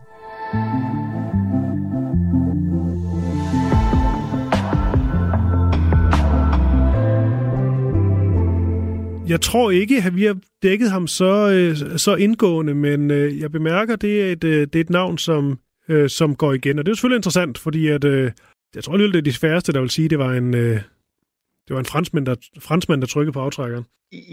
Jeg 9.28 9.40
tror 9.40 9.70
ikke, 9.70 10.02
at 10.06 10.16
vi 10.16 10.24
har 10.24 10.36
dækket 10.62 10.90
ham 10.90 11.06
så, 11.06 11.50
øh, 11.50 11.98
så 11.98 12.14
indgående, 12.14 12.74
men 12.74 13.10
øh, 13.10 13.40
jeg 13.40 13.52
bemærker, 13.52 13.92
at 13.92 14.02
det 14.02 14.22
er 14.22 14.32
et, 14.32 14.44
øh, 14.44 14.60
det 14.60 14.76
er 14.76 14.80
et 14.80 14.90
navn, 14.90 15.18
som, 15.18 15.58
øh, 15.88 16.10
som 16.10 16.36
går 16.36 16.52
igen. 16.52 16.78
Og 16.78 16.86
det 16.86 16.92
er 16.92 16.96
selvfølgelig 16.96 17.16
interessant, 17.16 17.58
fordi 17.58 17.88
at, 17.88 18.04
øh, 18.04 18.32
jeg 18.74 18.84
tror 18.84 18.92
alligevel, 18.92 19.12
det 19.12 19.18
er 19.18 19.32
de 19.32 19.38
færreste, 19.38 19.72
der 19.72 19.80
vil 19.80 19.90
sige, 19.90 20.08
det 20.08 20.18
var 20.18 20.32
en, 20.32 20.54
øh, 20.54 20.80
det 21.68 21.74
var 21.74 21.78
en 21.78 21.84
franskmand, 21.84 22.26
der, 22.26 22.34
franskmand, 22.58 23.00
der 23.00 23.06
trykkede 23.06 23.32
på 23.32 23.40
aftrækkeren. 23.40 23.84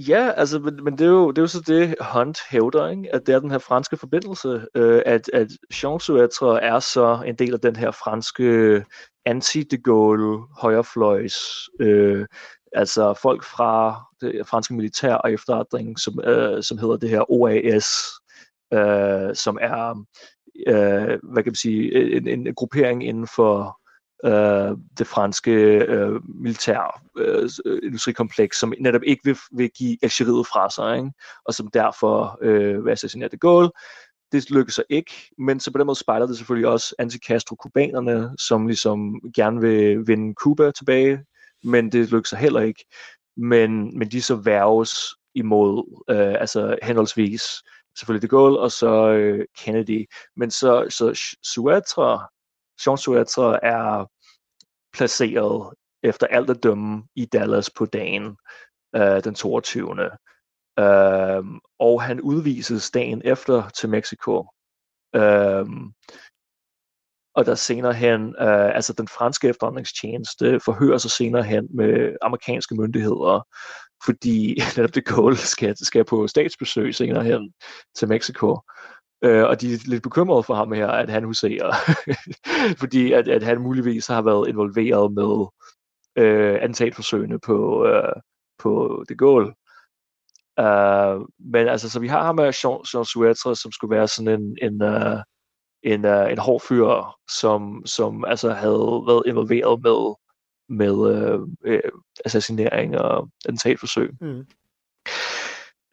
Ja, 0.07 0.31
altså, 0.37 0.59
men, 0.59 0.83
men 0.83 0.93
det, 0.97 1.01
er 1.01 1.09
jo, 1.09 1.31
det 1.31 1.37
er 1.37 1.41
jo 1.41 1.47
så 1.47 1.63
det, 1.67 1.95
Hunt 2.13 2.37
hævder, 2.49 2.89
ikke? 2.89 3.15
at 3.15 3.27
det 3.27 3.35
er 3.35 3.39
den 3.39 3.51
her 3.51 3.57
franske 3.57 3.97
forbindelse, 3.97 4.65
øh, 4.75 5.01
at, 5.05 5.29
at 5.33 5.47
Jean 5.83 5.99
Suetre 5.99 6.63
er 6.63 6.79
så 6.79 7.23
en 7.25 7.35
del 7.35 7.53
af 7.53 7.59
den 7.59 7.75
her 7.75 7.91
franske 7.91 8.43
øh, 8.43 8.83
anti-de 9.25 9.77
Gaulle 9.77 10.39
højrefløjs, 10.61 11.37
øh, 11.79 12.25
altså 12.73 13.13
folk 13.21 13.43
fra 13.43 14.03
det 14.21 14.47
franske 14.47 14.73
militær 14.73 15.13
og 15.13 15.31
efterretning, 15.31 15.99
som, 15.99 16.19
øh, 16.23 16.63
som 16.63 16.77
hedder 16.77 16.97
det 16.97 17.09
her 17.09 17.31
OAS, 17.31 17.87
øh, 18.73 19.35
som 19.35 19.57
er, 19.61 20.05
øh, 20.67 21.19
hvad 21.23 21.43
kan 21.43 21.51
man 21.51 21.55
sige, 21.55 22.15
en, 22.17 22.27
en 22.27 22.55
gruppering 22.55 23.07
inden 23.07 23.27
for 23.27 23.81
øh, 24.25 24.77
det 24.97 25.07
franske 25.07 25.51
øh, 25.77 26.21
militær 26.43 27.01
øh, 27.17 27.49
industrikompleks, 27.83 28.59
som 28.59 28.73
netop 28.79 29.01
ikke 29.03 29.21
vil, 29.23 29.37
vil 29.51 29.69
give 29.77 29.97
Algeriet 30.01 30.47
fra 30.47 30.69
sig, 30.69 30.97
ikke? 30.97 31.11
og 31.45 31.53
som 31.53 31.67
derfor 31.67 32.37
øh, 32.41 32.85
vil 32.85 32.91
assassinere 32.91 33.29
de 33.29 33.37
Gaulle. 33.37 33.71
Det 34.31 34.51
lykkedes 34.51 34.75
så 34.75 34.83
ikke, 34.89 35.11
men 35.37 35.59
så 35.59 35.71
på 35.71 35.77
den 35.77 35.85
måde 35.85 35.99
spejler 35.99 36.27
det 36.27 36.37
selvfølgelig 36.37 36.69
også 36.69 36.95
anti-Castro-kubanerne, 37.01 38.35
som 38.47 38.67
ligesom 38.67 39.21
gerne 39.35 39.61
vil 39.61 40.07
vinde 40.07 40.33
Cuba 40.33 40.71
tilbage, 40.71 41.19
men 41.63 41.91
det 41.91 42.11
lykkes 42.11 42.31
heller 42.31 42.61
ikke. 42.61 42.85
Men, 43.37 43.97
men 43.97 44.11
de 44.11 44.21
så 44.21 44.35
værves 44.35 44.95
imod, 45.35 46.03
øh, 46.09 46.35
altså 46.41 46.77
henholdsvis 46.83 47.43
selvfølgelig 47.97 48.21
de 48.21 48.35
Gaulle 48.35 48.59
og 48.59 48.71
så 48.71 49.11
øh, 49.11 49.45
Kennedy. 49.57 50.05
Men 50.35 50.51
så, 50.51 50.85
så 50.89 51.35
Suetre 51.43 52.27
Jean 52.85 52.97
Suetre 52.97 53.65
er 53.65 54.05
placeret 54.93 55.73
efter 56.03 56.27
alt 56.27 56.49
at 56.49 56.63
dømme 56.63 57.03
i 57.15 57.25
Dallas 57.25 57.69
på 57.69 57.85
dagen 57.85 58.37
øh, 58.95 59.23
den 59.23 59.35
22. 59.35 60.03
Øh, 60.79 61.43
og 61.79 62.01
han 62.01 62.21
udvises 62.21 62.91
dagen 62.91 63.21
efter 63.25 63.69
til 63.69 63.89
Mexico. 63.89 64.45
Øh, 65.15 65.65
og 67.35 67.45
der 67.45 67.55
senere 67.55 67.93
hen, 67.93 68.35
øh, 68.39 68.75
altså 68.75 68.93
den 68.93 69.07
franske 69.07 69.47
efterretningstjeneste 69.47 70.59
forhører 70.65 70.97
sig 70.97 71.11
senere 71.11 71.43
hen 71.43 71.67
med 71.75 72.15
amerikanske 72.21 72.75
myndigheder, 72.75 73.47
fordi 74.05 74.61
netop 74.77 74.95
det 74.95 75.05
Gaulle 75.05 75.37
skal, 75.37 75.75
skal 75.85 76.05
på 76.05 76.27
statsbesøg 76.27 76.95
senere 76.95 77.23
hen 77.23 77.53
til 77.95 78.07
Mexico. 78.07 78.59
Øh, 79.23 79.43
og 79.43 79.61
de 79.61 79.73
er 79.73 79.77
lidt 79.85 80.03
bekymrede 80.03 80.43
for 80.43 80.53
ham 80.53 80.71
her, 80.71 80.87
at 80.87 81.09
han 81.09 81.23
huserer. 81.23 81.73
Fordi 82.81 83.11
at, 83.11 83.27
at 83.27 83.43
han 83.43 83.61
muligvis 83.61 84.07
har 84.07 84.21
været 84.21 84.49
involveret 84.49 85.13
med 85.13 85.45
øh, 86.17 86.57
antatforsøgene 86.61 87.39
på, 87.39 87.85
øh, 87.85 88.13
på 88.59 89.03
det 89.09 89.17
Gaulle. 89.19 89.53
Uh, 90.59 90.65
øh, 90.65 91.21
men 91.53 91.67
altså, 91.67 91.89
så 91.89 91.99
vi 91.99 92.07
har 92.07 92.23
ham 92.23 92.35
med 92.35 92.53
Jean, 92.63 92.79
Jean 92.93 93.05
Suetre, 93.05 93.55
som 93.55 93.71
skulle 93.71 93.95
være 93.95 94.07
sådan 94.07 94.41
en, 94.41 94.57
en, 94.61 94.81
uh, 94.81 95.19
en, 95.83 96.05
uh, 96.05 96.31
en 96.31 96.37
hård 96.37 96.61
fyr, 96.61 97.17
som, 97.39 97.85
som 97.85 98.25
altså 98.25 98.53
havde 98.53 99.03
været 99.07 99.23
involveret 99.25 99.81
med, 99.81 100.15
med 100.69 100.91
uh, 100.91 101.41
uh, 101.67 102.01
assassinering 102.25 102.97
og 102.97 103.29
attentatforsøg. 103.45 104.09
Mm. 104.21 104.45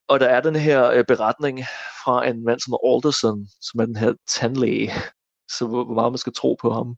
Og 0.09 0.20
der 0.20 0.29
er 0.29 0.40
den 0.40 0.57
her 0.57 0.90
øh, 0.90 1.05
beretning 1.05 1.64
fra 2.05 2.27
en 2.27 2.44
mand 2.44 2.61
som 2.61 2.79
Alderson, 2.87 3.46
som 3.61 3.81
er 3.81 3.87
den 3.87 3.96
her 3.96 4.14
tandlæge, 4.27 4.92
så 5.57 5.66
hvor, 5.66 5.85
hvor 5.85 5.94
meget 5.94 6.12
man 6.12 6.18
skal 6.18 6.33
tro 6.33 6.57
på 6.61 6.70
ham, 6.70 6.96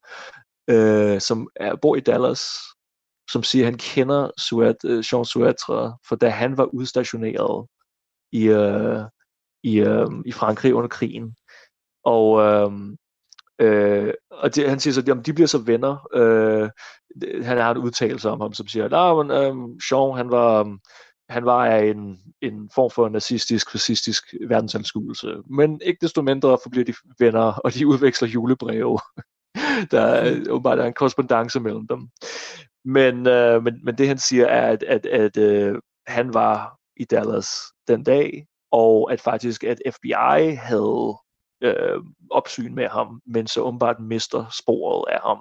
øh, 0.71 1.21
som 1.21 1.49
er, 1.57 1.77
bor 1.83 1.97
i 1.97 2.01
Dallas, 2.01 2.43
som 3.31 3.43
siger, 3.43 3.65
at 3.65 3.71
han 3.71 3.79
kender 3.79 4.31
Suat, 4.39 4.77
øh, 4.85 5.05
Jean 5.13 5.25
Suatre, 5.25 5.97
for 6.09 6.17
da 6.17 6.29
han 6.29 6.57
var 6.57 6.65
udstationeret 6.65 7.67
i, 8.33 8.49
øh, 8.49 9.01
i, 9.63 9.81
øh, 9.81 10.07
i 10.27 10.33
Frankrig 10.33 10.75
under 10.75 10.89
krigen. 10.89 11.35
Og, 12.05 12.41
øh, 12.43 12.73
øh, 13.61 14.15
og 14.31 14.55
det, 14.55 14.69
han 14.69 14.81
siger 14.81 14.95
så, 14.95 15.01
at 15.01 15.27
de 15.27 15.33
bliver 15.33 15.49
så 15.49 15.59
venner. 15.59 16.09
Øh, 16.15 16.71
han 17.45 17.59
har 17.59 17.71
en 17.71 17.79
udtalelse 17.79 18.31
om 18.31 18.41
ham, 18.41 18.53
som 18.53 18.67
siger, 18.67 18.85
at 18.85 18.91
nah, 18.91 19.27
øh, 19.27 19.55
Jean, 19.91 20.17
han 20.17 20.31
var 20.31 20.79
han 21.31 21.45
var 21.45 21.67
af 21.67 21.85
en, 21.85 22.19
en 22.41 22.71
form 22.75 22.91
for 22.91 23.09
nazistisk, 23.09 23.71
fascistisk 23.71 24.35
verdensanskuelse. 24.49 25.35
Men 25.51 25.81
ikke 25.85 25.99
desto 26.01 26.23
mindre 26.23 26.59
forbliver 26.63 26.85
de 26.85 26.95
venner, 27.19 27.53
og 27.65 27.75
de 27.75 27.87
udveksler 27.87 28.29
julebreve. 28.29 28.99
der 29.91 30.01
er 30.01 30.35
mm. 30.35 30.47
åbenbart 30.51 30.79
er 30.79 30.85
en 30.85 30.95
korrespondence 30.95 31.61
mellem 31.61 31.87
dem. 31.87 32.09
Men, 32.85 33.27
øh, 33.27 33.63
men, 33.63 33.85
men 33.85 33.99
det 33.99 34.09
han 34.09 34.19
siger 34.19 34.47
er, 34.47 34.73
at, 34.73 34.83
at, 34.83 35.07
at 35.07 35.37
øh, 35.37 35.79
han 36.07 36.35
var 36.35 36.77
i 36.97 37.05
Dallas 37.05 37.49
den 37.89 38.05
dag, 38.05 38.47
og 38.73 39.13
at 39.13 39.21
faktisk 39.21 39.65
at 39.65 39.83
FBI 39.95 40.55
havde 40.55 41.17
øh, 41.61 42.03
opsyn 42.31 42.75
med 42.75 42.89
ham, 42.89 43.21
men 43.27 43.47
så 43.47 43.61
åbenbart 43.61 44.01
mister 44.01 44.47
sporet 44.63 45.13
af 45.13 45.21
ham. 45.21 45.39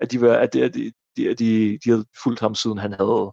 At 0.00 0.10
de, 0.12 0.20
var, 0.20 0.34
at 0.34 0.52
de, 0.52 0.68
de, 0.68 0.92
de, 1.16 1.34
de, 1.34 1.78
de 1.84 1.90
havde 1.90 2.04
fulgt 2.22 2.40
ham 2.40 2.54
siden 2.54 2.78
han 2.78 2.92
havde 2.92 3.32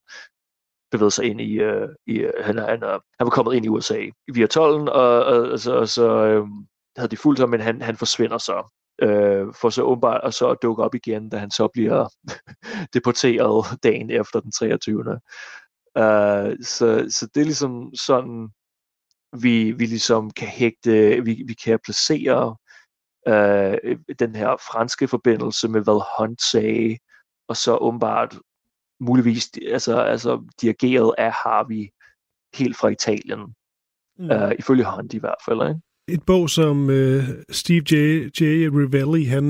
bevæget 0.91 1.13
sig 1.13 1.25
ind 1.25 1.41
i, 1.41 1.53
øh, 1.53 1.87
i 2.07 2.13
øh, 2.13 2.33
han, 2.43 2.57
han, 2.57 2.81
han 2.81 3.01
var 3.19 3.29
kommet 3.29 3.55
ind 3.55 3.65
i 3.65 3.69
USA 3.69 4.05
via 4.33 4.47
tollen, 4.47 4.89
og, 4.89 5.25
og, 5.25 5.41
og 5.51 5.59
så, 5.59 5.73
og 5.73 5.89
så 5.89 6.25
øh, 6.25 6.45
havde 6.97 7.09
de 7.09 7.17
fulgt 7.17 7.39
ham, 7.39 7.49
men 7.49 7.61
han, 7.61 7.81
han 7.81 7.97
forsvinder 7.97 8.37
så. 8.37 8.75
øh, 9.01 9.53
for 9.61 9.69
så 9.69 9.83
åbenbart 9.83 10.21
og 10.21 10.33
så 10.33 10.53
dukke 10.53 10.83
op 10.83 10.95
igen, 10.95 11.29
da 11.29 11.37
han 11.37 11.51
så 11.51 11.67
bliver 11.73 12.07
deporteret 12.93 13.65
dagen 13.83 14.09
efter 14.09 14.39
den 14.39 14.51
23. 14.51 14.99
Uh, 14.99 15.13
øh, 15.97 16.57
så, 16.63 17.05
så 17.09 17.27
det 17.33 17.41
er 17.41 17.45
ligesom 17.45 17.91
sådan, 17.95 18.49
vi, 19.33 19.71
vi 19.71 19.85
ligesom 19.85 20.31
kan 20.31 20.47
hægte, 20.47 21.23
vi, 21.25 21.43
vi 21.47 21.53
kan 21.53 21.79
placere 21.83 22.55
uh, 23.29 23.95
den 24.19 24.35
her 24.35 24.49
franske 24.71 25.07
forbindelse 25.07 25.67
med, 25.67 25.81
hvad 25.81 26.03
Hunt 26.17 26.41
sagde, 26.41 26.97
og 27.47 27.57
så 27.57 27.77
åbenbart 27.77 28.39
muligvis 28.99 29.51
altså, 29.71 29.99
altså 29.99 30.43
dirigeret 30.61 31.13
af 31.17 31.31
Harvey 31.31 31.87
helt 32.55 32.77
fra 32.77 32.89
Italien. 32.89 33.39
Mm. 34.19 34.29
Uh, 34.31 34.51
ifølge 34.59 34.85
Hunt 34.95 35.13
i 35.13 35.19
hvert 35.19 35.41
fald. 35.45 35.69
Ikke? 35.69 35.81
Et 36.07 36.25
bog, 36.25 36.49
som 36.49 36.83
uh, 36.83 37.23
Steve 37.51 37.83
J. 37.91 37.93
J. 38.39 38.41
Rivelli, 38.41 39.23
han, 39.23 39.49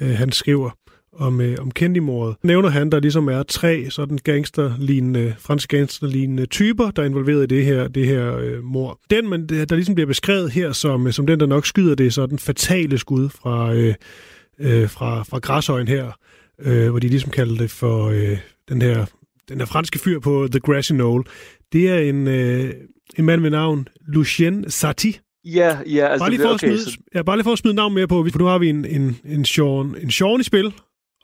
uh, 0.00 0.08
han 0.08 0.32
skriver 0.32 0.70
om, 1.16 1.40
uh, 1.40 1.46
om 1.58 1.70
Kennedy-mordet, 1.70 2.36
nævner 2.42 2.68
han, 2.68 2.90
der 2.90 3.00
ligesom 3.00 3.28
er 3.28 3.42
tre 3.42 3.86
sådan 3.90 4.18
gangsterlignende, 4.24 5.34
fransk 5.38 5.68
gangsterlignende 5.68 6.46
typer, 6.46 6.90
der 6.90 7.02
er 7.02 7.06
involveret 7.06 7.42
i 7.52 7.54
det 7.56 7.64
her, 7.64 7.88
det 7.88 8.06
her 8.06 8.36
uh, 8.36 8.64
mor. 8.64 9.00
Den, 9.10 9.28
man, 9.28 9.46
der 9.46 9.74
ligesom 9.74 9.94
bliver 9.94 10.06
beskrevet 10.06 10.50
her 10.50 10.72
som, 10.72 11.12
som 11.12 11.26
den, 11.26 11.40
der 11.40 11.46
nok 11.46 11.66
skyder 11.66 11.94
det 11.94 12.14
sådan 12.14 12.38
fatale 12.38 12.98
skud 12.98 13.28
fra, 13.28 13.72
uh, 13.72 13.78
uh, 13.78 14.90
fra, 14.90 15.22
fra 15.22 15.38
græshøjen 15.38 15.88
her, 15.88 16.18
uh, 16.66 16.88
hvor 16.88 16.98
de 16.98 17.08
ligesom 17.08 17.30
kalder 17.30 17.56
det 17.56 17.70
for 17.70 18.08
uh, 18.08 18.38
den 18.68 18.82
her, 18.82 19.06
den 19.48 19.58
her 19.58 19.66
franske 19.66 19.98
fyr 19.98 20.18
på 20.20 20.48
The 20.50 20.60
Grassy 20.60 20.92
Knoll, 20.92 21.24
det 21.72 21.90
er 21.90 21.98
en, 21.98 22.28
øh, 22.28 22.70
en 23.18 23.24
mand 23.24 23.40
ved 23.40 23.50
navn 23.50 23.88
Lucien 24.06 24.70
Sati. 24.70 25.18
Ja, 25.44 25.78
ja. 25.86 26.06
Altså, 26.06 26.22
bare 26.22 26.30
lige 26.30 26.42
for 26.42 26.48
okay, 26.48 26.54
at 26.54 26.80
smide, 26.80 26.92
så... 26.92 26.98
ja, 27.14 27.22
bare 27.22 27.36
lige 27.36 27.44
for 27.44 27.52
at 27.52 27.58
smide 27.58 27.74
navn 27.74 27.94
mere 27.94 28.08
på, 28.08 28.26
for 28.32 28.38
nu 28.38 28.44
har 28.44 28.58
vi 28.58 28.68
en, 28.68 28.84
en, 28.84 29.16
en, 29.24 29.44
Sean, 29.44 29.94
en 30.02 30.10
Sean 30.10 30.40
i 30.40 30.42
spil, 30.42 30.72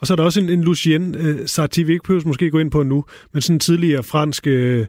og 0.00 0.06
så 0.06 0.14
er 0.14 0.16
der 0.16 0.24
også 0.24 0.40
en, 0.40 0.48
en 0.48 0.64
Lucien 0.64 1.14
øh, 1.14 1.48
Sati, 1.48 1.82
vi 1.82 1.92
ikke 1.92 2.02
behøver 2.02 2.26
måske 2.26 2.50
gå 2.50 2.58
ind 2.58 2.70
på 2.70 2.82
nu, 2.82 3.04
men 3.32 3.42
sådan 3.42 3.56
en 3.56 3.60
tidligere 3.60 4.02
fransk, 4.02 4.46
øh, 4.46 4.86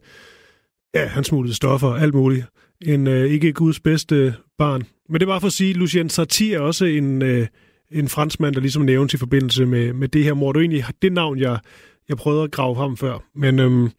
ja, 0.96 1.06
han 1.06 1.24
smuglede 1.24 1.56
stoffer, 1.56 1.94
alt 1.94 2.14
muligt. 2.14 2.46
En 2.82 3.08
øh, 3.08 3.30
ikke 3.30 3.54
Guds 3.54 3.80
bedste 3.80 4.34
barn. 4.58 4.84
Men 5.10 5.14
det 5.14 5.22
er 5.22 5.32
bare 5.32 5.42
for 5.42 5.48
at 5.48 5.54
sige, 5.54 5.74
Lucien 5.74 6.10
Sartre 6.10 6.52
er 6.52 6.60
også 6.60 6.86
en, 6.86 7.22
øh, 7.22 7.48
en 7.92 8.08
franskmand, 8.08 8.56
der 8.56 8.62
ligesom 8.62 8.84
nævnes 8.84 9.14
i 9.14 9.18
forbindelse 9.18 9.66
med, 9.66 9.94
med 9.94 10.08
det 10.08 10.24
her 10.24 10.34
mor. 10.34 10.52
Det 10.52 10.60
er 10.60 10.62
egentlig 10.62 10.86
det 11.02 11.14
navn, 11.14 11.40
jeg, 11.40 11.60
jeg 12.10 12.18
prøvede 12.18 12.44
at 12.44 12.52
grave 12.52 12.76
frem 12.76 12.98
før. 12.98 13.20
Men, 13.36 13.60
øhm, 13.60 13.92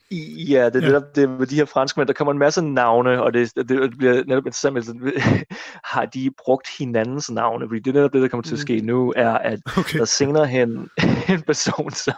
ja, 0.49 0.67
det 0.67 0.77
er 0.77 0.81
ja. 0.81 0.87
netop 0.87 1.17
det 1.17 1.31
med 1.31 1.47
de 1.47 1.55
her 1.55 1.65
franskmænd, 1.65 2.07
der 2.07 2.13
kommer 2.15 2.33
en 2.33 2.39
masse 2.39 2.63
navne, 2.63 3.23
og 3.23 3.35
det, 3.35 3.57
det, 3.57 3.69
det 3.69 3.99
bliver 3.99 4.25
netop 4.27 4.47
interessant, 4.47 5.05
har 5.93 6.05
de 6.05 6.31
brugt 6.45 6.69
hinandens 6.79 7.31
navne? 7.31 7.69
Fordi 7.69 7.81
det 7.81 7.91
er 7.91 7.95
netop 7.95 8.13
det, 8.13 8.23
der 8.23 8.29
kommer 8.29 8.43
til 8.43 8.55
at 8.55 8.59
ske 8.59 8.81
nu, 8.81 9.13
er, 9.17 9.31
at 9.31 9.61
okay. 9.79 9.99
der 9.99 10.05
senere 10.05 10.47
hen 10.47 10.71
en 11.29 11.43
person, 11.43 11.91
som, 11.91 12.15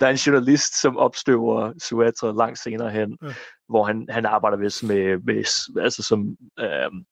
der 0.00 0.06
er 0.06 0.10
en 0.10 0.16
journalist, 0.16 0.80
som 0.80 0.96
opstøver 0.96 1.72
Suetre 1.82 2.36
langt 2.36 2.58
senere 2.58 2.90
hen, 2.90 3.18
ja. 3.22 3.28
hvor 3.68 3.84
han, 3.84 4.06
han 4.10 4.26
arbejder 4.26 4.56
vist 4.56 4.84
med, 4.84 5.18
med 5.24 5.44
altså 5.82 6.02
som 6.02 6.36
øhm, 6.60 7.04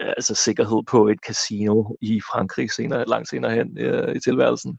altså 0.00 0.34
sikkerhed 0.34 0.82
på 0.88 1.08
et 1.08 1.18
casino 1.26 1.84
i 2.00 2.20
Frankrig 2.20 2.70
senere, 2.70 3.08
langt 3.08 3.28
senere 3.28 3.52
hen 3.52 3.78
øh, 3.78 4.16
i 4.16 4.20
tilværelsen. 4.20 4.78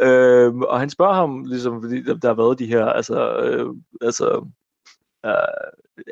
Øh, 0.00 0.54
og 0.54 0.80
han 0.80 0.90
spørger 0.90 1.14
ham, 1.14 1.44
ligesom, 1.44 1.82
fordi 1.82 2.02
der, 2.02 2.14
der 2.14 2.28
har 2.28 2.34
været 2.34 2.58
de 2.58 2.66
her, 2.66 2.84
altså, 2.86 3.38
øh, 3.38 3.74
altså 4.00 4.46
øh, 5.26 5.32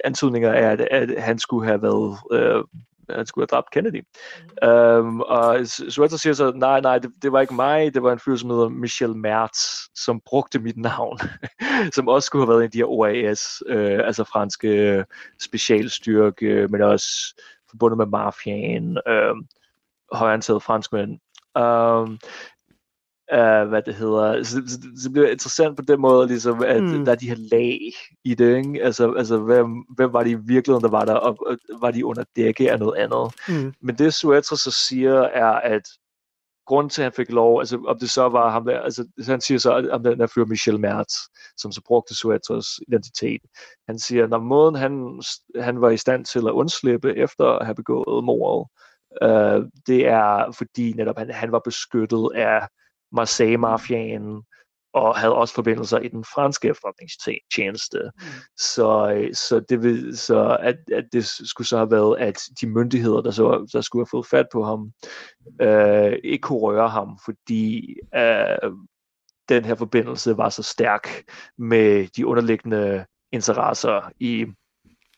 antydninger 0.05 0.53
af, 0.53 0.63
at, 0.63 0.81
at 0.81 1.23
han 1.23 1.39
skulle 1.39 1.67
have 1.67 1.83
været 1.83 2.19
øh, 2.33 2.65
han 3.11 3.27
skulle 3.27 3.43
have 3.43 3.57
dræbt 3.57 3.71
Kennedy. 3.71 4.03
Mm. 4.63 4.69
Um, 4.69 5.21
og 5.21 5.67
Sueter 5.67 6.17
siger 6.17 6.35
så, 6.35 6.53
nej, 6.55 6.81
nej, 6.81 6.99
det, 6.99 7.11
det 7.23 7.33
var 7.33 7.41
ikke 7.41 7.55
mig, 7.55 7.95
det 7.95 8.03
var 8.03 8.13
en 8.13 8.19
fyr, 8.19 8.37
som 8.37 8.51
hedder 8.51 8.69
Michel 8.69 9.17
Mertz, 9.17 9.59
som 9.95 10.21
brugte 10.27 10.59
mit 10.59 10.77
navn, 10.77 11.19
som 11.95 12.09
også 12.09 12.27
skulle 12.27 12.43
have 12.43 12.49
været 12.49 12.61
en 12.61 12.65
af 12.65 12.71
de 12.71 12.79
her 12.79 12.85
OAS, 12.85 13.63
øh, 13.67 14.01
altså 14.05 14.25
franske 14.25 15.05
specialstyrke, 15.41 16.69
men 16.71 16.83
også 16.83 17.09
forbundet 17.77 17.99
med 17.99 18.07
mafiaen, 18.07 18.99
øh, 19.09 19.35
højantaget 20.13 20.63
franskmænd. 20.63 21.11
Um, 21.59 22.19
uh, 23.33 23.69
hvad 23.69 23.83
det 23.83 23.95
hedder. 23.95 24.43
Så, 24.43 24.63
så, 24.67 24.79
så 24.97 25.05
det 25.05 25.13
bliver 25.13 25.29
interessant 25.29 25.77
på 25.77 25.83
den 25.83 26.01
måde, 26.01 26.27
ligesom, 26.27 26.63
at 26.63 26.83
mm. 26.83 27.05
der 27.05 27.13
er 27.13 27.17
de 27.17 27.29
her 27.29 27.49
lag 27.53 27.79
i 28.25 28.35
det, 28.35 28.57
ikke? 28.57 28.83
Altså, 28.83 29.13
altså 29.13 29.39
hvem, 29.39 29.85
hvem 29.97 30.13
var 30.13 30.23
de 30.23 30.31
i 30.31 30.35
virkeligheden, 30.35 30.85
der 30.85 30.91
var 30.91 31.05
der, 31.05 31.15
og, 31.15 31.37
og 31.47 31.59
var 31.81 31.91
de 31.91 32.07
under 32.07 32.25
dække 32.37 32.73
af 32.73 32.79
noget 32.79 32.97
andet. 32.97 33.35
Mm. 33.49 33.75
Men 33.81 33.99
det 33.99 34.15
Suetra 34.15 34.57
så 34.57 34.71
siger, 34.89 35.15
er, 35.23 35.53
at 35.53 35.83
grund 36.67 36.91
til, 36.91 37.03
at 37.03 37.05
han 37.05 37.13
fik 37.13 37.31
lov, 37.31 37.59
altså 37.61 37.83
om 37.87 37.99
det 37.99 38.11
så 38.11 38.29
var 38.29 38.51
ham 38.51 38.65
der, 38.65 38.81
altså 38.81 39.07
han 39.27 39.41
siger 39.41 39.59
så, 39.59 39.89
om 39.93 40.03
den 40.03 40.21
der 40.21 40.27
fyr 40.27 40.45
Michel 40.45 40.81
Mertz, 40.81 41.15
som 41.57 41.73
så 41.73 41.83
brugte 41.87 42.15
Suetros 42.15 42.67
identitet. 42.89 43.41
Han 43.89 43.99
siger, 43.99 44.27
når 44.27 44.39
måden 44.39 44.75
han, 44.75 45.23
han 45.61 45.81
var 45.81 45.91
i 45.91 45.97
stand 45.97 46.25
til 46.25 46.39
at 46.39 46.53
undslippe 46.53 47.17
efter 47.17 47.45
at 47.45 47.67
have 47.67 47.75
begået 47.75 48.25
mordet, 48.25 48.69
øh, 49.23 49.63
det 49.87 50.07
er 50.07 50.53
fordi 50.59 50.93
netop 50.93 51.19
han, 51.19 51.31
han 51.31 51.53
var 51.53 51.61
beskyttet 51.65 52.31
af 52.35 52.69
Marseille-mafianen, 53.13 54.43
og 54.97 55.17
havde 55.17 55.35
også 55.35 55.55
forbindelser 55.55 55.99
i 55.99 56.09
den 56.09 56.25
franske 56.25 56.69
efterretningstjeneste. 56.69 57.99
Mm. 58.15 58.23
Så, 58.57 59.13
øh, 59.17 59.35
så, 59.35 59.61
det 59.61 59.83
vil, 59.83 60.19
så 60.19 60.57
at, 60.61 60.77
at 60.93 61.05
det 61.13 61.27
skulle 61.27 61.69
så 61.69 61.77
have 61.77 61.91
været, 61.91 62.19
at 62.19 62.43
de 62.61 62.67
myndigheder, 62.67 63.21
der, 63.21 63.31
så, 63.31 63.69
der 63.73 63.81
skulle 63.81 64.01
have 64.01 64.11
fået 64.11 64.27
fat 64.27 64.47
på 64.53 64.65
ham, 64.65 64.93
øh, 65.63 66.13
ikke 66.25 66.43
kunne 66.43 66.59
røre 66.59 66.89
ham, 66.89 67.19
fordi 67.25 67.97
øh, 68.15 68.73
den 69.49 69.65
her 69.65 69.75
forbindelse 69.75 70.37
var 70.37 70.49
så 70.49 70.63
stærk 70.63 71.09
med 71.59 72.07
de 72.17 72.27
underliggende 72.27 73.05
interesser 73.33 74.11
i 74.21 74.47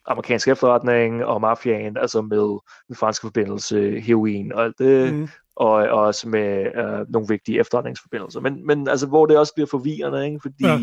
amerikansk 0.06 0.48
efterretning 0.48 1.24
og 1.24 1.40
mafiaen, 1.40 1.96
altså 1.96 2.22
med 2.22 2.58
den 2.88 2.96
franske 2.96 3.26
forbindelse, 3.26 4.00
heroin 4.00 4.52
og 4.52 4.64
alt 4.64 4.78
det, 4.78 5.14
mm 5.14 5.28
og, 5.58 5.72
og 5.72 6.00
også 6.00 6.28
med 6.28 6.66
øh, 6.76 7.06
nogle 7.08 7.28
vigtige 7.28 7.60
efterretningsforbindelser. 7.60 8.40
Men, 8.40 8.66
men 8.66 8.88
altså, 8.88 9.06
hvor 9.06 9.26
det 9.26 9.38
også 9.38 9.54
bliver 9.54 9.66
forvirrende, 9.66 10.26
ikke? 10.26 10.40
fordi 10.42 10.66
ja. 10.66 10.78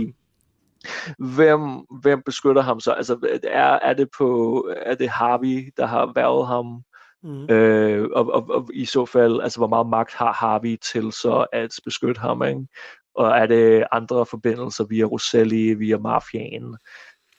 hvem, 1.36 1.62
hvem 2.02 2.22
beskytter 2.26 2.62
ham 2.62 2.80
så? 2.80 2.92
Altså, 2.92 3.40
er, 3.44 3.80
er, 3.82 3.94
det 3.94 4.10
på, 4.18 4.70
er 4.82 4.96
det 4.96 5.10
Harvey, 5.10 5.74
der 5.78 5.86
har 5.86 6.12
været 6.16 6.48
ham? 6.48 6.82
Mm. 7.24 7.50
Øh, 7.50 8.10
og, 8.14 8.34
og, 8.34 8.50
og 8.50 8.70
i 8.74 8.86
så 8.86 9.06
fald, 9.06 9.42
altså 9.42 9.60
hvor 9.60 9.68
meget 9.68 9.88
magt 9.88 10.14
har 10.14 10.34
Harvey 10.34 10.78
til 10.94 11.12
så 11.12 11.46
at 11.54 11.72
beskytte 11.86 12.22
ham, 12.22 12.44
ikke? 12.44 12.68
Og 13.16 13.28
er 13.28 13.46
det 13.46 13.84
andre 13.92 14.26
forbindelser 14.26 14.86
via 14.86 15.04
Rosselli, 15.04 15.74
via 15.74 15.98
mafiaen? 15.98 16.78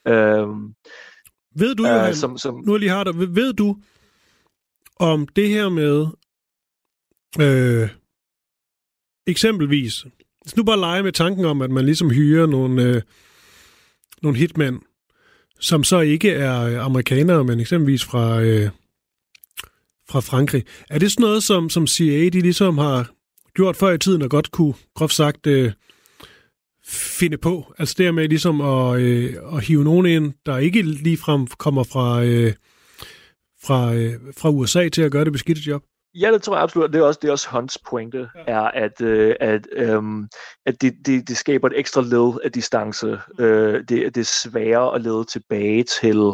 Øhm, 0.08 0.74
ved 1.58 1.74
du, 1.74 1.86
Johan, 1.86 2.08
øh, 2.08 2.14
som, 2.14 2.38
som, 2.38 2.62
nu 2.66 2.76
lige 2.76 2.90
har 2.90 3.04
der, 3.04 3.12
ved 3.12 3.52
du, 3.52 3.76
om 5.00 5.28
det 5.28 5.48
her 5.48 5.68
med, 5.68 6.06
Øh, 7.40 7.88
eksempelvis, 9.26 10.06
hvis 10.42 10.56
nu 10.56 10.64
bare 10.64 10.80
lege 10.80 11.02
med 11.02 11.12
tanken 11.12 11.44
om, 11.44 11.62
at 11.62 11.70
man 11.70 11.84
ligesom 11.84 12.10
hyrer 12.10 12.46
nogle, 12.46 12.82
øh, 12.82 13.02
nogle 14.22 14.38
hitmænd, 14.38 14.80
som 15.60 15.84
så 15.84 16.00
ikke 16.00 16.30
er 16.30 16.62
øh, 16.62 16.84
amerikanere, 16.84 17.44
men 17.44 17.60
eksempelvis 17.60 18.04
fra, 18.04 18.42
øh, 18.42 18.70
fra 20.08 20.20
Frankrig. 20.20 20.64
Er 20.90 20.98
det 20.98 21.12
sådan 21.12 21.22
noget, 21.22 21.42
som, 21.42 21.70
som 21.70 21.86
CIA 21.86 22.28
de 22.28 22.40
ligesom 22.40 22.78
har 22.78 23.10
gjort 23.54 23.76
før 23.76 23.92
i 23.92 23.98
tiden, 23.98 24.22
og 24.22 24.30
godt 24.30 24.50
kunne, 24.50 24.74
groft 24.94 25.14
sagt, 25.14 25.46
øh, 25.46 25.72
finde 26.86 27.36
på? 27.36 27.74
Altså 27.78 27.94
det 27.98 28.14
med 28.14 28.28
ligesom 28.28 28.60
at, 28.60 29.00
øh, 29.00 29.34
at 29.52 29.64
hive 29.64 29.84
nogen 29.84 30.06
ind, 30.06 30.32
der 30.46 30.58
ikke 30.58 30.82
ligefrem 30.82 31.46
kommer 31.46 31.84
fra, 31.84 32.24
øh, 32.24 32.52
fra, 33.62 33.94
øh, 33.94 34.14
fra 34.36 34.50
USA 34.50 34.88
til 34.88 35.02
at 35.02 35.12
gøre 35.12 35.24
det 35.24 35.32
beskidte 35.32 35.62
job? 35.66 35.82
Ja, 36.20 36.32
det 36.32 36.42
tror 36.42 36.54
jeg 36.54 36.62
absolut. 36.62 36.92
Det 36.92 36.98
er 36.98 37.04
også, 37.04 37.20
det 37.22 37.28
er 37.28 37.32
også 37.32 37.50
Hunts 37.50 37.78
pointe, 37.78 38.28
ja. 38.34 38.42
er, 38.46 38.60
at, 38.60 39.00
øh, 39.00 39.36
at, 39.40 39.68
øh, 39.72 40.02
at 40.66 40.82
det, 40.82 40.94
det, 41.06 41.28
det 41.28 41.36
skaber 41.36 41.68
et 41.68 41.78
ekstra 41.78 42.02
led 42.02 42.40
af 42.44 42.52
distance. 42.52 43.18
Mm. 43.38 43.44
Øh, 43.44 43.74
det, 43.74 44.14
det 44.14 44.16
er 44.16 44.48
sværere 44.48 44.94
at 44.94 45.02
lede 45.02 45.24
tilbage 45.24 45.82
til 45.82 46.32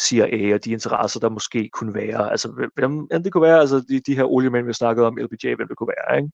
CIA 0.00 0.54
og 0.54 0.64
de 0.64 0.72
interesser, 0.72 1.20
der 1.20 1.28
måske 1.28 1.70
kunne 1.72 1.94
være. 1.94 2.30
Altså, 2.30 2.68
hvem 2.76 3.22
det 3.22 3.32
kunne 3.32 3.42
være, 3.42 3.60
altså 3.60 3.84
de, 3.88 4.00
de 4.00 4.16
her 4.16 4.24
oliemænd, 4.24 4.66
vi 4.66 4.72
snakkede 4.72 5.06
om, 5.06 5.16
LBJ, 5.16 5.54
hvem 5.54 5.68
det 5.68 5.76
kunne 5.76 5.94
være, 5.96 6.16
ikke? 6.16 6.30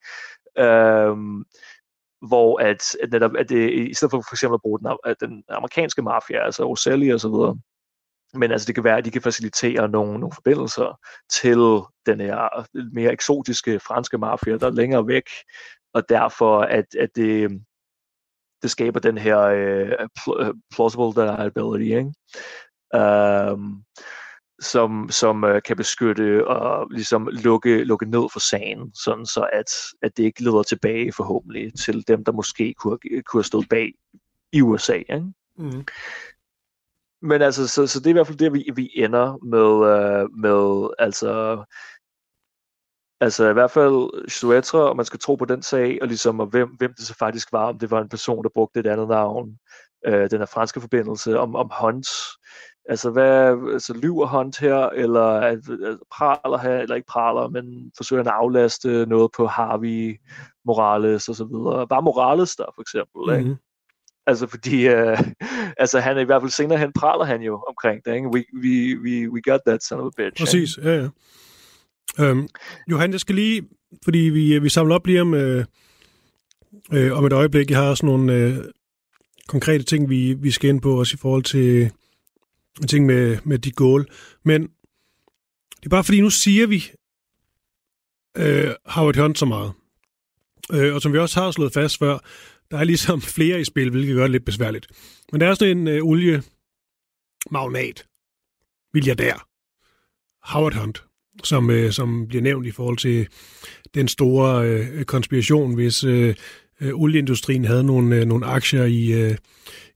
Øh, 0.58 1.16
hvor 2.28 2.60
at, 2.60 2.96
at, 3.02 3.10
netop, 3.12 3.36
at 3.38 3.48
det, 3.48 3.70
i 3.72 3.94
stedet 3.94 4.10
for 4.10 4.20
for 4.28 4.34
eksempel 4.34 4.54
at 4.54 4.62
bruge 4.62 4.78
den, 4.78 4.86
at 5.04 5.16
den 5.20 5.44
amerikanske 5.48 6.02
mafia, 6.02 6.44
altså 6.44 6.64
Roselli 6.64 7.08
og 7.08 7.20
så 7.20 7.28
videre, 7.28 7.56
men 8.34 8.52
altså 8.52 8.66
det 8.66 8.74
kan 8.74 8.84
være, 8.84 8.98
at 8.98 9.04
de 9.04 9.10
kan 9.10 9.22
facilitere 9.22 9.88
nogle, 9.88 10.12
nogle 10.12 10.32
forbindelser 10.34 10.98
til 11.30 11.58
den 12.06 12.20
her 12.20 12.66
øh, 12.76 12.84
mere 12.92 13.12
eksotiske 13.12 13.80
franske 13.80 14.18
mafia, 14.18 14.56
der 14.56 14.66
er 14.66 14.70
længere 14.70 15.06
væk, 15.06 15.30
og 15.94 16.08
derfor 16.08 16.60
at, 16.60 16.94
at 16.94 17.16
det, 17.16 17.50
det 18.62 18.70
skaber 18.70 19.00
den 19.00 19.18
her 19.18 19.38
uh, 20.26 20.54
plausible 20.74 21.22
deniability, 21.22 21.84
ikke? 21.84 22.12
Um, 23.52 23.84
som, 24.60 25.08
som 25.10 25.44
uh, 25.44 25.62
kan 25.64 25.76
beskytte 25.76 26.48
og 26.48 26.90
ligesom 26.90 27.28
lukke, 27.32 27.84
lukke 27.84 28.06
ned 28.06 28.28
for 28.32 28.40
sagen, 28.40 28.94
sådan 28.94 29.26
så 29.26 29.48
at, 29.52 29.72
at 30.02 30.16
det 30.16 30.22
ikke 30.22 30.42
leder 30.42 30.62
tilbage 30.62 31.12
forhåbentlig 31.12 31.72
til 31.74 32.08
dem, 32.08 32.24
der 32.24 32.32
måske 32.32 32.74
kunne, 32.78 32.98
kunne 33.26 33.40
have 33.40 33.44
stået 33.44 33.68
bag 33.68 33.92
i 34.52 34.62
USA. 34.62 34.94
Ikke? 34.94 35.32
Mm. 35.56 35.84
Men 37.22 37.42
altså, 37.42 37.68
så, 37.68 37.86
så 37.86 37.98
det 37.98 38.06
er 38.06 38.10
i 38.10 38.12
hvert 38.12 38.26
fald 38.26 38.38
det, 38.38 38.52
vi, 38.52 38.70
vi 38.74 38.90
ender 38.94 39.38
med, 39.44 39.70
uh, 39.70 40.38
med 40.38 40.90
altså, 40.98 41.64
altså 43.20 43.48
i 43.48 43.52
hvert 43.52 43.70
fald 43.70 44.28
Suetra, 44.28 44.78
og 44.78 44.96
man 44.96 45.06
skal 45.06 45.20
tro 45.20 45.34
på 45.34 45.44
den 45.44 45.62
sag, 45.62 45.98
og 46.02 46.08
ligesom, 46.08 46.40
og 46.40 46.46
hvem, 46.46 46.68
hvem 46.68 46.94
det 46.96 47.06
så 47.06 47.14
faktisk 47.14 47.52
var, 47.52 47.68
om 47.68 47.78
det 47.78 47.90
var 47.90 48.00
en 48.00 48.08
person, 48.08 48.44
der 48.44 48.50
brugte 48.54 48.80
et 48.80 48.86
andet 48.86 49.08
navn, 49.08 49.58
uh, 50.08 50.14
den 50.30 50.38
her 50.38 50.46
franske 50.46 50.80
forbindelse, 50.80 51.38
om, 51.38 51.56
om 51.56 51.70
Hunt, 51.80 52.08
altså 52.84 53.10
hvad, 53.10 53.58
altså 53.72 53.94
lyver 53.94 54.26
Hunt 54.26 54.58
her, 54.58 54.76
eller 54.76 55.26
at, 55.26 55.58
praler 56.12 56.58
her, 56.58 56.78
eller 56.78 56.94
ikke 56.94 57.08
praler, 57.08 57.48
men 57.48 57.92
forsøger 57.96 58.22
at 58.22 58.28
aflaste 58.28 59.06
noget 59.06 59.30
på 59.36 59.46
Harvey, 59.46 60.20
Morales 60.64 61.28
og 61.28 61.34
så 61.34 61.44
videre. 61.44 61.88
Bare 61.88 62.02
Morales 62.02 62.56
der 62.56 62.64
for 62.74 62.80
eksempel, 62.82 63.20
mm-hmm. 63.26 63.38
ikke? 63.38 63.50
Mhm. 63.50 63.58
Altså 64.30 64.46
fordi, 64.46 64.88
uh, 64.88 65.18
altså 65.82 66.00
han 66.00 66.16
er 66.16 66.20
i 66.20 66.24
hvert 66.24 66.42
fald 66.42 66.50
senere 66.50 66.78
hen 66.78 66.92
praler 66.92 67.24
han 67.24 67.42
jo 67.42 67.64
omkring 67.68 68.04
det, 68.04 68.14
ikke? 68.14 68.28
We, 68.28 68.44
we, 68.62 69.00
we, 69.04 69.30
we 69.32 69.40
got 69.42 69.60
that 69.66 69.84
son 69.84 70.00
of 70.00 70.06
a 70.06 70.22
bitch. 70.22 70.42
Præcis, 70.42 70.78
ja, 70.82 70.94
ja. 70.94 71.08
Øhm, 72.18 72.48
Johan, 72.90 73.12
jeg 73.12 73.20
skal 73.20 73.34
lige, 73.34 73.62
fordi 74.04 74.18
vi, 74.18 74.54
øh, 74.54 74.62
vi 74.62 74.68
samler 74.68 74.94
op 74.94 75.06
lige 75.06 75.20
om, 75.20 75.34
øh, 75.34 75.64
øh, 76.92 77.18
om 77.18 77.24
et 77.24 77.32
øjeblik. 77.32 77.70
Jeg 77.70 77.78
har 77.78 77.90
også 77.90 78.06
nogle 78.06 78.34
øh, 78.34 78.56
konkrete 79.48 79.84
ting, 79.84 80.10
vi, 80.10 80.34
vi 80.34 80.50
skal 80.50 80.70
ind 80.70 80.80
på, 80.80 80.98
også 80.98 81.14
i 81.14 81.20
forhold 81.20 81.42
til 81.42 81.90
ting 82.88 83.06
med, 83.06 83.38
med 83.44 83.58
de 83.58 83.70
goal. 83.70 84.06
Men 84.44 84.62
det 85.76 85.86
er 85.86 85.90
bare 85.90 86.04
fordi, 86.04 86.20
nu 86.20 86.30
siger 86.30 86.66
vi 86.66 86.90
øh, 88.36 88.74
Howard 88.86 89.16
Hunt 89.16 89.38
så 89.38 89.46
meget. 89.46 89.72
Øh, 90.72 90.94
og 90.94 91.02
som 91.02 91.12
vi 91.12 91.18
også 91.18 91.40
har 91.40 91.50
slået 91.50 91.72
fast 91.72 91.98
før, 91.98 92.18
der 92.70 92.78
er 92.78 92.84
ligesom 92.84 93.20
flere 93.36 93.60
i 93.60 93.64
spil, 93.64 93.90
hvilket 93.90 94.14
gør 94.14 94.22
det 94.22 94.30
lidt 94.30 94.44
besværligt. 94.44 94.86
Men 95.32 95.40
der 95.40 95.48
er 95.48 95.54
sådan 95.54 95.78
en 95.78 95.88
øh, 95.88 96.04
oliemagnat, 96.04 98.06
milliardær, 98.94 99.46
Howard 100.52 100.74
Hunt, 100.74 101.04
som, 101.44 101.70
øh, 101.70 101.92
som 101.92 102.28
bliver 102.28 102.42
nævnt 102.42 102.66
i 102.66 102.70
forhold 102.70 102.96
til 102.96 103.28
den 103.94 104.08
store 104.08 104.68
øh, 104.68 105.04
konspiration, 105.04 105.74
hvis 105.74 106.04
øh, 106.04 106.34
øh, 106.80 106.94
olieindustrien 106.94 107.64
havde 107.64 107.84
nogle, 107.84 108.16
øh, 108.16 108.24
nogle 108.24 108.46
aktier 108.46 108.84
i, 108.84 109.12
øh, 109.12 109.36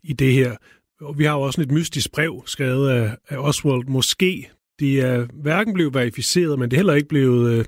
i 0.02 0.12
det 0.12 0.32
her. 0.32 0.56
Og 1.00 1.18
vi 1.18 1.24
har 1.24 1.32
jo 1.32 1.40
også 1.40 1.60
et 1.60 1.70
mystisk 1.70 2.12
brev 2.12 2.42
skrevet 2.46 2.90
af, 2.90 3.16
af 3.28 3.38
Oswald. 3.38 3.86
Måske 3.86 4.50
det 4.78 5.00
er 5.00 5.26
hverken 5.32 5.74
blevet 5.74 5.94
verificeret, 5.94 6.58
men 6.58 6.70
det 6.70 6.76
er 6.76 6.78
heller 6.78 6.94
ikke 6.94 7.08
blevet 7.08 7.52
øh, 7.52 7.64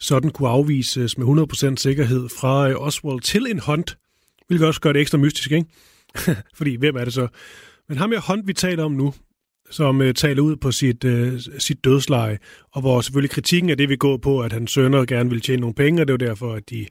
sådan 0.00 0.30
kunne 0.30 0.48
afvises 0.48 1.18
med 1.18 1.26
100% 1.72 1.76
sikkerhed 1.76 2.28
fra 2.28 2.70
øh, 2.70 2.76
Oswald 2.78 3.20
til 3.20 3.46
en 3.50 3.58
Hunt, 3.58 3.96
Hvilket 4.48 4.66
også 4.66 4.80
gør 4.80 4.92
det 4.92 5.00
ekstra 5.00 5.18
mystisk, 5.18 5.52
ikke? 5.52 5.66
Fordi 6.58 6.76
hvem 6.76 6.96
er 6.96 7.04
det 7.04 7.12
så? 7.12 7.28
Men 7.88 7.98
ham 7.98 8.12
her 8.12 8.20
hånd, 8.20 8.46
vi 8.46 8.52
taler 8.52 8.84
om 8.84 8.92
nu, 8.92 9.14
som 9.70 10.00
uh, 10.00 10.12
taler 10.12 10.42
ud 10.42 10.56
på 10.56 10.72
sit, 10.72 11.04
uh, 11.04 11.38
sit 11.58 11.84
dødsleje, 11.84 12.38
og 12.72 12.80
hvor 12.80 13.00
selvfølgelig 13.00 13.30
kritikken 13.30 13.70
af 13.70 13.76
det 13.76 13.88
vil 13.88 13.98
gå 13.98 14.16
på, 14.16 14.40
at 14.40 14.52
hans 14.52 14.72
sønner 14.72 15.04
gerne 15.04 15.30
vil 15.30 15.40
tjene 15.40 15.60
nogle 15.60 15.74
penge, 15.74 16.02
og 16.02 16.08
det 16.08 16.14
er 16.14 16.26
jo 16.26 16.30
derfor, 16.30 16.54
at 16.54 16.70
de 16.70 16.86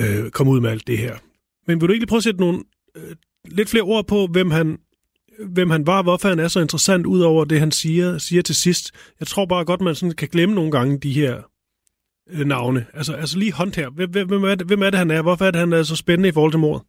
uh, 0.00 0.30
kom 0.30 0.48
ud 0.48 0.60
med 0.60 0.70
alt 0.70 0.86
det 0.86 0.98
her. 0.98 1.16
Men 1.66 1.80
vil 1.80 1.88
du 1.88 1.94
lige 1.94 2.06
prøve 2.06 2.18
at 2.18 2.24
sætte 2.24 2.40
nogle 2.40 2.58
uh, 2.96 3.02
lidt 3.44 3.68
flere 3.68 3.84
ord 3.84 4.06
på, 4.06 4.26
hvem 4.26 4.50
han 4.50 4.78
hvem 5.48 5.70
han 5.70 5.86
var, 5.86 6.02
hvorfor 6.02 6.28
han 6.28 6.38
er 6.38 6.48
så 6.48 6.60
interessant, 6.60 7.06
ud 7.06 7.20
over 7.20 7.44
det, 7.44 7.60
han 7.60 7.72
siger, 7.72 8.18
siger 8.18 8.42
til 8.42 8.54
sidst. 8.54 8.90
Jeg 9.20 9.28
tror 9.28 9.46
bare 9.46 9.64
godt, 9.64 9.80
man 9.80 9.94
sådan 9.94 10.14
kan 10.14 10.28
glemme 10.28 10.54
nogle 10.54 10.70
gange 10.70 10.98
de 10.98 11.12
her 11.12 11.42
øh, 12.30 12.46
navne. 12.46 12.86
Altså, 12.94 13.12
altså 13.12 13.38
lige 13.38 13.52
håndter. 13.52 13.90
Hvem, 13.90 14.28
hvem, 14.28 14.44
er 14.44 14.54
det, 14.54 14.66
hvem 14.66 14.82
er 14.82 14.90
det, 14.90 14.98
han 14.98 15.10
er? 15.10 15.22
Hvorfor 15.22 15.44
er 15.44 15.50
det, 15.50 15.60
han 15.60 15.72
er 15.72 15.82
så 15.82 15.96
spændende 15.96 16.28
i 16.28 16.32
forhold 16.32 16.52
til 16.52 16.60
mordet? 16.60 16.82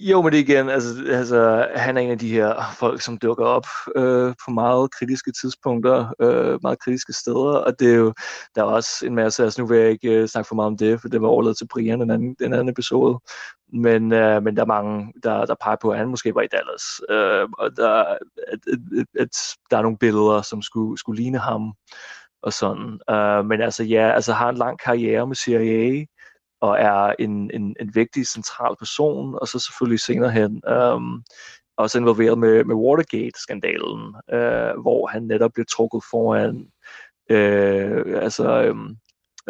Jo, 0.00 0.22
men 0.22 0.32
det 0.32 0.38
igen, 0.38 0.68
altså, 0.68 0.88
altså, 1.10 1.68
han 1.74 1.96
er 1.96 2.00
en 2.00 2.10
af 2.10 2.18
de 2.18 2.32
her 2.32 2.54
folk, 2.78 3.02
som 3.02 3.18
dukker 3.18 3.44
op 3.44 3.66
øh, 3.96 4.34
på 4.44 4.50
meget 4.50 4.90
kritiske 4.90 5.32
tidspunkter, 5.42 6.14
øh, 6.20 6.58
meget 6.62 6.78
kritiske 6.78 7.12
steder, 7.12 7.56
og 7.56 7.80
det 7.80 7.90
er 7.92 7.96
jo, 7.96 8.14
der 8.54 8.62
er 8.62 8.66
også 8.66 9.06
en 9.06 9.14
masse, 9.14 9.44
altså 9.44 9.62
nu 9.62 9.66
vil 9.68 9.78
jeg 9.78 9.90
ikke 9.90 10.10
øh, 10.10 10.28
snakke 10.28 10.48
for 10.48 10.54
meget 10.54 10.66
om 10.66 10.76
det, 10.76 11.00
for 11.00 11.08
det 11.08 11.22
var 11.22 11.28
overladt 11.28 11.58
til 11.58 11.68
Brian, 11.72 12.00
den 12.00 12.10
anden, 12.10 12.36
den 12.38 12.52
anden 12.52 12.68
episode, 12.68 13.18
men, 13.72 14.12
øh, 14.12 14.42
men 14.42 14.56
der 14.56 14.62
er 14.62 14.66
mange, 14.66 15.12
der, 15.22 15.46
der 15.46 15.54
peger 15.62 15.76
på, 15.82 15.90
at 15.90 15.98
han 15.98 16.08
måske 16.08 16.34
var 16.34 16.42
i 16.42 16.48
Dallas, 16.52 16.84
øh, 17.10 17.48
og 17.58 17.76
der, 17.76 17.92
at, 17.92 18.18
at, 18.72 19.06
at, 19.20 19.36
der 19.70 19.78
er 19.78 19.82
nogle 19.82 19.98
billeder, 19.98 20.42
som 20.42 20.62
skulle, 20.62 20.98
skulle 20.98 21.22
ligne 21.22 21.38
ham, 21.38 21.72
og 22.42 22.52
sådan, 22.52 23.00
Uh, 23.10 23.46
men 23.46 23.60
altså 23.60 23.84
ja, 23.84 24.12
altså 24.14 24.32
har 24.32 24.48
en 24.48 24.56
lang 24.56 24.78
karriere 24.78 25.26
med 25.26 25.36
CIA, 25.36 26.04
og 26.60 26.80
er 26.80 27.14
en, 27.18 27.50
en, 27.54 27.76
en 27.80 27.94
vigtig 27.94 28.26
central 28.26 28.76
person, 28.78 29.38
og 29.40 29.48
så 29.48 29.58
selvfølgelig 29.58 30.00
senere 30.00 30.30
hen 30.30 30.62
um, 30.94 31.24
også 31.76 31.98
involveret 31.98 32.38
med, 32.38 32.64
med 32.64 32.74
Watergate-skandalen, 32.74 34.00
uh, 34.32 34.82
hvor 34.82 35.06
han 35.06 35.22
netop 35.22 35.52
blev 35.54 35.66
trukket 35.70 36.02
foran 36.10 36.56
uh, 37.30 38.22
altså, 38.22 38.70
um, 38.70 38.96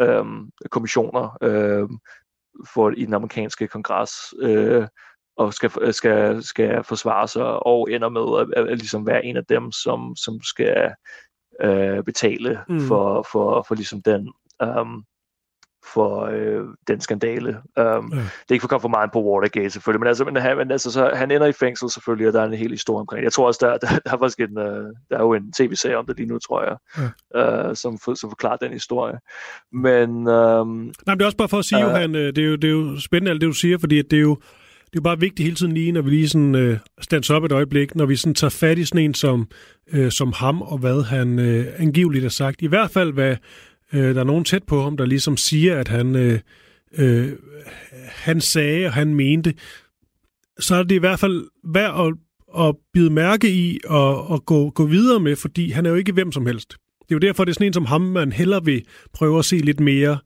um, 0.07 0.51
kommissioner 0.71 1.37
uh, 1.45 1.89
for 2.73 2.89
i 2.97 3.05
den 3.05 3.13
amerikanske 3.13 3.67
kongres, 3.67 4.11
uh, 4.43 4.87
og 5.37 5.53
skal, 5.53 5.93
skal, 5.93 6.43
skal 6.43 6.83
forsvare 6.83 7.27
sig, 7.27 7.65
og 7.65 7.91
ender 7.91 8.09
med 8.09 8.39
at, 8.41 8.63
at, 8.63 8.69
at 8.69 8.77
ligesom 8.77 9.07
være 9.07 9.25
en 9.25 9.37
af 9.37 9.45
dem, 9.45 9.71
som, 9.71 10.15
som 10.15 10.41
skal 10.43 10.93
uh, 11.63 12.03
betale 12.03 12.59
mm. 12.69 12.79
for, 12.79 13.27
for, 13.31 13.65
for 13.67 13.75
ligesom 13.75 14.01
den 14.01 14.33
um, 14.63 15.03
for 15.93 16.25
øh, 16.25 16.65
den 16.87 17.01
skandale. 17.01 17.49
Um, 17.49 17.55
ja. 17.75 17.85
Det 17.85 18.49
er 18.49 18.53
ikke 18.53 18.61
for 18.61 18.65
at 18.65 18.69
komme 18.69 18.81
for 18.81 18.87
meget 18.87 19.11
på 19.11 19.23
Watergate 19.23 19.69
selvfølgelig, 19.69 19.99
men, 19.99 20.07
altså, 20.07 20.25
men, 20.25 20.35
han, 20.35 20.57
men 20.57 20.71
altså, 20.71 20.91
så, 20.91 21.11
han 21.13 21.31
ender 21.31 21.47
i 21.47 21.51
fængsel 21.51 21.89
selvfølgelig, 21.89 22.27
og 22.27 22.33
der 22.33 22.41
er 22.41 22.45
en 22.45 22.53
hel 22.53 22.71
historie 22.71 22.99
omkring 22.99 23.23
Jeg 23.23 23.33
tror 23.33 23.47
også, 23.47 23.59
der, 23.65 23.77
der, 23.87 23.99
der, 23.99 24.13
er, 24.13 24.17
faktisk 24.17 24.39
en, 24.39 24.57
uh, 24.57 24.63
der 25.09 25.17
er 25.17 25.21
jo 25.21 25.33
en 25.33 25.53
tv-serie 25.53 25.97
om 25.97 26.05
det 26.05 26.17
lige 26.17 26.27
nu, 26.27 26.39
tror 26.39 26.63
jeg, 26.63 26.75
ja. 27.35 27.69
uh, 27.69 27.75
som, 27.75 27.97
for, 27.97 28.13
som 28.13 28.29
forklarer 28.29 28.57
den 28.57 28.71
historie. 28.71 29.19
Men... 29.71 30.09
Um, 30.09 30.67
Nej, 30.67 30.91
men 31.05 31.17
det 31.17 31.21
er 31.21 31.25
også 31.25 31.37
bare 31.37 31.49
for 31.49 31.59
at 31.59 31.65
sige, 31.65 31.85
uh, 31.85 31.91
Johan, 31.91 32.13
det 32.13 32.37
er, 32.37 32.43
jo, 32.43 32.55
det 32.55 32.67
er 32.67 32.71
jo 32.71 32.99
spændende 32.99 33.31
alt 33.31 33.41
det, 33.41 33.47
du 33.47 33.53
siger, 33.53 33.77
fordi 33.77 34.01
det 34.01 34.17
er 34.17 34.21
jo 34.21 34.37
det 34.91 34.95
er 34.95 35.01
jo 35.01 35.01
bare 35.01 35.19
vigtigt 35.19 35.45
hele 35.45 35.55
tiden 35.55 35.73
lige, 35.73 35.91
når 35.91 36.01
vi 36.01 36.09
lige 36.09 36.29
sådan 36.29 36.55
øh, 36.55 36.77
stands 37.01 37.29
op 37.29 37.43
et 37.43 37.51
øjeblik, 37.51 37.95
når 37.95 38.05
vi 38.05 38.15
sådan 38.15 38.35
tager 38.35 38.49
fat 38.49 38.77
i 38.77 38.85
sådan 38.85 39.05
en 39.05 39.13
som, 39.13 39.47
øh, 39.91 40.11
som 40.11 40.33
ham, 40.35 40.61
og 40.61 40.77
hvad 40.77 41.03
han 41.03 41.39
øh, 41.39 41.65
angiveligt 41.77 42.23
har 42.23 42.29
sagt. 42.29 42.61
I 42.61 42.67
hvert 42.67 42.91
fald, 42.91 43.13
hvad, 43.13 43.35
Øh, 43.93 44.15
der 44.15 44.19
er 44.19 44.25
nogen 44.25 44.45
tæt 44.45 44.63
på 44.63 44.81
ham, 44.81 44.97
der 44.97 45.05
ligesom 45.05 45.37
siger, 45.37 45.79
at 45.79 45.87
han, 45.87 46.15
øh, 46.15 46.39
øh, 46.97 47.31
han 48.05 48.41
sagde, 48.41 48.85
og 48.85 48.93
han 48.93 49.15
mente, 49.15 49.53
så 50.59 50.75
er 50.75 50.83
det 50.83 50.95
i 50.95 50.99
hvert 50.99 51.19
fald 51.19 51.45
værd 51.63 52.07
at, 52.07 52.13
at 52.65 52.75
bide 52.93 53.09
mærke 53.09 53.51
i 53.51 53.79
og, 53.85 54.27
og 54.27 54.45
gå, 54.45 54.69
gå 54.69 54.85
videre 54.85 55.19
med, 55.19 55.35
fordi 55.35 55.69
han 55.69 55.85
er 55.85 55.89
jo 55.89 55.95
ikke 55.95 56.11
hvem 56.11 56.31
som 56.31 56.45
helst. 56.45 56.69
Det 56.99 57.15
er 57.15 57.15
jo 57.15 57.27
derfor, 57.27 57.45
det 57.45 57.51
er 57.51 57.53
sådan 57.53 57.67
en 57.67 57.73
som 57.73 57.85
ham, 57.85 58.01
man 58.01 58.31
heller 58.31 58.59
vil 58.59 58.85
prøve 59.13 59.39
at 59.39 59.45
se 59.45 59.57
lidt 59.57 59.79
mere 59.79 60.17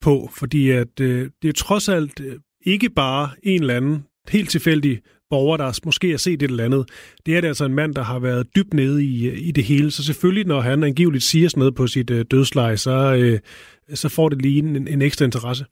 på, 0.00 0.30
fordi 0.36 0.70
at 0.70 1.00
øh, 1.00 1.30
det 1.42 1.48
er 1.48 1.52
trods 1.52 1.88
alt 1.88 2.20
øh, 2.20 2.36
ikke 2.66 2.90
bare 2.90 3.30
en 3.42 3.60
eller 3.60 3.76
anden 3.76 4.04
helt 4.28 4.50
tilfældig 4.50 5.00
borger, 5.30 5.56
der 5.56 5.80
måske 5.84 6.10
har 6.10 6.18
set 6.18 6.42
et 6.42 6.50
eller 6.50 6.64
andet. 6.64 6.90
Det 7.26 7.36
er 7.36 7.40
det 7.40 7.48
altså 7.48 7.64
en 7.64 7.74
mand, 7.74 7.94
der 7.94 8.02
har 8.02 8.18
været 8.18 8.46
dybt 8.56 8.74
nede 8.74 9.04
i, 9.04 9.26
øh, 9.26 9.38
i 9.38 9.50
det 9.50 9.64
hele. 9.64 9.90
Så 9.90 10.04
selvfølgelig, 10.04 10.46
når 10.46 10.60
han 10.60 10.84
angiveligt 10.84 11.24
siger 11.24 11.48
sådan 11.48 11.58
noget 11.58 11.74
på 11.74 11.86
sit 11.86 12.10
øh, 12.10 12.24
dødsleje, 12.30 12.76
så, 12.76 13.14
øh, 13.14 13.40
så 13.94 14.08
får 14.08 14.28
det 14.28 14.42
lige 14.42 14.58
en, 14.58 14.88
en 14.88 15.02
ekstra 15.02 15.24
interesse. 15.24 15.64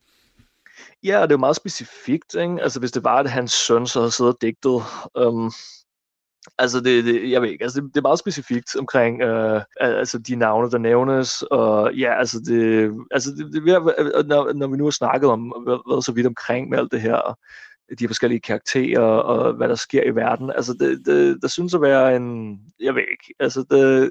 Ja, 1.05 1.18
og 1.18 1.28
det 1.28 1.32
er 1.32 1.39
jo 1.39 1.41
meget 1.41 1.57
specifikt. 1.57 2.34
Ikke? 2.34 2.62
Altså, 2.62 2.80
hvis 2.80 2.93
det 2.93 3.05
var, 3.05 3.16
at 3.16 3.30
hans 3.30 3.53
søn 3.53 3.87
så 3.87 4.01
havde 4.01 4.11
siddet 4.11 4.34
og 4.34 4.39
digtet, 4.43 4.82
øhm, 5.18 5.51
Altså, 6.59 6.80
det, 6.80 7.05
det, 7.05 7.30
jeg 7.30 7.42
ved 7.42 7.49
ikke, 7.49 7.62
altså 7.62 7.80
det, 7.80 7.88
det 7.94 7.97
er 7.97 8.03
meget 8.03 8.18
specifikt 8.18 8.76
omkring 8.76 9.22
øh, 9.22 9.62
altså 9.80 10.18
de 10.18 10.36
navne, 10.36 10.70
der 10.70 10.78
nævnes, 10.78 11.42
og 11.42 11.94
ja, 11.94 12.18
altså 12.18 12.40
det, 12.47 12.92
altså 13.11 13.30
det, 13.30 13.53
det 13.53 13.62
øh, 13.62 14.26
når, 14.26 14.53
når 14.53 14.66
vi 14.66 14.76
nu 14.76 14.84
har 14.84 14.90
snakket 14.90 15.30
om, 15.30 15.40
hvad 15.66 16.03
så 16.03 16.12
vidt 16.12 16.26
omkring 16.26 16.68
med 16.68 16.78
alt 16.78 16.92
det 16.92 17.01
her, 17.01 17.38
de 17.99 18.09
forskellige 18.09 18.40
karakterer 18.40 19.01
og 19.01 19.53
hvad 19.53 19.68
der 19.68 19.74
sker 19.74 20.03
i 20.03 20.14
verden. 20.14 20.51
Altså, 20.51 20.72
det, 20.72 21.07
det, 21.07 21.42
der 21.42 21.49
synes 21.49 21.74
at 21.74 21.80
være 21.80 22.16
en, 22.16 22.59
jeg 22.80 22.94
ved 22.94 23.03
ikke, 23.03 23.34
altså, 23.40 23.64
det, 23.70 24.11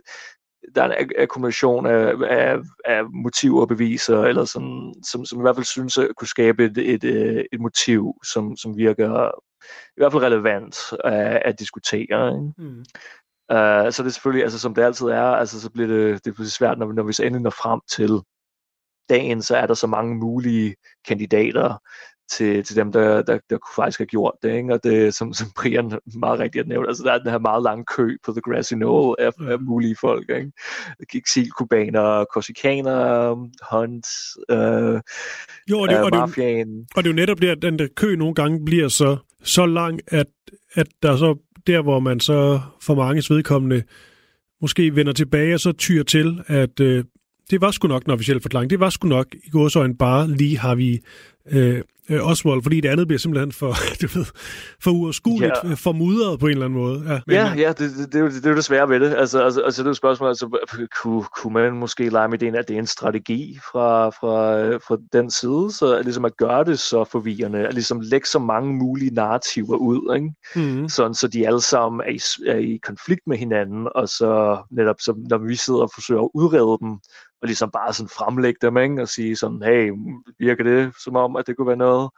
der 0.75 0.83
er 0.83 0.97
en 0.97 1.11
akkumulation 1.17 1.85
af, 1.85 2.13
af, 2.29 2.57
af 2.85 3.01
motiver 3.09 3.61
og 3.61 3.67
beviser, 3.67 4.21
eller 4.21 4.45
sådan, 4.45 4.93
som, 5.11 5.25
som 5.25 5.39
i 5.39 5.41
hvert 5.41 5.55
fald 5.55 5.65
synes 5.65 5.97
at 5.97 6.07
kunne 6.17 6.27
skabe 6.27 6.65
et, 6.65 6.77
et, 6.77 7.03
øh, 7.03 7.43
et 7.53 7.59
motiv, 7.59 8.13
som, 8.33 8.57
som 8.57 8.77
virker 8.77 9.31
i 9.97 9.97
hvert 9.97 10.11
fald 10.11 10.23
relevant 10.23 10.77
at, 11.03 11.41
at 11.45 11.59
diskutere. 11.59 12.27
Ikke? 12.27 12.53
Mm. 12.57 12.85
Uh, 13.51 13.91
så 13.91 13.95
det 13.97 14.07
er 14.07 14.09
selvfølgelig, 14.09 14.43
altså 14.43 14.59
som 14.59 14.75
det 14.75 14.83
altid 14.83 15.05
er, 15.05 15.21
altså 15.21 15.61
så 15.61 15.69
bliver 15.69 15.87
det, 15.87 16.25
det 16.25 16.33
bliver 16.33 16.47
svært, 16.47 16.77
når 16.79 16.85
vi, 16.85 16.93
når 16.93 17.03
vi 17.03 17.13
så 17.13 17.23
endelig 17.23 17.43
når 17.43 17.49
frem 17.49 17.81
til 17.89 18.21
dagen, 19.09 19.41
så 19.41 19.57
er 19.57 19.67
der 19.67 19.73
så 19.73 19.87
mange 19.87 20.15
mulige 20.15 20.75
kandidater, 21.07 21.77
til, 22.31 22.63
til 22.63 22.75
dem, 22.75 22.91
der, 22.91 23.21
der, 23.21 23.39
der 23.49 23.57
kunne 23.57 23.75
faktisk 23.83 23.99
have 23.99 24.05
gjort 24.05 24.33
det. 24.43 24.55
Ikke? 24.55 24.73
Og 24.73 24.83
det, 24.83 25.15
som, 25.15 25.33
som 25.33 25.47
Brian 25.57 25.99
meget 26.19 26.39
rigtigt 26.39 26.65
har 26.65 26.69
nævnt, 26.69 26.87
altså 26.87 27.03
der 27.03 27.11
er 27.11 27.17
den 27.17 27.31
her 27.31 27.39
meget 27.39 27.63
lange 27.63 27.85
kø 27.85 28.17
på 28.25 28.31
The 28.31 28.41
Grassy 28.41 28.73
Knoll 28.73 29.15
af, 29.19 29.31
af 29.47 29.59
mulige 29.59 29.95
folk. 30.01 30.29
Ikke? 30.29 30.51
Exilkubaner, 31.13 32.25
korsikanere, 32.33 33.49
Hunt, 33.71 34.07
øh, 34.49 35.01
jo, 35.69 35.79
og 35.79 35.89
det, 35.89 35.95
øh, 35.95 36.03
og, 36.03 36.11
det, 36.11 36.21
og 36.95 37.03
det 37.03 37.09
er 37.09 37.13
jo 37.13 37.15
netop 37.15 37.41
det, 37.41 37.47
at 37.47 37.61
den 37.61 37.79
der 37.79 37.87
kø 37.95 38.15
nogle 38.15 38.35
gange 38.35 38.65
bliver 38.65 38.87
så, 38.87 39.17
så 39.43 39.65
lang, 39.65 39.99
at, 40.07 40.27
at 40.73 40.87
der 41.03 41.17
så 41.17 41.35
der, 41.67 41.81
hvor 41.81 41.99
man 41.99 42.19
så 42.19 42.59
for 42.81 42.95
mange 42.95 43.23
vedkommende 43.29 43.83
måske 44.61 44.95
vender 44.95 45.13
tilbage 45.13 45.53
og 45.53 45.59
så 45.59 45.71
tyr 45.71 46.03
til, 46.03 46.43
at 46.47 46.79
øh, 46.79 47.03
det 47.49 47.61
var 47.61 47.71
sgu 47.71 47.87
nok 47.87 48.05
en 48.05 48.11
officiel 48.11 48.41
forklaring. 48.41 48.69
Det 48.69 48.79
var 48.79 48.89
sgu 48.89 49.07
nok 49.07 49.27
i 49.33 49.49
godsøjne 49.49 49.97
bare 49.97 50.27
lige 50.27 50.57
har 50.57 50.75
vi 50.75 50.99
øh, 51.51 51.81
øh, 52.09 52.27
Oswald, 52.27 52.63
fordi 52.63 52.81
det 52.81 52.89
andet 52.89 53.07
bliver 53.07 53.19
simpelthen 53.19 53.51
for, 53.51 53.73
du 54.01 54.07
ved, 54.19 54.25
for 54.83 54.91
uoverskueligt, 54.91 55.53
ja. 55.63 55.73
for 55.73 55.91
mudret 55.91 56.39
på 56.39 56.45
en 56.45 56.51
eller 56.51 56.65
anden 56.65 56.79
måde. 56.79 57.03
Ja, 57.07 57.19
men, 57.27 57.35
ja, 57.35 57.53
ja 57.53 57.69
det, 57.69 57.79
det, 57.79 58.13
det, 58.13 58.15
er 58.15 58.19
jo, 58.19 58.27
det 58.27 58.45
er 58.45 58.49
jo 58.49 58.55
det 58.55 58.65
svære 58.65 58.89
ved 58.89 58.99
det. 58.99 59.15
Altså, 59.15 59.43
altså, 59.43 59.61
altså 59.61 59.81
det 59.81 59.87
er 59.87 59.89
jo 59.89 59.93
spørgsmålet, 59.93 60.29
altså, 60.29 60.87
kunne, 61.01 61.23
kunne 61.37 61.53
man 61.53 61.73
måske 61.73 62.09
lege 62.09 62.27
med 62.27 62.41
ideen, 62.41 62.55
at 62.55 62.67
det 62.67 62.75
er 62.75 62.79
en 62.79 62.87
strategi 62.87 63.59
fra, 63.71 64.09
fra, 64.09 64.75
fra 64.77 64.97
den 65.13 65.31
side, 65.31 65.71
så 65.71 66.01
ligesom 66.03 66.25
at 66.25 66.37
gøre 66.37 66.63
det 66.63 66.79
så 66.79 67.03
forvirrende, 67.03 67.67
at 67.67 67.73
ligesom 67.73 67.99
lægge 67.99 68.27
så 68.27 68.39
mange 68.39 68.73
mulige 68.73 69.13
narrativer 69.13 69.75
ud, 69.75 70.15
ikke? 70.15 70.31
Mm. 70.55 70.89
Sådan, 70.89 71.13
så 71.13 71.27
de 71.27 71.47
alle 71.47 71.61
sammen 71.61 72.01
er 72.07 72.11
i, 72.11 72.49
er 72.51 72.57
i 72.57 72.79
konflikt 72.83 73.21
med 73.27 73.37
hinanden, 73.37 73.87
og 73.95 74.09
så 74.09 74.57
netop, 74.71 74.95
så, 74.99 75.13
når 75.29 75.37
vi 75.37 75.55
sidder 75.55 75.81
og 75.81 75.89
forsøger 75.93 76.21
at 76.21 76.29
udrede 76.33 76.77
dem, 76.81 76.99
og 77.45 77.47
ligesom 77.47 77.69
bare 77.71 77.93
sådan 77.93 78.09
fremlægge 78.09 78.59
dem, 78.61 78.77
ikke? 78.77 79.01
og 79.01 79.07
sige 79.07 79.35
sådan, 79.35 79.61
hey, 79.63 79.91
virker 80.39 80.63
det 80.63 80.93
som 81.03 81.15
om, 81.15 81.35
at 81.35 81.47
det 81.47 81.57
kunne 81.57 81.67
være 81.67 81.85
noget? 81.87 82.09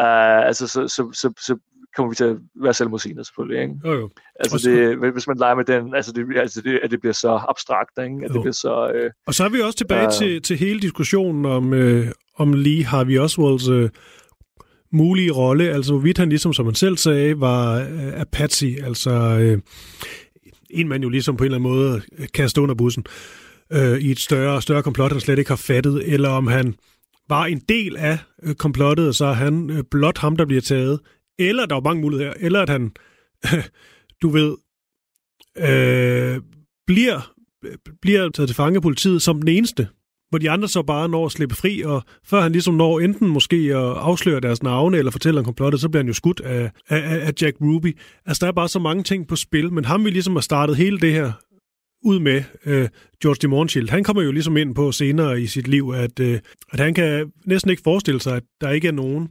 Uh, 0.00 0.46
altså, 0.48 0.66
så, 0.66 0.88
så, 0.88 1.10
så, 1.12 1.32
så 1.46 1.56
kommer 1.96 2.10
vi 2.10 2.16
til 2.16 2.24
at 2.24 2.36
være 2.62 2.74
selvmodsigende 2.74 3.24
selvfølgelig. 3.24 3.62
Ikke? 3.62 3.74
Jo, 3.84 3.92
jo. 3.92 4.10
Altså, 4.40 4.70
det, 4.70 5.12
hvis 5.12 5.26
man 5.26 5.36
leger 5.36 5.54
med 5.54 5.64
den, 5.64 5.94
altså, 5.94 6.12
det, 6.12 6.26
altså 6.36 6.60
det, 6.60 6.80
at 6.82 6.90
det 6.90 7.00
bliver 7.00 7.12
så 7.12 7.40
abstrakt, 7.48 7.98
ikke? 7.98 8.24
at 8.24 8.28
jo. 8.28 8.34
det 8.34 8.42
bliver 8.42 8.52
så... 8.52 8.90
Øh, 8.94 9.10
og 9.26 9.34
så 9.34 9.44
er 9.44 9.48
vi 9.48 9.60
også 9.60 9.78
tilbage 9.78 10.06
uh, 10.06 10.12
til, 10.12 10.42
til 10.42 10.56
hele 10.56 10.80
diskussionen 10.80 11.46
om, 11.46 11.74
øh, 11.74 12.06
om 12.36 12.52
Lee 12.52 12.84
Harvey 12.84 13.18
Oswalds 13.18 13.68
øh, 13.68 13.90
mulige 14.92 15.32
rolle, 15.32 15.70
altså 15.70 15.92
hvorvidt 15.92 16.18
han 16.18 16.28
ligesom, 16.28 16.52
som 16.52 16.66
man 16.66 16.74
selv 16.74 16.96
sagde, 16.96 17.40
var 17.40 17.76
øh, 17.76 18.20
Apache, 18.20 18.84
altså 18.84 19.10
øh, 19.40 19.58
en 20.70 20.88
man 20.88 21.02
jo 21.02 21.08
ligesom 21.08 21.36
på 21.36 21.44
en 21.44 21.46
eller 21.46 21.58
anden 21.58 21.70
måde 21.70 22.02
kaster 22.34 22.62
under 22.62 22.74
bussen 22.74 23.04
øh, 23.08 23.42
Øh, 23.72 23.98
i 23.98 24.10
et 24.10 24.20
større 24.20 24.62
større 24.62 24.82
komplot, 24.82 25.12
han 25.12 25.20
slet 25.20 25.38
ikke 25.38 25.50
har 25.50 25.56
fattet, 25.56 26.12
eller 26.12 26.28
om 26.28 26.46
han 26.46 26.74
var 27.28 27.46
en 27.46 27.60
del 27.68 27.96
af 27.96 28.18
øh, 28.42 28.54
komplottet, 28.54 29.08
og 29.08 29.14
så 29.14 29.24
er 29.24 29.32
han 29.32 29.70
øh, 29.70 29.84
blot 29.90 30.18
ham, 30.18 30.36
der 30.36 30.46
bliver 30.46 30.62
taget. 30.62 31.00
Eller 31.38 31.66
der 31.66 31.74
var 31.74 31.82
mange 31.82 32.02
muligheder, 32.02 32.32
eller 32.40 32.62
at 32.62 32.68
han, 32.68 32.92
øh, 33.44 33.64
du 34.22 34.28
ved, 34.28 34.56
øh, 35.58 36.40
bliver, 36.86 37.32
bliver 38.02 38.28
taget 38.28 38.48
til 38.48 38.56
fange 38.56 38.76
af 38.76 38.82
politiet 38.82 39.22
som 39.22 39.42
den 39.42 39.48
eneste, 39.48 39.88
hvor 40.30 40.38
de 40.38 40.50
andre 40.50 40.68
så 40.68 40.82
bare 40.82 41.08
når 41.08 41.26
at 41.26 41.32
slippe 41.32 41.54
fri, 41.54 41.82
og 41.82 42.02
før 42.24 42.40
han 42.40 42.52
ligesom 42.52 42.74
når 42.74 43.00
enten 43.00 43.28
måske 43.28 43.56
at 43.56 43.96
afsløre 43.96 44.40
deres 44.40 44.62
navne 44.62 44.98
eller 44.98 45.12
fortælle 45.12 45.40
om 45.40 45.44
komplottet, 45.44 45.80
så 45.80 45.88
bliver 45.88 46.02
han 46.02 46.08
jo 46.08 46.14
skudt 46.14 46.40
af, 46.40 46.70
af, 46.88 47.26
af 47.26 47.32
Jack 47.42 47.56
Ruby. 47.60 47.98
Altså, 48.26 48.40
der 48.40 48.46
er 48.46 48.54
bare 48.54 48.68
så 48.68 48.78
mange 48.78 49.02
ting 49.02 49.28
på 49.28 49.36
spil, 49.36 49.72
men 49.72 49.84
ham 49.84 50.04
vi 50.04 50.10
ligesom 50.10 50.36
har 50.36 50.40
startet 50.40 50.76
hele 50.76 51.00
det 51.00 51.12
her 51.12 51.32
ud 52.02 52.18
med 52.18 52.42
øh, 52.66 52.88
George 53.22 53.38
de 53.42 53.48
Montchild. 53.48 53.88
Han 53.88 54.04
kommer 54.04 54.22
jo 54.22 54.32
ligesom 54.32 54.56
ind 54.56 54.74
på 54.74 54.92
senere 54.92 55.40
i 55.40 55.46
sit 55.46 55.68
liv, 55.68 55.92
at, 55.96 56.20
øh, 56.20 56.40
at 56.72 56.80
han 56.80 56.94
kan 56.94 57.32
næsten 57.44 57.70
ikke 57.70 57.82
forestille 57.84 58.20
sig, 58.20 58.36
at 58.36 58.42
der 58.60 58.70
ikke 58.70 58.88
er 58.88 58.92
nogen 58.92 59.28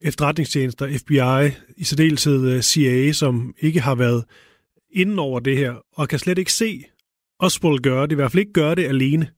efterretningstjenester, 0.00 0.98
FBI, 0.98 1.50
i 1.76 1.84
særdeleshed 1.84 2.48
øh, 2.48 2.62
CIA, 2.62 3.12
som 3.12 3.54
ikke 3.60 3.80
har 3.80 3.94
været 3.94 4.24
inden 4.92 5.18
over 5.18 5.40
det 5.40 5.56
her, 5.56 5.74
og 5.92 6.08
kan 6.08 6.18
slet 6.18 6.38
ikke 6.38 6.52
se 6.52 6.84
Oswald 7.38 7.78
gøre 7.78 8.02
det, 8.02 8.12
i 8.12 8.14
hvert 8.14 8.32
fald 8.32 8.40
ikke 8.40 8.52
gøre 8.52 8.74
det 8.74 8.84
alene. 8.84 9.28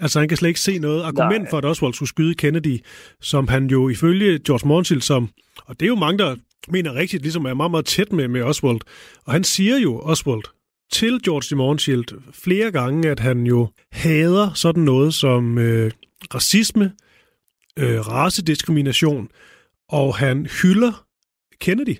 Altså 0.00 0.18
han 0.18 0.28
kan 0.28 0.36
slet 0.36 0.48
ikke 0.48 0.60
se 0.60 0.78
noget 0.78 1.02
argument 1.02 1.42
Nej. 1.42 1.50
for, 1.50 1.58
at 1.58 1.64
Oswald 1.64 1.94
skulle 1.94 2.08
skyde 2.08 2.34
Kennedy, 2.34 2.78
som 3.20 3.48
han 3.48 3.66
jo 3.66 3.88
ifølge 3.88 4.38
George 4.38 4.68
Montiel, 4.68 5.02
som, 5.02 5.28
og 5.66 5.80
det 5.80 5.86
er 5.86 5.88
jo 5.88 5.94
mange, 5.94 6.18
der 6.18 6.36
mener 6.68 6.94
rigtigt, 6.94 7.22
ligesom 7.22 7.44
er 7.44 7.54
meget, 7.54 7.70
meget 7.70 7.86
tæt 7.86 8.12
med, 8.12 8.28
med 8.28 8.42
Oswald, 8.42 8.80
og 9.24 9.32
han 9.32 9.44
siger 9.44 9.78
jo, 9.78 10.00
Oswald, 10.00 10.42
til 10.92 11.22
George 11.22 11.46
de 11.50 11.56
Montiel 11.56 12.04
flere 12.32 12.70
gange, 12.70 13.10
at 13.10 13.20
han 13.20 13.46
jo 13.46 13.68
hader 13.92 14.52
sådan 14.54 14.82
noget 14.82 15.14
som 15.14 15.58
øh, 15.58 15.90
racisme, 16.34 16.92
øh, 17.78 18.00
racediskrimination, 18.00 19.28
og 19.88 20.16
han 20.16 20.46
hylder 20.62 21.04
Kennedy. 21.60 21.96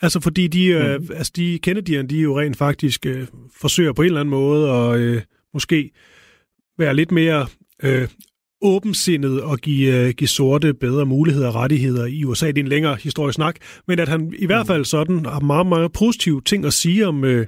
Altså 0.00 0.20
fordi 0.20 0.46
de, 0.46 0.66
øh, 0.66 1.00
mm. 1.00 1.08
altså 1.14 1.32
de 1.36 1.58
Kennedy'erne, 1.66 2.06
de 2.06 2.18
jo 2.18 2.40
rent 2.40 2.56
faktisk 2.56 3.06
øh, 3.06 3.26
forsøger 3.56 3.92
på 3.92 4.02
en 4.02 4.06
eller 4.06 4.20
anden 4.20 4.30
måde 4.30 4.70
at 4.70 4.98
øh, 5.00 5.22
måske 5.54 5.90
være 6.78 6.94
lidt 6.94 7.12
mere 7.12 7.46
øh, 7.82 8.08
åbensindet 8.62 9.42
og 9.42 9.58
give, 9.58 9.96
øh, 9.96 10.10
give 10.10 10.28
sorte 10.28 10.74
bedre 10.74 11.06
muligheder 11.06 11.48
og 11.48 11.54
rettigheder 11.54 12.06
i 12.06 12.24
USA. 12.24 12.46
Det 12.46 12.58
er 12.58 12.62
en 12.62 12.68
længere 12.68 12.96
historisk 12.96 13.36
snak, 13.36 13.56
men 13.88 13.98
at 13.98 14.08
han 14.08 14.34
i 14.38 14.46
hvert 14.46 14.66
fald 14.66 14.84
sådan 14.84 15.26
har 15.26 15.40
meget, 15.40 15.66
meget 15.66 15.92
positive 15.92 16.42
ting 16.44 16.64
at 16.64 16.72
sige 16.72 17.06
om, 17.06 17.24
øh, 17.24 17.46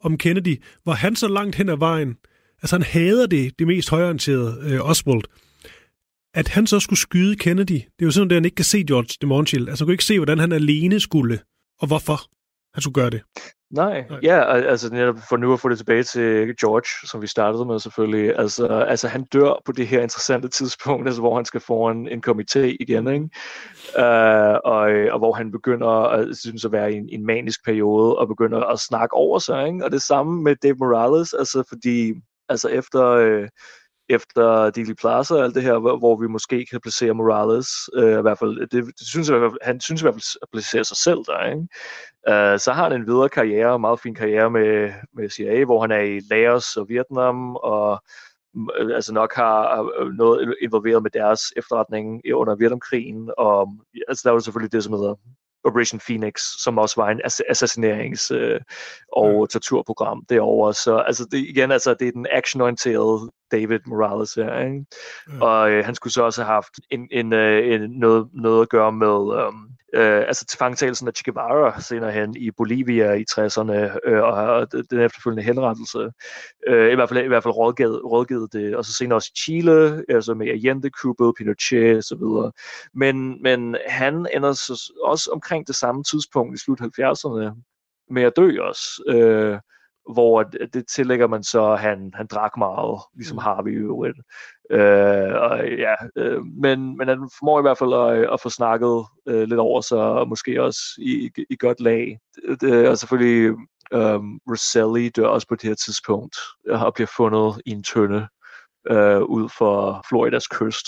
om 0.00 0.18
Kennedy, 0.18 0.62
hvor 0.82 0.92
han 0.92 1.16
så 1.16 1.28
langt 1.28 1.56
hen 1.56 1.68
ad 1.68 1.76
vejen, 1.76 2.16
altså 2.62 2.76
han 2.76 2.82
hader 2.82 3.26
det, 3.26 3.58
det 3.58 3.66
mest 3.66 3.90
højorienterede 3.90 4.60
øh, 4.64 4.90
Oswald, 4.90 5.22
at 6.34 6.48
han 6.48 6.66
så 6.66 6.80
skulle 6.80 6.98
skyde 6.98 7.36
Kennedy. 7.36 7.72
Det 7.72 8.00
er 8.00 8.04
jo 8.04 8.10
sådan, 8.10 8.30
at 8.30 8.34
han 8.34 8.44
ikke 8.44 8.54
kan 8.54 8.64
se 8.64 8.84
George 8.84 9.08
de 9.20 9.26
Montiel. 9.26 9.68
Altså 9.68 9.84
han 9.84 9.86
kunne 9.86 9.94
ikke 9.94 10.04
se, 10.04 10.18
hvordan 10.18 10.38
han 10.38 10.52
alene 10.52 11.00
skulle, 11.00 11.40
og 11.80 11.86
hvorfor 11.86 12.30
han 12.74 12.82
skulle 12.82 12.94
gøre 12.94 13.10
det. 13.10 13.22
Nej, 13.70 14.04
Nej. 14.10 14.18
ja, 14.22 14.54
altså 14.54 14.92
netop 14.92 15.16
for 15.28 15.36
nu 15.36 15.52
at 15.52 15.60
få 15.60 15.68
det 15.68 15.78
tilbage 15.78 16.02
til 16.02 16.56
George, 16.60 17.08
som 17.08 17.22
vi 17.22 17.26
startede 17.26 17.64
med 17.64 17.78
selvfølgelig, 17.78 18.38
altså, 18.38 18.66
altså 18.66 19.08
han 19.08 19.24
dør 19.24 19.62
på 19.64 19.72
det 19.72 19.86
her 19.86 20.02
interessante 20.02 20.48
tidspunkt, 20.48 21.06
altså 21.06 21.20
hvor 21.20 21.36
han 21.36 21.44
skal 21.44 21.60
få 21.60 21.88
en, 21.88 22.08
en 22.08 22.22
komité 22.26 22.76
igen, 22.80 23.08
ikke? 23.08 23.28
Uh, 23.98 24.58
og, 24.64 24.90
og 25.10 25.18
hvor 25.18 25.32
han 25.32 25.52
begynder 25.52 25.88
at 25.88 26.36
synes 26.36 26.64
at 26.64 26.72
være 26.72 26.92
i 26.92 26.96
en, 26.96 27.08
en 27.08 27.26
manisk 27.26 27.64
periode, 27.64 28.18
og 28.18 28.28
begynder 28.28 28.60
at 28.60 28.78
snakke 28.78 29.14
over 29.14 29.38
sig, 29.38 29.66
ikke? 29.66 29.84
og 29.84 29.90
det 29.90 30.02
samme 30.02 30.42
med 30.42 30.56
Dave 30.62 30.76
Morales, 30.78 31.32
altså 31.32 31.64
fordi 31.68 32.14
altså 32.48 32.68
efter, 32.68 33.06
øh, 33.06 33.48
efter 34.08 34.70
Dealey 34.70 34.94
Plaza 34.94 35.34
og 35.34 35.44
alt 35.44 35.54
det 35.54 35.62
her, 35.62 35.78
hvor, 35.78 35.98
hvor 35.98 36.16
vi 36.16 36.26
måske 36.26 36.66
kan 36.70 36.80
placere 36.80 37.14
Morales, 37.14 37.68
øh, 37.94 38.18
i 38.18 38.22
hvert 38.22 38.38
fald, 38.38 38.60
det, 38.60 38.84
det 38.98 39.06
synes 39.06 39.30
jeg, 39.30 39.50
han 39.62 39.80
synes 39.80 40.00
i 40.00 40.04
hvert 40.04 40.14
fald 40.14 40.38
at 40.42 40.48
placere 40.52 40.84
sig 40.84 40.96
selv 40.96 41.18
der, 41.26 41.46
ikke? 41.46 41.68
Uh, 42.30 42.58
så 42.58 42.72
har 42.74 42.82
han 42.82 43.00
en 43.00 43.06
videre 43.06 43.28
karriere, 43.28 43.74
en 43.74 43.80
meget 43.80 44.00
fin 44.00 44.14
karriere 44.14 44.50
med, 44.50 44.92
med 45.14 45.30
CIA, 45.30 45.64
hvor 45.64 45.80
han 45.80 45.90
er 45.90 46.00
i 46.00 46.20
Laos 46.30 46.76
og 46.76 46.88
Vietnam, 46.88 47.56
og 47.56 48.02
øh, 48.78 48.94
altså 48.94 49.14
nok 49.14 49.34
har 49.34 49.82
øh, 50.00 50.12
noget 50.12 50.54
involveret 50.62 51.02
med 51.02 51.10
deres 51.10 51.40
efterretning 51.56 52.22
under 52.34 52.56
Vietnamkrigen, 52.56 53.30
og 53.38 53.74
altså 54.08 54.22
der 54.24 54.30
var 54.30 54.38
selvfølgelig 54.38 54.72
det, 54.72 54.84
som 54.84 54.92
hedder 54.92 55.14
Operation 55.64 56.00
Phoenix, 56.08 56.40
som 56.62 56.78
også 56.78 57.00
var 57.00 57.08
en 57.10 57.20
assassinerings- 57.24 58.34
øh, 58.34 58.60
og 59.12 59.40
mm. 59.40 59.46
torturprogram 59.46 60.24
derovre. 60.28 60.74
Så 60.74 60.96
altså 60.96 61.24
det, 61.30 61.38
igen, 61.38 61.72
altså, 61.72 61.94
det 61.94 62.08
er 62.08 62.12
den 62.12 62.26
actionorienterede 62.32 63.30
David 63.52 63.80
Morales 63.86 64.34
her, 64.34 64.58
ikke? 64.58 64.84
Mm. 65.26 65.42
Og 65.42 65.70
øh, 65.70 65.84
han 65.84 65.94
skulle 65.94 66.12
så 66.12 66.22
også 66.22 66.42
have 66.42 66.54
haft 66.54 66.80
en, 66.90 67.08
en, 67.10 67.32
øh, 67.32 67.74
en, 67.74 67.90
noget, 67.90 68.28
noget 68.32 68.62
at 68.62 68.68
gøre 68.68 68.92
med 68.92 69.46
um, 69.46 69.68
øh, 69.94 70.24
altså 70.26 70.44
tilfangetagelsen 70.44 71.08
af 71.08 71.12
Che 71.12 71.22
Guevara 71.24 71.80
senere 71.80 72.12
hen 72.12 72.36
i 72.36 72.50
Bolivia 72.50 73.12
i 73.12 73.24
60'erne, 73.30 74.08
øh, 74.08 74.22
og, 74.22 74.72
den 74.90 75.00
efterfølgende 75.00 75.42
henrettelse. 75.42 76.10
Øh, 76.68 76.92
i, 76.92 76.94
hvert 76.94 77.08
fald, 77.08 77.24
I 77.24 77.28
hvert 77.28 77.42
fald 77.42 77.56
rådgivet, 77.56 78.04
rådgivet 78.04 78.52
det, 78.52 78.76
og 78.76 78.84
så 78.84 78.92
senere 78.92 79.16
også 79.16 79.30
i 79.34 79.38
Chile, 79.38 80.04
altså 80.08 80.34
med 80.34 80.48
Allende, 80.48 80.90
Cuba, 80.90 81.32
Pinochet 81.32 82.04
videre. 82.18 82.52
Men, 82.94 83.42
men 83.42 83.76
han 83.86 84.26
ender 84.34 84.52
så 84.52 84.92
også 85.04 85.30
omkring 85.32 85.66
det 85.66 85.76
samme 85.76 86.04
tidspunkt 86.04 86.54
i 86.54 86.64
slut 86.64 86.80
70'erne 86.80 87.64
med 88.10 88.22
at 88.22 88.36
dø 88.36 88.60
også. 88.60 89.02
Øh, 89.08 89.58
hvor 90.12 90.42
det 90.42 90.86
tillægger 90.88 91.26
man 91.26 91.42
så, 91.42 91.72
at 91.72 91.80
han, 91.80 92.10
han 92.14 92.26
drak 92.26 92.52
meget, 92.58 93.00
ligesom 93.14 93.34
mm. 93.34 93.42
Harvey 93.42 93.72
i 93.72 93.74
øvrigt. 93.74 94.18
Øh, 94.70 95.34
og, 95.34 95.68
ja, 95.68 95.94
øh, 96.16 96.44
men, 96.44 96.96
men 96.96 97.08
han 97.08 97.30
formår 97.38 97.58
i 97.58 97.62
hvert 97.62 97.78
fald 97.78 97.92
at, 97.92 98.32
at 98.32 98.40
få 98.40 98.50
snakket 98.50 99.04
øh, 99.28 99.48
lidt 99.48 99.60
over 99.60 99.80
sig, 99.80 99.98
og 99.98 100.28
måske 100.28 100.62
også 100.62 100.80
i, 100.98 101.30
i 101.50 101.56
godt 101.56 101.80
lag. 101.80 102.18
Det, 102.60 102.88
og 102.88 102.98
selvfølgelig 102.98 103.50
um, 103.94 104.40
Rosselli 104.50 105.08
dør 105.08 105.26
også 105.26 105.48
på 105.48 105.54
det 105.54 105.68
her 105.68 105.74
tidspunkt, 105.74 106.36
og 106.68 106.94
bliver 106.94 107.12
fundet 107.16 107.62
i 107.66 107.70
en 107.70 107.82
tønde 107.82 108.28
øh, 108.90 109.22
ud 109.22 109.48
for 109.58 110.04
Floridas 110.08 110.46
kyst. 110.46 110.86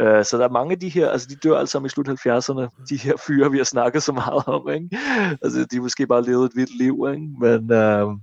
Uh, 0.00 0.24
så 0.24 0.38
der 0.38 0.44
er 0.44 0.52
mange 0.52 0.72
af 0.72 0.80
de 0.80 0.88
her, 0.88 1.10
altså 1.10 1.28
de 1.30 1.36
dør 1.36 1.58
altså 1.58 1.84
i 1.84 1.88
slut 1.88 2.08
70'erne, 2.08 2.84
de 2.90 2.96
her 2.96 3.16
fyre, 3.16 3.50
vi 3.50 3.56
har 3.56 3.64
snakket 3.64 4.02
så 4.02 4.12
meget 4.12 4.46
om, 4.46 4.68
ikke? 4.68 4.88
Altså 5.42 5.66
de 5.70 5.80
måske 5.80 6.06
bare 6.06 6.24
levet 6.24 6.44
et 6.44 6.56
vildt 6.56 6.78
liv, 6.78 7.06
ikke? 7.14 7.28
Men 7.40 7.60
uh, 7.62 8.18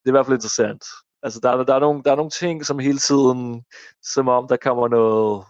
det 0.00 0.06
er 0.06 0.08
i 0.08 0.10
hvert 0.10 0.26
fald 0.26 0.36
interessant. 0.36 0.84
Altså 1.22 1.40
der, 1.42 1.64
der, 1.64 1.74
er 1.74 1.80
nogle, 1.80 2.02
der 2.04 2.12
er 2.12 2.16
nogle 2.16 2.30
ting, 2.30 2.66
som 2.66 2.78
hele 2.78 2.98
tiden, 2.98 3.62
som 4.02 4.28
om 4.28 4.48
der 4.48 4.56
kommer 4.56 4.88
noget, 4.88 5.44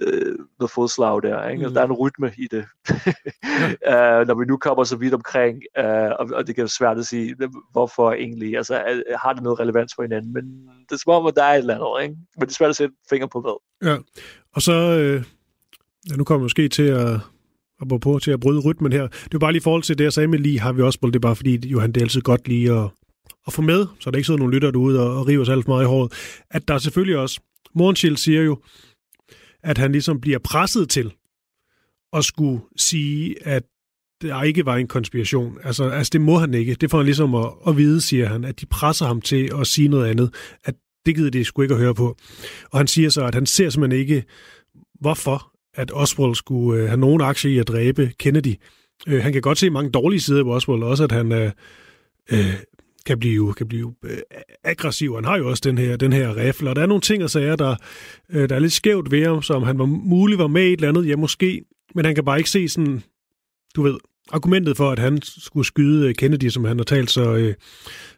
øh, 0.00 0.38
noget 0.58 0.70
fodslag 0.70 1.22
der. 1.22 1.48
Ikke? 1.48 1.66
Mm. 1.66 1.74
Der 1.74 1.80
er 1.80 1.84
en 1.84 1.92
rytme 1.92 2.32
i 2.38 2.46
det. 2.50 2.64
uh, 3.92 4.26
når 4.28 4.38
vi 4.38 4.44
nu 4.44 4.56
kommer 4.56 4.84
så 4.84 4.96
vidt 4.96 5.14
omkring, 5.14 5.62
uh, 5.78 6.10
og, 6.18 6.28
og 6.34 6.46
det 6.46 6.54
kan 6.54 6.62
være 6.62 6.68
svært 6.68 6.98
at 6.98 7.06
sige, 7.06 7.36
hvorfor 7.72 8.12
egentlig, 8.12 8.56
altså 8.56 9.02
har 9.22 9.32
det 9.32 9.42
noget 9.42 9.60
relevans 9.60 9.92
for 9.94 10.02
hinanden, 10.02 10.32
men 10.32 10.44
det 10.88 10.92
er 10.92 10.98
som 10.98 11.12
om, 11.12 11.26
at 11.26 11.36
der 11.36 11.44
er 11.44 11.54
et 11.54 11.58
eller 11.58 11.74
andet, 11.74 12.02
ikke? 12.02 12.16
men 12.36 12.40
det 12.40 12.50
er 12.50 12.54
svært 12.54 12.70
at 12.70 12.76
sætte 12.76 12.94
finger 13.10 13.26
på 13.26 13.40
hvad. 13.40 13.88
Ja, 13.90 13.96
og 14.54 14.62
så, 14.62 14.72
øh, 14.72 15.24
ja, 16.10 16.16
nu 16.16 16.24
kommer 16.24 16.38
vi 16.40 16.44
måske 16.44 16.68
til 16.68 16.82
at 16.82 17.20
på 18.02 18.18
til 18.18 18.30
at 18.30 18.40
bryde 18.40 18.60
rytmen 18.60 18.92
her. 18.92 19.06
Det 19.06 19.34
er 19.34 19.38
bare 19.38 19.52
lige 19.52 19.60
i 19.60 19.62
forhold 19.62 19.82
til 19.82 19.98
det, 19.98 20.04
jeg 20.04 20.12
sagde 20.12 20.28
med 20.28 20.38
lige, 20.38 20.60
har 20.60 20.72
vi 20.72 20.82
også 20.82 20.98
det 21.02 21.16
er 21.16 21.20
bare 21.20 21.36
fordi, 21.36 21.68
Johan, 21.68 21.92
det 21.92 21.96
er 21.96 22.04
altid 22.04 22.20
godt 22.20 22.48
lige 22.48 22.72
at, 22.72 22.90
at 23.46 23.52
få 23.52 23.62
med, 23.62 23.86
så 24.00 24.10
der 24.10 24.16
ikke 24.16 24.26
sidder 24.26 24.38
nogen 24.38 24.52
lytter 24.52 24.70
derude 24.70 25.00
og, 25.00 25.18
og 25.18 25.28
river 25.28 25.44
sig 25.44 25.52
alt 25.52 25.64
for 25.64 25.72
meget 25.72 25.84
i 25.84 25.86
håret, 25.86 26.12
at 26.50 26.68
der 26.68 26.74
er 26.74 26.78
selvfølgelig 26.78 27.18
også, 27.18 27.40
Morgenschild 27.74 28.16
siger 28.16 28.42
jo, 28.42 28.58
at 29.62 29.78
han 29.78 29.92
ligesom 29.92 30.20
bliver 30.20 30.38
presset 30.38 30.88
til 30.90 31.12
at 32.12 32.24
skulle 32.24 32.60
sige, 32.76 33.46
at 33.46 33.62
der 34.22 34.42
ikke 34.42 34.66
var 34.66 34.76
en 34.76 34.88
konspiration. 34.88 35.58
Altså, 35.64 35.84
altså 35.84 36.10
det 36.12 36.20
må 36.20 36.38
han 36.38 36.54
ikke. 36.54 36.74
Det 36.74 36.90
får 36.90 36.98
han 36.98 37.04
ligesom 37.04 37.34
at, 37.34 37.52
at 37.66 37.76
vide, 37.76 38.00
siger 38.00 38.26
han, 38.26 38.44
at 38.44 38.60
de 38.60 38.66
presser 38.66 39.06
ham 39.06 39.20
til 39.20 39.50
at 39.60 39.66
sige 39.66 39.88
noget 39.88 40.10
andet. 40.10 40.34
At 40.64 40.74
det 41.06 41.16
gider 41.16 41.30
de 41.30 41.44
sgu 41.44 41.62
ikke 41.62 41.74
at 41.74 41.80
høre 41.80 41.94
på. 41.94 42.16
Og 42.70 42.78
han 42.78 42.86
siger 42.86 43.08
så, 43.08 43.24
at 43.24 43.34
han 43.34 43.46
ser 43.46 43.70
simpelthen 43.70 44.00
ikke, 44.00 44.24
hvorfor 45.00 45.52
at 45.74 45.90
Oswald 45.94 46.34
skulle 46.34 46.82
øh, 46.82 46.88
have 46.88 47.00
nogen 47.00 47.20
aktie 47.20 47.50
i 47.50 47.58
at 47.58 47.68
dræbe 47.68 48.12
Kennedy. 48.18 48.54
Øh, 49.06 49.22
han 49.22 49.32
kan 49.32 49.42
godt 49.42 49.58
se 49.58 49.70
mange 49.70 49.90
dårlige 49.90 50.20
sider 50.20 50.44
ved 50.44 50.52
Oswald, 50.52 50.82
også 50.82 51.04
at 51.04 51.12
han 51.12 51.32
øh, 51.32 51.50
øh, 52.32 52.54
kan 53.06 53.18
blive, 53.18 53.54
kan 53.54 53.68
blive 53.68 53.94
øh, 54.04 54.18
aggressiv. 54.64 55.14
Han 55.14 55.24
har 55.24 55.38
jo 55.38 55.50
også 55.50 55.62
den 55.64 55.78
her, 55.78 55.96
den 55.96 56.12
her 56.12 56.36
rifle, 56.36 56.70
og 56.70 56.76
der 56.76 56.82
er 56.82 56.86
nogle 56.86 57.00
ting 57.00 57.22
og 57.22 57.30
sager, 57.30 57.56
der, 57.56 57.76
øh, 58.30 58.48
der 58.48 58.54
er 58.54 58.58
lidt 58.58 58.72
skævt 58.72 59.10
ved 59.10 59.24
ham, 59.24 59.42
som 59.42 59.62
han 59.62 59.78
var 59.78 59.86
muligt 59.86 60.38
var 60.38 60.46
med 60.46 60.62
i 60.62 60.72
et 60.72 60.76
eller 60.76 60.88
andet, 60.88 61.08
ja 61.08 61.16
måske, 61.16 61.64
men 61.94 62.04
han 62.04 62.14
kan 62.14 62.24
bare 62.24 62.38
ikke 62.38 62.50
se 62.50 62.68
sådan, 62.68 63.02
du 63.76 63.82
ved, 63.82 63.98
argumentet 64.30 64.76
for, 64.76 64.90
at 64.90 64.98
han 64.98 65.22
skulle 65.22 65.66
skyde 65.66 66.08
øh, 66.08 66.14
Kennedy, 66.14 66.48
som 66.48 66.64
han 66.64 66.78
har 66.78 66.84
talt 66.84 67.10
så, 67.10 67.34
øh, 67.34 67.54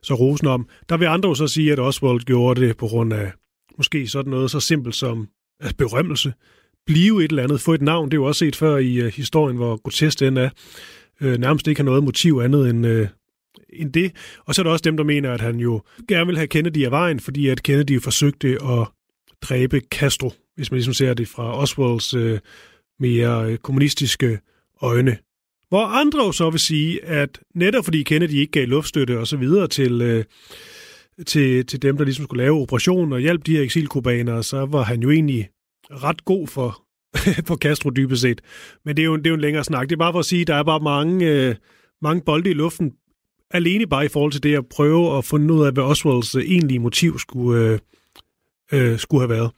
så 0.02 0.14
rosen 0.14 0.46
om. 0.46 0.68
Der 0.88 0.96
vil 0.96 1.07
andre 1.07 1.28
jo 1.28 1.34
så 1.34 1.46
sige, 1.46 1.72
at 1.72 1.78
Oswald 1.78 2.20
gjorde 2.20 2.61
det 2.61 2.76
på 2.76 2.86
grund 2.86 3.12
af 3.12 3.32
måske 3.76 4.09
sådan 4.09 4.30
noget 4.30 4.50
så 4.50 4.61
simpelt 4.61 4.94
som 4.94 5.28
altså 5.61 5.76
berømmelse. 5.76 6.32
Blive 6.86 7.24
et 7.24 7.30
eller 7.30 7.42
andet, 7.42 7.61
få 7.61 7.74
et 7.74 7.82
navn, 7.82 8.11
det 8.11 8.14
er 8.14 8.20
jo 8.20 8.24
også 8.24 8.38
set 8.38 8.57
før 8.57 8.76
i 8.76 9.07
uh, 9.07 9.07
historien, 9.07 9.57
hvor 9.57 9.76
grotesk 9.76 10.20
den 10.20 10.36
er. 10.36 10.50
Uh, 11.20 11.34
nærmest 11.34 11.68
ikke 11.68 11.78
har 11.78 11.84
noget 11.84 12.05
motiv 12.05 12.40
andet 12.44 12.70
end, 12.70 12.86
uh, 12.86 13.07
end 13.72 13.92
det. 13.92 14.12
Og 14.44 14.55
så 14.55 14.62
er 14.62 14.64
der 14.64 14.70
også 14.70 14.82
dem, 14.82 14.96
der 14.96 15.05
mener, 15.05 15.32
at 15.32 15.40
han 15.40 15.57
jo 15.57 15.82
gerne 16.09 16.26
vil 16.26 16.36
have 16.36 16.46
Kennedy 16.46 16.84
af 16.84 16.90
vejen, 16.90 17.20
fordi 17.20 17.48
at 17.48 17.62
Kennedy 17.62 18.02
forsøgte 18.02 18.48
at 18.48 18.88
dræbe 19.42 19.80
Castro, 19.90 20.32
hvis 20.57 20.70
man 20.70 20.76
ligesom 20.76 20.94
ser 20.94 21.14
det 21.14 21.28
fra 21.28 21.59
Oswalds 21.59 22.14
mere 23.00 23.57
kommunistiske 23.57 24.38
øjne. 24.82 25.16
Hvor 25.68 25.84
andre 25.84 26.24
jo 26.24 26.32
så 26.32 26.50
vil 26.50 26.60
sige, 26.60 27.04
at 27.04 27.40
netop 27.54 27.84
fordi 27.84 28.02
Kennedy 28.02 28.30
ikke 28.30 28.52
gav 28.52 28.66
luftstøtte 28.66 29.18
og 29.18 29.26
så 29.26 29.36
videre 29.36 29.68
til, 29.68 30.02
øh, 30.02 30.24
til, 31.26 31.66
til 31.66 31.82
dem, 31.82 31.96
der 31.96 32.04
ligesom 32.04 32.24
skulle 32.24 32.42
lave 32.42 32.60
operationen 32.60 33.12
og 33.12 33.20
hjælpe 33.20 33.42
de 33.46 33.56
her 33.56 33.62
eksilkubanere, 33.62 34.42
så 34.42 34.66
var 34.66 34.82
han 34.82 35.02
jo 35.02 35.10
egentlig 35.10 35.48
ret 35.90 36.24
god 36.24 36.46
for, 36.46 36.82
for 37.48 37.56
Castro 37.56 37.90
dybest 37.90 38.22
set. 38.22 38.40
Men 38.84 38.96
det 38.96 39.02
er, 39.02 39.06
jo, 39.06 39.16
det 39.16 39.26
er 39.26 39.30
jo 39.30 39.34
en 39.34 39.40
længere 39.40 39.64
snak. 39.64 39.88
Det 39.88 39.92
er 39.92 39.98
bare 39.98 40.12
for 40.12 40.18
at 40.18 40.24
sige, 40.24 40.40
at 40.40 40.46
der 40.46 40.54
er 40.54 40.62
bare 40.62 40.80
mange, 40.80 41.26
øh, 41.26 41.54
mange 42.02 42.22
bolde 42.22 42.50
i 42.50 42.54
luften, 42.54 42.92
alene 43.50 43.86
bare 43.86 44.04
i 44.04 44.08
forhold 44.08 44.32
til 44.32 44.42
det 44.42 44.56
at 44.56 44.68
prøve 44.68 45.18
at 45.18 45.24
finde 45.24 45.54
ud 45.54 45.66
af, 45.66 45.72
hvad 45.72 45.84
Oswalds 45.84 46.34
øh, 46.34 46.42
egentlige 46.42 46.78
motiv 46.78 47.18
skulle, 47.18 47.60
øh, 47.60 47.78
øh, 48.72 48.98
skulle 48.98 49.20
have 49.20 49.30
været. 49.30 49.50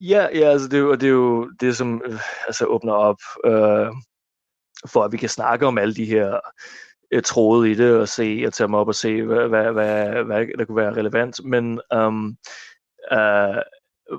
Ja, 0.00 0.26
ja 0.34 0.50
altså 0.50 0.68
det, 0.68 0.74
er 0.74 0.80
jo, 0.80 0.94
det 0.94 1.02
er 1.02 1.08
jo 1.08 1.50
det, 1.60 1.76
som 1.76 2.02
øh, 2.06 2.18
altså 2.46 2.64
åbner 2.64 2.92
op 2.92 3.18
øh, 3.44 3.92
for, 4.86 5.04
at 5.04 5.12
vi 5.12 5.16
kan 5.16 5.28
snakke 5.28 5.66
om 5.66 5.78
alle 5.78 5.94
de 5.94 6.04
her 6.04 6.40
øh, 7.10 7.22
tråde 7.22 7.70
i 7.70 7.74
det, 7.74 7.96
og 7.96 8.08
se 8.08 8.42
og 8.46 8.52
tage 8.52 8.66
dem 8.66 8.74
op 8.74 8.88
og 8.88 8.94
se, 8.94 9.22
hvad, 9.22 9.48
hvad, 9.48 9.72
hvad, 9.72 10.24
hvad 10.24 10.46
der 10.58 10.64
kunne 10.64 10.76
være 10.76 10.96
relevant. 10.96 11.44
Men 11.44 11.80
um, 11.94 12.36
uh, 13.12 13.62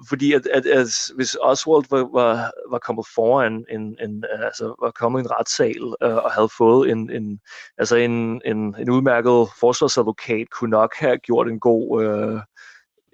fordi 0.09 0.33
at, 0.33 0.47
at, 0.47 0.65
at 0.65 0.87
hvis 1.15 1.37
Oswald 1.41 1.85
var, 1.89 2.09
var, 2.13 2.51
var 2.69 2.79
kommet 2.79 3.05
foran 3.15 3.65
en, 3.69 3.97
en 4.01 4.23
altså 4.43 4.75
var 4.81 4.91
kommet 4.91 5.19
i 5.19 5.23
en 5.23 5.31
retssal 5.31 5.83
uh, 5.83 6.23
og 6.25 6.31
havde 6.31 6.49
fået 6.57 6.91
en, 6.91 7.09
en 7.09 7.39
altså 7.77 7.95
en, 7.95 8.41
en, 8.45 8.75
en 8.79 8.89
udmærket 8.89 9.47
forsvarsadvokat 9.59 10.49
kunne 10.49 10.69
nok 10.69 10.95
have 10.95 11.17
gjort 11.17 11.47
en 11.47 11.59
god 11.59 12.03
uh, 12.03 12.39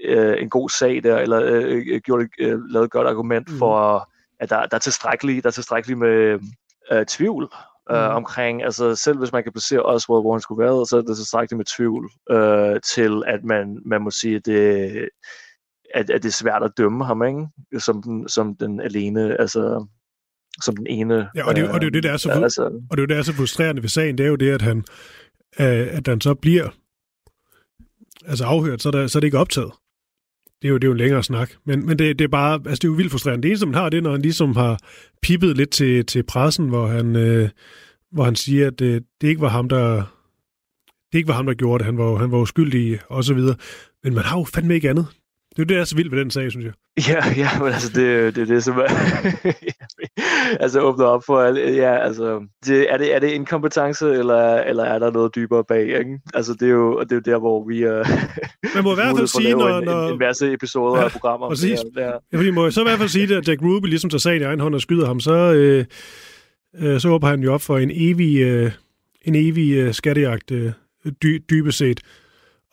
uh, 0.09 0.41
en 0.41 0.49
god 0.49 0.69
sag 0.69 1.03
der 1.03 1.17
eller 1.17 1.67
uh, 1.67 2.01
gjort 2.01 2.21
uh, 2.21 2.59
lavet 2.69 2.85
et 2.85 2.91
godt 2.91 3.07
argument 3.07 3.51
mm. 3.51 3.57
for 3.57 4.07
at 4.39 4.49
der, 4.49 4.65
der 4.65 4.75
er 4.75 4.79
tilstrækkeligt 4.79 5.43
der 5.43 5.49
er 5.49 5.51
tilstrækkeligt 5.51 5.99
med 5.99 6.39
uh, 6.91 7.03
tvivl 7.07 7.43
mm. 7.89 7.95
omkring, 7.95 8.63
altså 8.63 8.95
selv 8.95 9.17
hvis 9.17 9.31
man 9.31 9.43
kan 9.43 9.51
placere 9.51 9.81
Oswald, 9.81 10.23
hvor 10.23 10.33
han 10.33 10.41
skulle 10.41 10.63
være, 10.63 10.85
så 10.85 10.97
er 10.97 11.01
det 11.01 11.15
tilstrækkeligt 11.15 11.57
med 11.57 11.65
tvivl 11.65 12.11
uh, 12.33 12.79
til, 12.95 13.23
at 13.27 13.43
man, 13.43 13.81
man 13.85 14.01
må 14.01 14.11
sige, 14.11 14.35
at 14.35 14.45
det, 14.45 15.09
at, 15.95 16.09
at 16.09 16.23
det 16.23 16.29
er 16.29 16.33
svært 16.33 16.63
at 16.63 16.71
dømme 16.77 17.05
ham, 17.05 17.23
ikke? 17.23 17.47
Som, 17.79 18.03
den, 18.03 18.29
som 18.29 18.55
den 18.55 18.79
alene, 18.79 19.41
altså 19.41 19.87
som 20.61 20.75
den 20.77 20.87
ene. 20.87 21.29
Ja, 21.35 21.47
og 21.47 21.55
det, 21.55 21.63
øh, 21.63 21.73
og 21.73 21.81
det 21.81 21.87
er 21.87 21.89
jo 21.89 21.93
det, 21.93 22.03
der 22.03 22.11
er 22.11 22.17
så, 22.17 22.31
øh, 22.31 22.37
altså, 22.37 22.63
og 22.63 22.97
det 22.97 22.97
er 22.97 23.01
jo 23.01 23.05
det, 23.05 23.09
der 23.09 23.17
er 23.17 23.21
så 23.21 23.33
frustrerende 23.33 23.81
ved 23.81 23.89
sagen, 23.89 24.17
det 24.17 24.23
er 24.23 24.29
jo 24.29 24.35
det, 24.35 24.51
at 24.51 24.61
han, 24.61 24.77
øh, 25.59 25.87
at 25.97 26.07
han 26.07 26.21
så 26.21 26.33
bliver 26.33 26.69
altså 28.25 28.45
afhørt, 28.45 28.81
så 28.81 28.89
er, 28.89 28.91
der, 28.91 29.07
så 29.07 29.17
er 29.17 29.19
det 29.19 29.27
ikke 29.27 29.39
optaget. 29.39 29.71
Det 30.61 30.67
er 30.67 30.69
jo, 30.69 30.75
det 30.75 30.83
er 30.83 30.87
jo 30.87 30.91
en 30.91 30.97
længere 30.97 31.23
snak. 31.23 31.51
Men, 31.65 31.85
men 31.85 31.99
det, 31.99 32.19
det, 32.19 32.25
er 32.25 32.29
bare, 32.29 32.53
altså 32.53 32.75
det 32.75 32.83
er 32.83 32.87
jo 32.87 32.93
vildt 32.93 33.11
frustrerende. 33.11 33.43
Det 33.43 33.49
eneste, 33.49 33.65
man 33.65 33.75
har, 33.75 33.89
det 33.89 33.97
er, 33.97 34.01
når 34.01 34.11
han 34.11 34.21
ligesom 34.21 34.55
har 34.55 34.79
pippet 35.21 35.57
lidt 35.57 35.69
til, 35.69 36.05
til 36.05 36.23
pressen, 36.23 36.67
hvor 36.67 36.87
han, 36.87 37.15
øh, 37.15 37.49
hvor 38.11 38.23
han 38.23 38.35
siger, 38.35 38.67
at 38.67 38.79
det, 38.79 39.03
det 39.21 39.27
ikke 39.27 39.41
var 39.41 39.49
ham, 39.49 39.69
der 39.69 40.03
det 41.11 41.17
ikke 41.17 41.27
var 41.27 41.33
ham, 41.33 41.45
der 41.45 41.53
gjorde 41.53 41.79
det. 41.79 41.85
Han 41.85 41.97
var, 41.97 42.15
han 42.15 42.31
var 42.31 42.37
uskyldig 42.37 42.99
og 43.09 43.23
så 43.23 43.33
videre. 43.33 43.55
Men 44.03 44.13
man 44.13 44.23
har 44.23 44.37
jo 44.37 44.43
fandme 44.43 44.75
ikke 44.75 44.89
andet. 44.89 45.07
Det 45.57 45.63
er 45.63 45.65
det, 45.65 45.75
der 45.75 45.81
er 45.81 45.85
så 45.85 45.95
vildt 45.95 46.11
ved 46.11 46.19
den 46.19 46.31
sag, 46.31 46.51
synes 46.51 46.65
jeg. 46.65 46.73
Ja, 47.09 47.33
ja, 47.37 47.59
men 47.59 47.73
altså, 47.73 47.89
det, 47.89 48.35
det 48.35 48.41
er 48.41 48.45
det, 48.45 48.63
som 48.63 48.77
er, 48.77 48.87
altså 50.63 50.81
åbner 50.81 51.05
op 51.05 51.23
for, 51.25 51.41
ja, 51.57 51.97
altså, 51.97 52.47
det, 52.65 52.93
er, 52.93 52.97
det, 52.97 53.15
er 53.15 53.19
det 53.19 53.27
inkompetence, 53.27 54.11
eller, 54.11 54.55
eller 54.55 54.83
er 54.83 54.99
der 54.99 55.11
noget 55.11 55.35
dybere 55.35 55.63
bag, 55.63 55.81
ikke? 55.81 56.19
Altså, 56.33 56.53
det 56.53 56.67
er 56.67 56.71
jo, 56.71 56.99
det 56.99 57.11
er 57.11 57.15
jo 57.15 57.21
der, 57.25 57.39
hvor 57.39 57.67
vi 57.67 57.83
er... 57.83 58.03
Man 58.75 58.83
må 58.83 58.91
i 58.91 58.95
hvert 59.01 59.17
fald 59.17 59.27
sige, 59.27 59.51
når... 59.51 59.77
En, 59.77 59.85
når... 59.85 60.07
en, 60.07 60.13
en 60.13 60.19
masse 60.19 60.53
episoder 60.53 60.97
ja, 60.97 61.05
af 61.05 61.11
programmer. 61.11 61.49
Præcis. 61.49 61.79
Der, 61.79 62.01
der. 62.01 62.19
Ja, 62.31 62.37
fordi 62.37 62.49
må 62.49 62.71
så 62.71 62.81
i 62.81 62.83
hvert 62.83 62.99
fald 62.99 63.09
sige, 63.09 63.35
at 63.35 63.47
Jack 63.47 63.61
Ruby 63.61 63.87
ligesom 63.87 64.09
tager 64.09 64.19
sagen 64.19 64.41
i 64.41 64.45
egen 64.45 64.59
hånd 64.59 64.75
og 64.75 64.81
skyder 64.81 65.07
ham, 65.07 65.19
så, 65.19 65.53
øh, 65.53 65.85
øh, 66.79 66.99
så 66.99 67.09
håber 67.09 67.27
han 67.27 67.43
jo 67.43 67.53
op 67.53 67.61
for 67.61 67.77
en 67.77 67.91
evig, 67.93 68.37
øh, 68.37 68.71
en 69.21 69.35
evig 69.35 69.73
øh, 69.73 69.93
skattejagt 69.93 70.51
øh, 70.51 70.71
dy, 71.23 71.43
dybest 71.49 71.77
set. 71.77 71.99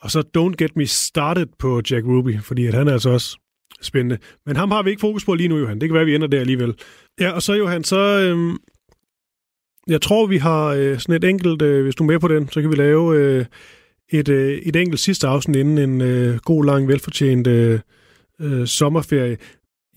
Og 0.05 0.11
så 0.11 0.23
don't 0.37 0.55
get 0.57 0.75
me 0.75 0.85
started 0.85 1.45
på 1.59 1.81
Jack 1.91 2.05
Ruby, 2.05 2.39
fordi 2.41 2.65
at 2.65 2.73
han 2.73 2.87
er 2.87 2.93
altså 2.93 3.09
også 3.09 3.37
spændende. 3.81 4.17
Men 4.45 4.55
ham 4.55 4.71
har 4.71 4.83
vi 4.83 4.89
ikke 4.89 4.99
fokus 4.99 5.25
på 5.25 5.33
lige 5.33 5.49
nu, 5.49 5.57
Johan. 5.57 5.81
Det 5.81 5.89
kan 5.89 5.93
være, 5.93 6.05
vi 6.05 6.15
ender 6.15 6.27
der 6.27 6.39
alligevel. 6.39 6.73
Ja, 7.19 7.31
og 7.31 7.41
så 7.41 7.53
Johan, 7.53 7.83
så... 7.83 7.97
Øhm, 7.97 8.57
jeg 9.87 10.01
tror, 10.01 10.25
vi 10.25 10.37
har 10.37 10.65
øh, 10.65 10.99
sådan 10.99 11.15
et 11.15 11.23
enkelt... 11.23 11.61
Øh, 11.61 11.83
hvis 11.83 11.95
du 11.95 12.03
er 12.03 12.07
med 12.07 12.19
på 12.19 12.27
den, 12.27 12.49
så 12.49 12.61
kan 12.61 12.71
vi 12.71 12.75
lave 12.75 13.17
øh, 13.17 13.45
et, 14.09 14.29
øh, 14.29 14.57
et 14.57 14.75
enkelt 14.75 14.99
sidste 14.99 15.27
afsnit 15.27 15.55
inden 15.55 15.77
en 15.77 16.01
øh, 16.01 16.37
god, 16.37 16.65
lang, 16.65 16.87
velfortjent 16.87 17.47
øh, 17.47 17.79
øh, 18.41 18.67
sommerferie. 18.67 19.37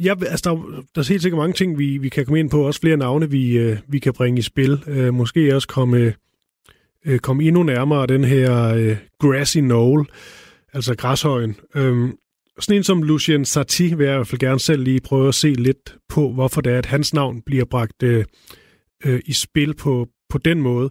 Ja, 0.00 0.14
altså, 0.26 0.50
der, 0.50 0.84
der 0.94 1.00
er 1.00 1.08
helt 1.08 1.22
sikkert 1.22 1.38
mange 1.38 1.54
ting, 1.54 1.78
vi, 1.78 1.98
vi 1.98 2.08
kan 2.08 2.24
komme 2.24 2.40
ind 2.40 2.50
på. 2.50 2.66
Også 2.66 2.80
flere 2.80 2.96
navne, 2.96 3.30
vi, 3.30 3.58
øh, 3.58 3.78
vi 3.88 3.98
kan 3.98 4.12
bringe 4.12 4.38
i 4.38 4.42
spil. 4.42 4.84
Øh, 4.86 5.14
måske 5.14 5.54
også 5.54 5.68
komme 5.68 5.98
øh, 5.98 6.12
Øh, 7.06 7.18
komme 7.18 7.44
endnu 7.44 7.62
nærmere 7.62 8.06
den 8.06 8.24
her 8.24 8.74
øh, 8.74 8.96
grassy 9.20 9.58
knoll, 9.58 10.06
altså 10.72 10.94
græshøjen. 10.96 11.56
Øhm, 11.74 12.16
sådan 12.58 12.76
en 12.76 12.84
som 12.84 13.02
Lucien 13.02 13.44
Satie 13.44 13.98
vil 13.98 14.04
jeg 14.04 14.14
i 14.14 14.16
hvert 14.16 14.26
fald 14.26 14.40
gerne 14.40 14.60
selv 14.60 14.82
lige 14.82 15.00
prøve 15.00 15.28
at 15.28 15.34
se 15.34 15.48
lidt 15.48 15.96
på, 16.08 16.32
hvorfor 16.32 16.60
det 16.60 16.72
er, 16.72 16.78
at 16.78 16.86
hans 16.86 17.14
navn 17.14 17.42
bliver 17.42 17.64
bragt 17.64 18.02
øh, 18.02 18.24
øh, 19.04 19.20
i 19.26 19.32
spil 19.32 19.74
på, 19.74 20.08
på 20.30 20.38
den 20.38 20.62
måde. 20.62 20.90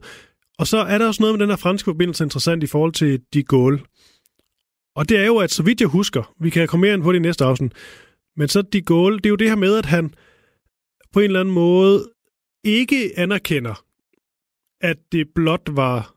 Og 0.60 0.68
så 0.68 0.78
er 0.78 0.98
der 0.98 1.08
også 1.08 1.24
noget 1.24 1.34
med 1.34 1.40
den 1.40 1.50
her 1.50 1.58
franske 1.58 1.86
forbindelse 1.86 2.24
interessant 2.24 2.64
i 2.64 2.68
forhold 2.68 2.94
til 2.94 3.20
de 3.34 3.44
Gaulle. 3.44 3.80
Og 4.96 5.10
det 5.10 5.18
er 5.18 5.26
jo, 5.26 5.38
at 5.38 5.52
så 5.52 5.64
vidt 5.64 5.82
jeg 5.82 5.90
husker, 5.90 6.34
vi 6.40 6.50
kan 6.50 6.68
komme 6.68 6.82
mere 6.82 6.94
ind 6.94 7.04
på 7.04 7.12
det 7.12 7.20
i 7.20 7.22
næste 7.22 7.46
afsnit, 7.46 7.74
men 8.38 8.48
så 8.48 8.62
de 8.62 8.82
Gaulle, 8.82 9.18
det 9.18 9.26
er 9.26 9.30
jo 9.30 9.36
det 9.36 9.50
her 9.50 9.56
med, 9.56 9.78
at 9.78 9.86
han 9.86 10.14
på 11.14 11.20
en 11.20 11.26
eller 11.26 11.40
anden 11.40 11.54
måde 11.54 12.10
ikke 12.64 13.12
anerkender 13.18 13.84
at 14.82 14.98
det 15.12 15.28
blot 15.36 15.70
var 15.72 16.14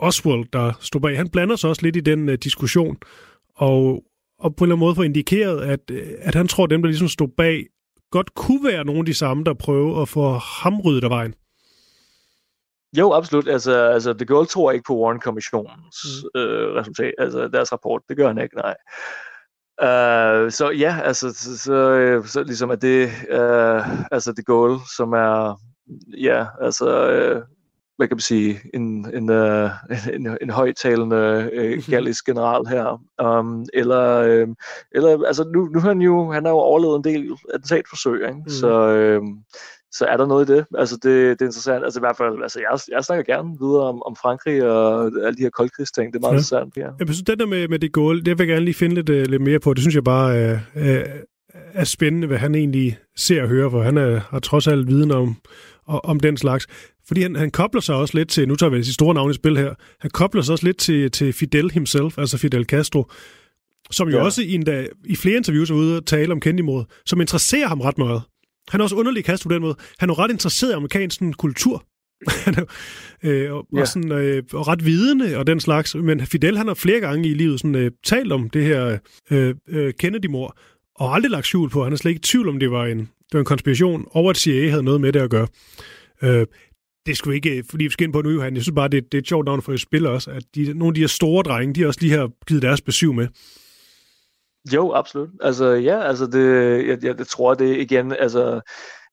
Oswald, 0.00 0.44
der 0.52 0.72
stod 0.80 1.00
bag. 1.00 1.16
Han 1.16 1.28
blander 1.28 1.56
sig 1.56 1.70
også 1.70 1.82
lidt 1.82 1.96
i 1.96 2.00
den 2.00 2.28
uh, 2.28 2.34
diskussion, 2.34 2.96
og, 3.56 4.04
og 4.38 4.56
på 4.56 4.64
en 4.64 4.66
eller 4.66 4.74
anden 4.74 4.86
måde 4.86 4.94
får 4.94 5.02
indikeret, 5.02 5.60
at, 5.60 5.80
uh, 5.90 5.98
at 6.18 6.34
han 6.34 6.48
tror, 6.48 6.64
at 6.64 6.70
dem, 6.70 6.82
der 6.82 6.88
ligesom 6.88 7.08
stod 7.08 7.28
bag, 7.28 7.66
godt 8.10 8.34
kunne 8.34 8.64
være 8.64 8.84
nogle 8.84 8.98
af 8.98 9.06
de 9.06 9.14
samme, 9.14 9.44
der 9.44 9.54
prøver 9.54 10.02
at 10.02 10.08
få 10.08 10.32
ham 10.32 10.80
ryddet 10.80 11.04
af 11.04 11.10
vejen. 11.10 11.34
Jo, 12.98 13.12
absolut. 13.12 13.48
Altså, 13.48 13.72
altså 13.72 14.12
The 14.12 14.26
Girl 14.26 14.46
tror 14.46 14.72
ikke 14.72 14.84
på 14.86 14.96
Warren-kommissionens 14.96 16.24
mm. 16.34 16.40
øh, 16.40 16.74
resultat, 16.74 17.14
altså 17.18 17.48
deres 17.48 17.72
rapport. 17.72 18.02
Det 18.08 18.16
gør 18.16 18.26
han 18.26 18.38
ikke, 18.38 18.56
nej. 18.56 18.74
Uh, 19.82 20.50
så 20.50 20.70
ja, 20.70 21.00
altså, 21.04 21.32
så, 21.32 21.58
så, 21.58 22.22
så 22.26 22.42
ligesom 22.42 22.70
at 22.70 22.82
det, 22.82 23.06
uh, 23.06 24.12
altså 24.12 24.32
The 24.32 24.42
Goal, 24.42 24.78
som 24.96 25.12
er, 25.12 25.60
ja, 26.18 26.46
altså, 26.60 26.86
uh, 27.36 27.42
hvad 27.98 28.08
kan 28.08 28.14
man 28.14 28.20
sige, 28.20 28.60
en, 28.74 29.06
en, 29.14 29.30
uh, 29.30 29.70
en, 30.14 30.36
en 30.42 30.50
højtalende 30.50 31.50
uh, 31.56 31.90
gallisk 31.90 32.26
general 32.26 32.66
her. 32.66 33.02
Um, 33.22 33.64
eller, 33.74 34.42
uh, 34.42 34.54
eller 34.92 35.26
altså 35.26 35.44
nu, 35.54 35.64
nu 35.64 35.80
har 35.80 35.88
han 35.88 36.00
jo, 36.00 36.30
han 36.30 36.44
har 36.44 36.52
jo 36.52 36.58
overlevet 36.58 36.96
en 36.96 37.04
del 37.04 37.30
attentatforsøg, 37.54 38.28
ikke? 38.28 38.34
Mm. 38.34 38.48
så, 38.48 39.18
uh, 39.20 39.28
så 39.92 40.04
er 40.04 40.16
der 40.16 40.26
noget 40.26 40.50
i 40.50 40.54
det. 40.54 40.66
Altså 40.78 40.94
det, 40.94 41.04
det 41.04 41.42
er 41.42 41.46
interessant. 41.46 41.84
Altså 41.84 42.00
i 42.00 42.02
hvert 42.02 42.16
fald, 42.16 42.42
altså 42.42 42.60
jeg, 42.60 42.78
jeg 42.96 43.04
snakker 43.04 43.34
gerne 43.34 43.48
videre 43.60 43.82
om, 43.82 44.02
om 44.02 44.16
Frankrig 44.16 44.70
og 44.70 45.04
alle 45.04 45.36
de 45.36 45.42
her 45.42 45.50
koldkrigsting. 45.50 46.12
Det 46.12 46.18
er 46.18 46.20
meget 46.20 46.32
ja. 46.32 46.36
interessant, 46.36 46.76
Ja. 46.76 46.88
Jeg 46.98 47.06
synes, 47.08 47.22
det 47.22 47.38
der 47.38 47.46
med, 47.46 47.68
med 47.68 47.78
det 47.78 47.92
gål, 47.92 48.16
det 48.24 48.38
vil 48.38 48.46
jeg 48.46 48.54
gerne 48.54 48.64
lige 48.64 48.74
finde 48.74 48.94
lidt, 48.94 49.08
uh, 49.08 49.16
lidt 49.16 49.42
mere 49.42 49.60
på. 49.60 49.74
Det 49.74 49.82
synes 49.82 49.94
jeg 49.94 50.04
bare 50.04 50.36
er, 50.36 50.58
er, 50.74 51.04
er 51.74 51.84
spændende, 51.84 52.26
hvad 52.26 52.38
han 52.38 52.54
egentlig 52.54 52.98
ser 53.16 53.42
og 53.42 53.48
hører, 53.48 53.70
for 53.70 53.82
han 53.82 53.96
er, 53.96 54.20
har 54.30 54.38
trods 54.38 54.68
alt 54.68 54.88
viden 54.88 55.10
om, 55.10 55.36
om 55.88 56.20
den 56.20 56.36
slags. 56.36 56.66
Fordi 57.06 57.22
han, 57.22 57.36
han 57.36 57.50
kobler 57.50 57.80
sig 57.80 57.94
også 57.94 58.18
lidt 58.18 58.28
til, 58.28 58.48
nu 58.48 58.56
tager 58.56 58.70
vi 58.70 58.78
de 58.78 58.94
store 58.94 59.14
navne 59.14 59.30
i 59.30 59.34
spil 59.34 59.56
her, 59.56 59.74
han 60.00 60.10
kobler 60.10 60.42
sig 60.42 60.52
også 60.52 60.64
lidt 60.64 60.78
til, 60.78 61.10
til 61.10 61.32
Fidel 61.32 61.70
himself, 61.70 62.18
altså 62.18 62.38
Fidel 62.38 62.64
Castro, 62.64 63.10
som 63.90 64.08
jo 64.08 64.16
ja. 64.16 64.22
også 64.22 64.42
i, 64.42 64.54
en 64.54 64.64
dag, 64.64 64.88
i 65.04 65.16
flere 65.16 65.36
interviews 65.36 65.70
er 65.70 65.74
ude 65.74 65.96
og 65.96 66.06
tale 66.06 66.32
om 66.32 66.40
Kennedy-mordet, 66.40 66.86
som 67.06 67.20
interesserer 67.20 67.68
ham 67.68 67.80
ret 67.80 67.98
meget. 67.98 68.22
Han 68.68 68.80
er 68.80 68.84
også 68.84 68.96
underlig 68.96 69.24
Castro 69.24 69.48
på 69.48 69.54
den 69.54 69.62
måde. 69.62 69.76
Han 69.98 70.10
er 70.10 70.14
jo 70.14 70.22
ret 70.22 70.30
interesseret 70.30 70.70
i 70.70 70.74
amerikansk 70.74 71.20
kultur. 71.38 71.84
øh, 73.24 73.52
og, 73.52 73.66
ja. 73.74 73.80
og, 73.80 73.88
sådan, 73.88 74.12
øh, 74.12 74.42
og 74.52 74.68
ret 74.68 74.84
vidende 74.84 75.36
og 75.36 75.46
den 75.46 75.60
slags. 75.60 75.94
Men 75.94 76.26
Fidel 76.26 76.56
han 76.56 76.66
har 76.66 76.74
flere 76.74 77.00
gange 77.00 77.28
i 77.28 77.34
livet 77.34 77.60
sådan, 77.60 77.74
øh, 77.74 77.90
talt 78.04 78.32
om 78.32 78.50
det 78.50 78.64
her 78.64 78.98
øh, 79.30 79.54
øh, 79.68 79.92
Kennedy-mord, 79.98 80.58
og 80.94 81.14
aldrig 81.14 81.30
lagt 81.30 81.46
skjul 81.46 81.70
på. 81.70 81.84
Han 81.84 81.92
er 81.92 81.96
slet 81.96 82.10
ikke 82.10 82.18
i 82.18 82.22
tvivl 82.22 82.48
om, 82.48 82.58
det 82.58 82.70
var 82.70 82.86
en, 82.86 83.08
det 83.28 83.34
var 83.34 83.40
en 83.40 83.44
konspiration, 83.44 84.08
og 84.10 84.30
at 84.30 84.36
CIA 84.36 84.70
havde 84.70 84.82
noget 84.82 85.00
med 85.00 85.12
det 85.12 85.20
at 85.20 85.30
gøre. 85.30 85.48
Øh, 86.22 86.46
det 87.06 87.16
skulle 87.16 87.36
ikke, 87.36 87.64
fordi 87.70 87.84
vi 87.84 87.90
skal 87.90 88.04
ind 88.04 88.12
på 88.12 88.22
nu, 88.22 88.30
Johan. 88.30 88.54
Jeg 88.54 88.62
synes 88.62 88.74
bare, 88.74 88.88
det, 88.88 89.04
det 89.12 89.18
er 89.18 89.22
et 89.22 89.28
sjovt 89.28 89.46
navn 89.46 89.62
for 89.62 89.72
et 89.72 89.80
spil 89.80 90.06
også, 90.06 90.30
at 90.30 90.42
de, 90.54 90.72
nogle 90.74 90.90
af 90.90 90.94
de 90.94 91.00
her 91.00 91.08
store 91.08 91.42
drenge, 91.42 91.74
de 91.74 91.86
også 91.86 92.00
lige 92.00 92.12
har 92.12 92.30
givet 92.46 92.62
deres 92.62 92.80
besøg 92.80 93.14
med. 93.14 93.28
Jo, 94.74 94.92
absolut. 94.92 95.28
Altså, 95.40 95.66
ja, 95.66 96.02
altså 96.02 96.26
det, 96.26 96.46
jeg, 96.88 97.04
jeg, 97.04 97.18
jeg 97.18 97.26
tror, 97.26 97.54
det 97.54 97.76
igen, 97.76 98.12
altså, 98.12 98.60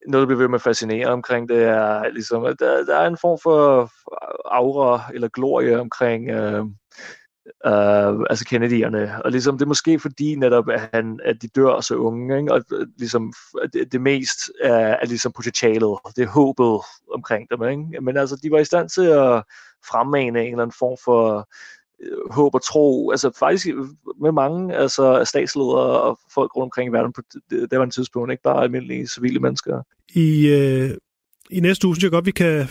noget, 0.07 0.21
der 0.21 0.25
bliver 0.25 0.39
ved 0.39 0.47
med 0.47 0.55
at 0.55 0.61
fascinere 0.61 1.07
omkring, 1.07 1.49
det 1.49 1.63
er 1.63 2.09
ligesom, 2.09 2.45
at 2.45 2.55
der, 2.59 2.85
der 2.85 2.95
er 2.95 3.07
en 3.07 3.17
form 3.21 3.39
for 3.43 3.91
aura 4.55 5.01
eller 5.13 5.27
glorie 5.27 5.79
omkring, 5.79 6.29
øh, 6.29 6.65
uh, 7.65 8.25
altså 8.29 8.45
Kennedy'erne. 8.49 9.21
Og 9.23 9.31
ligesom, 9.31 9.57
det 9.57 9.65
er 9.65 9.67
måske 9.67 9.99
fordi 9.99 10.35
netop, 10.35 10.69
at, 10.69 10.89
han, 10.93 11.19
at 11.23 11.41
de 11.41 11.47
dør 11.47 11.81
så 11.81 11.95
unge, 11.95 12.37
ikke? 12.37 12.53
og 12.53 12.63
øh, 12.73 12.87
ligesom, 12.97 13.33
øh, 13.63 13.69
det, 13.73 13.91
det 13.91 14.01
mest 14.01 14.51
er, 14.61 14.71
er 14.71 15.05
ligesom 15.05 15.31
potentialet, 15.31 15.97
det 16.15 16.23
er 16.23 16.27
håbet 16.27 16.81
omkring 17.13 17.47
dem. 17.51 17.63
Ikke? 17.63 18.01
Men 18.01 18.17
altså, 18.17 18.39
de 18.43 18.51
var 18.51 18.59
i 18.59 18.65
stand 18.65 18.89
til 18.89 19.05
at 19.05 19.43
fremmane 19.89 20.41
en 20.41 20.51
eller 20.51 20.63
anden 20.63 20.77
form 20.79 20.97
for 21.05 21.49
øh, 22.03 22.31
håb 22.31 22.55
og 22.55 22.65
tro, 22.65 23.11
altså 23.11 23.31
faktisk 23.39 23.67
med 24.21 24.31
mange 24.31 24.75
altså 24.75 25.23
statsledere 25.25 26.01
og 26.01 26.19
folk 26.33 26.55
rundt 26.55 26.65
omkring 26.65 26.89
i 26.89 26.93
verden 26.93 27.13
på 27.13 27.21
det, 27.49 27.71
det 27.71 27.79
var 27.79 27.85
en 27.85 27.91
tidspunkt, 27.91 28.31
ikke 28.31 28.43
bare 28.43 28.63
almindelige 28.63 29.07
civile 29.07 29.39
mennesker. 29.39 29.81
I, 30.09 30.47
øh, 30.47 30.97
i 31.49 31.59
næste 31.59 31.87
uge 31.87 31.95
synes 31.95 32.03
jeg 32.03 32.11
godt, 32.11 32.25
vi 32.25 32.31
kan 32.31 32.67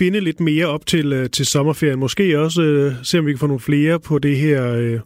finde 0.00 0.20
lidt 0.20 0.40
mere 0.40 0.66
op 0.66 0.86
til, 0.86 1.12
øh, 1.12 1.30
til 1.30 1.46
sommerferien. 1.46 1.98
Måske 1.98 2.40
også 2.40 2.62
øh, 2.62 2.92
se, 3.02 3.18
om 3.18 3.26
vi 3.26 3.32
kan 3.32 3.38
få 3.38 3.46
nogle 3.46 3.60
flere 3.60 4.00
på 4.00 4.18
det 4.18 4.36
her 4.36 4.72
øh, 4.72 5.00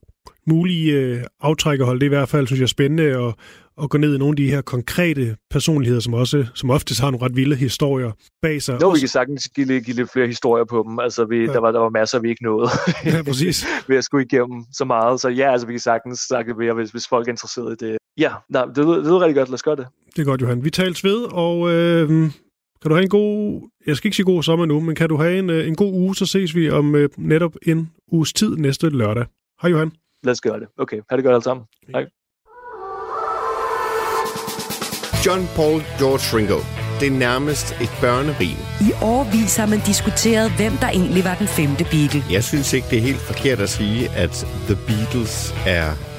mulige 0.46 0.92
øh, 0.92 1.22
aftrækkerhold. 1.40 2.00
Det 2.00 2.06
er 2.06 2.10
i 2.12 2.16
hvert 2.16 2.28
fald, 2.28 2.46
synes 2.46 2.60
jeg, 2.60 2.68
spændende 2.68 3.02
at, 3.02 3.34
at 3.82 3.90
gå 3.90 3.98
ned 3.98 4.14
i 4.14 4.18
nogle 4.18 4.32
af 4.32 4.36
de 4.36 4.50
her 4.50 4.60
konkrete 4.60 5.36
personligheder, 5.50 6.00
som 6.00 6.14
også 6.14 6.46
som 6.54 6.70
oftest 6.70 7.00
har 7.00 7.10
nogle 7.10 7.26
ret 7.26 7.36
vilde 7.36 7.56
historier 7.56 8.12
bag 8.42 8.62
sig. 8.62 8.78
Jo, 8.82 8.90
vi 8.90 8.98
kan 8.98 9.08
sagtens 9.08 9.48
give, 9.48 9.66
lidt, 9.66 9.84
give 9.84 9.96
lidt 9.96 10.12
flere 10.12 10.26
historier 10.26 10.64
på 10.64 10.84
dem. 10.88 10.98
Altså, 10.98 11.24
vi, 11.24 11.38
ja. 11.38 11.52
der, 11.52 11.60
var, 11.60 11.72
der 11.72 11.80
var 11.80 11.90
masser, 11.90 12.18
vi 12.18 12.28
ikke 12.28 12.44
nåede 12.44 12.68
ja, 13.04 13.22
præcis. 13.22 13.66
ved 13.88 13.96
at 13.96 14.04
skulle 14.04 14.24
igennem 14.24 14.64
så 14.72 14.84
meget. 14.84 15.20
Så 15.20 15.28
ja, 15.28 15.52
altså, 15.52 15.66
vi 15.66 15.72
kan 15.72 15.80
sagtens 15.80 16.18
snakke 16.18 16.54
mere, 16.54 16.74
hvis, 16.74 16.90
hvis 16.90 17.08
folk 17.08 17.28
er 17.28 17.32
interesseret 17.32 17.82
i 17.82 17.86
det. 17.86 17.98
Ja, 18.18 18.32
nej, 18.48 18.64
det, 18.64 18.78
lyder, 18.78 18.96
det 18.96 19.04
lyder 19.04 19.20
rigtig 19.20 19.36
godt. 19.36 19.48
Lad 19.48 19.54
os 19.54 19.62
gøre 19.62 19.76
det. 19.76 19.86
Det 20.16 20.22
er 20.22 20.24
godt, 20.24 20.42
Johan. 20.42 20.64
Vi 20.64 20.70
tales 20.70 21.04
ved, 21.04 21.18
og 21.32 21.72
øh, 21.72 22.30
kan 22.84 22.88
du 22.88 22.94
have 22.94 23.02
en 23.02 23.08
god, 23.08 23.70
jeg 23.86 23.96
skal 23.96 24.08
ikke 24.08 24.16
sige 24.16 24.26
god 24.26 24.42
sommer 24.42 24.66
nu, 24.66 24.80
men 24.80 24.94
kan 24.94 25.08
du 25.08 25.16
have 25.16 25.38
en, 25.38 25.50
øh, 25.50 25.68
en 25.68 25.74
god 25.74 25.92
uge, 25.92 26.16
så 26.16 26.26
ses 26.26 26.54
vi 26.54 26.70
om 26.70 26.94
øh, 26.94 27.08
netop 27.18 27.54
en 27.66 27.90
uges 28.12 28.32
tid 28.32 28.56
næste 28.56 28.88
lørdag. 28.88 29.24
Hej 29.62 29.70
Johan. 29.70 29.92
Lad 30.24 30.32
os 30.32 30.40
gøre 30.40 30.60
det. 30.60 30.68
Okay, 30.78 31.00
ha' 31.10 31.16
det 31.16 31.24
godt 31.24 31.34
alle 31.34 31.44
sammen. 31.44 31.66
Hej. 31.88 32.04
John 35.26 35.42
Paul 35.56 35.78
George 36.00 36.26
Ringo. 36.36 36.58
Det 37.00 37.06
er 37.12 37.18
nærmest 37.28 37.66
et 37.84 37.92
børnerim. 38.00 38.58
I 38.88 38.90
årvis 39.02 39.56
har 39.56 39.66
man 39.66 39.80
diskuteret, 39.86 40.46
hvem 40.56 40.72
der 40.82 40.88
egentlig 40.88 41.24
var 41.24 41.36
den 41.42 41.46
femte 41.58 41.84
Beatle. 41.92 42.22
Jeg 42.36 42.44
synes 42.44 42.72
ikke, 42.72 42.86
det 42.90 42.98
er 42.98 43.02
helt 43.10 43.24
forkert 43.30 43.60
at 43.60 43.70
sige, 43.78 44.00
at 44.24 44.34
The 44.68 44.76
Beatles 44.86 45.54
er 45.66 45.86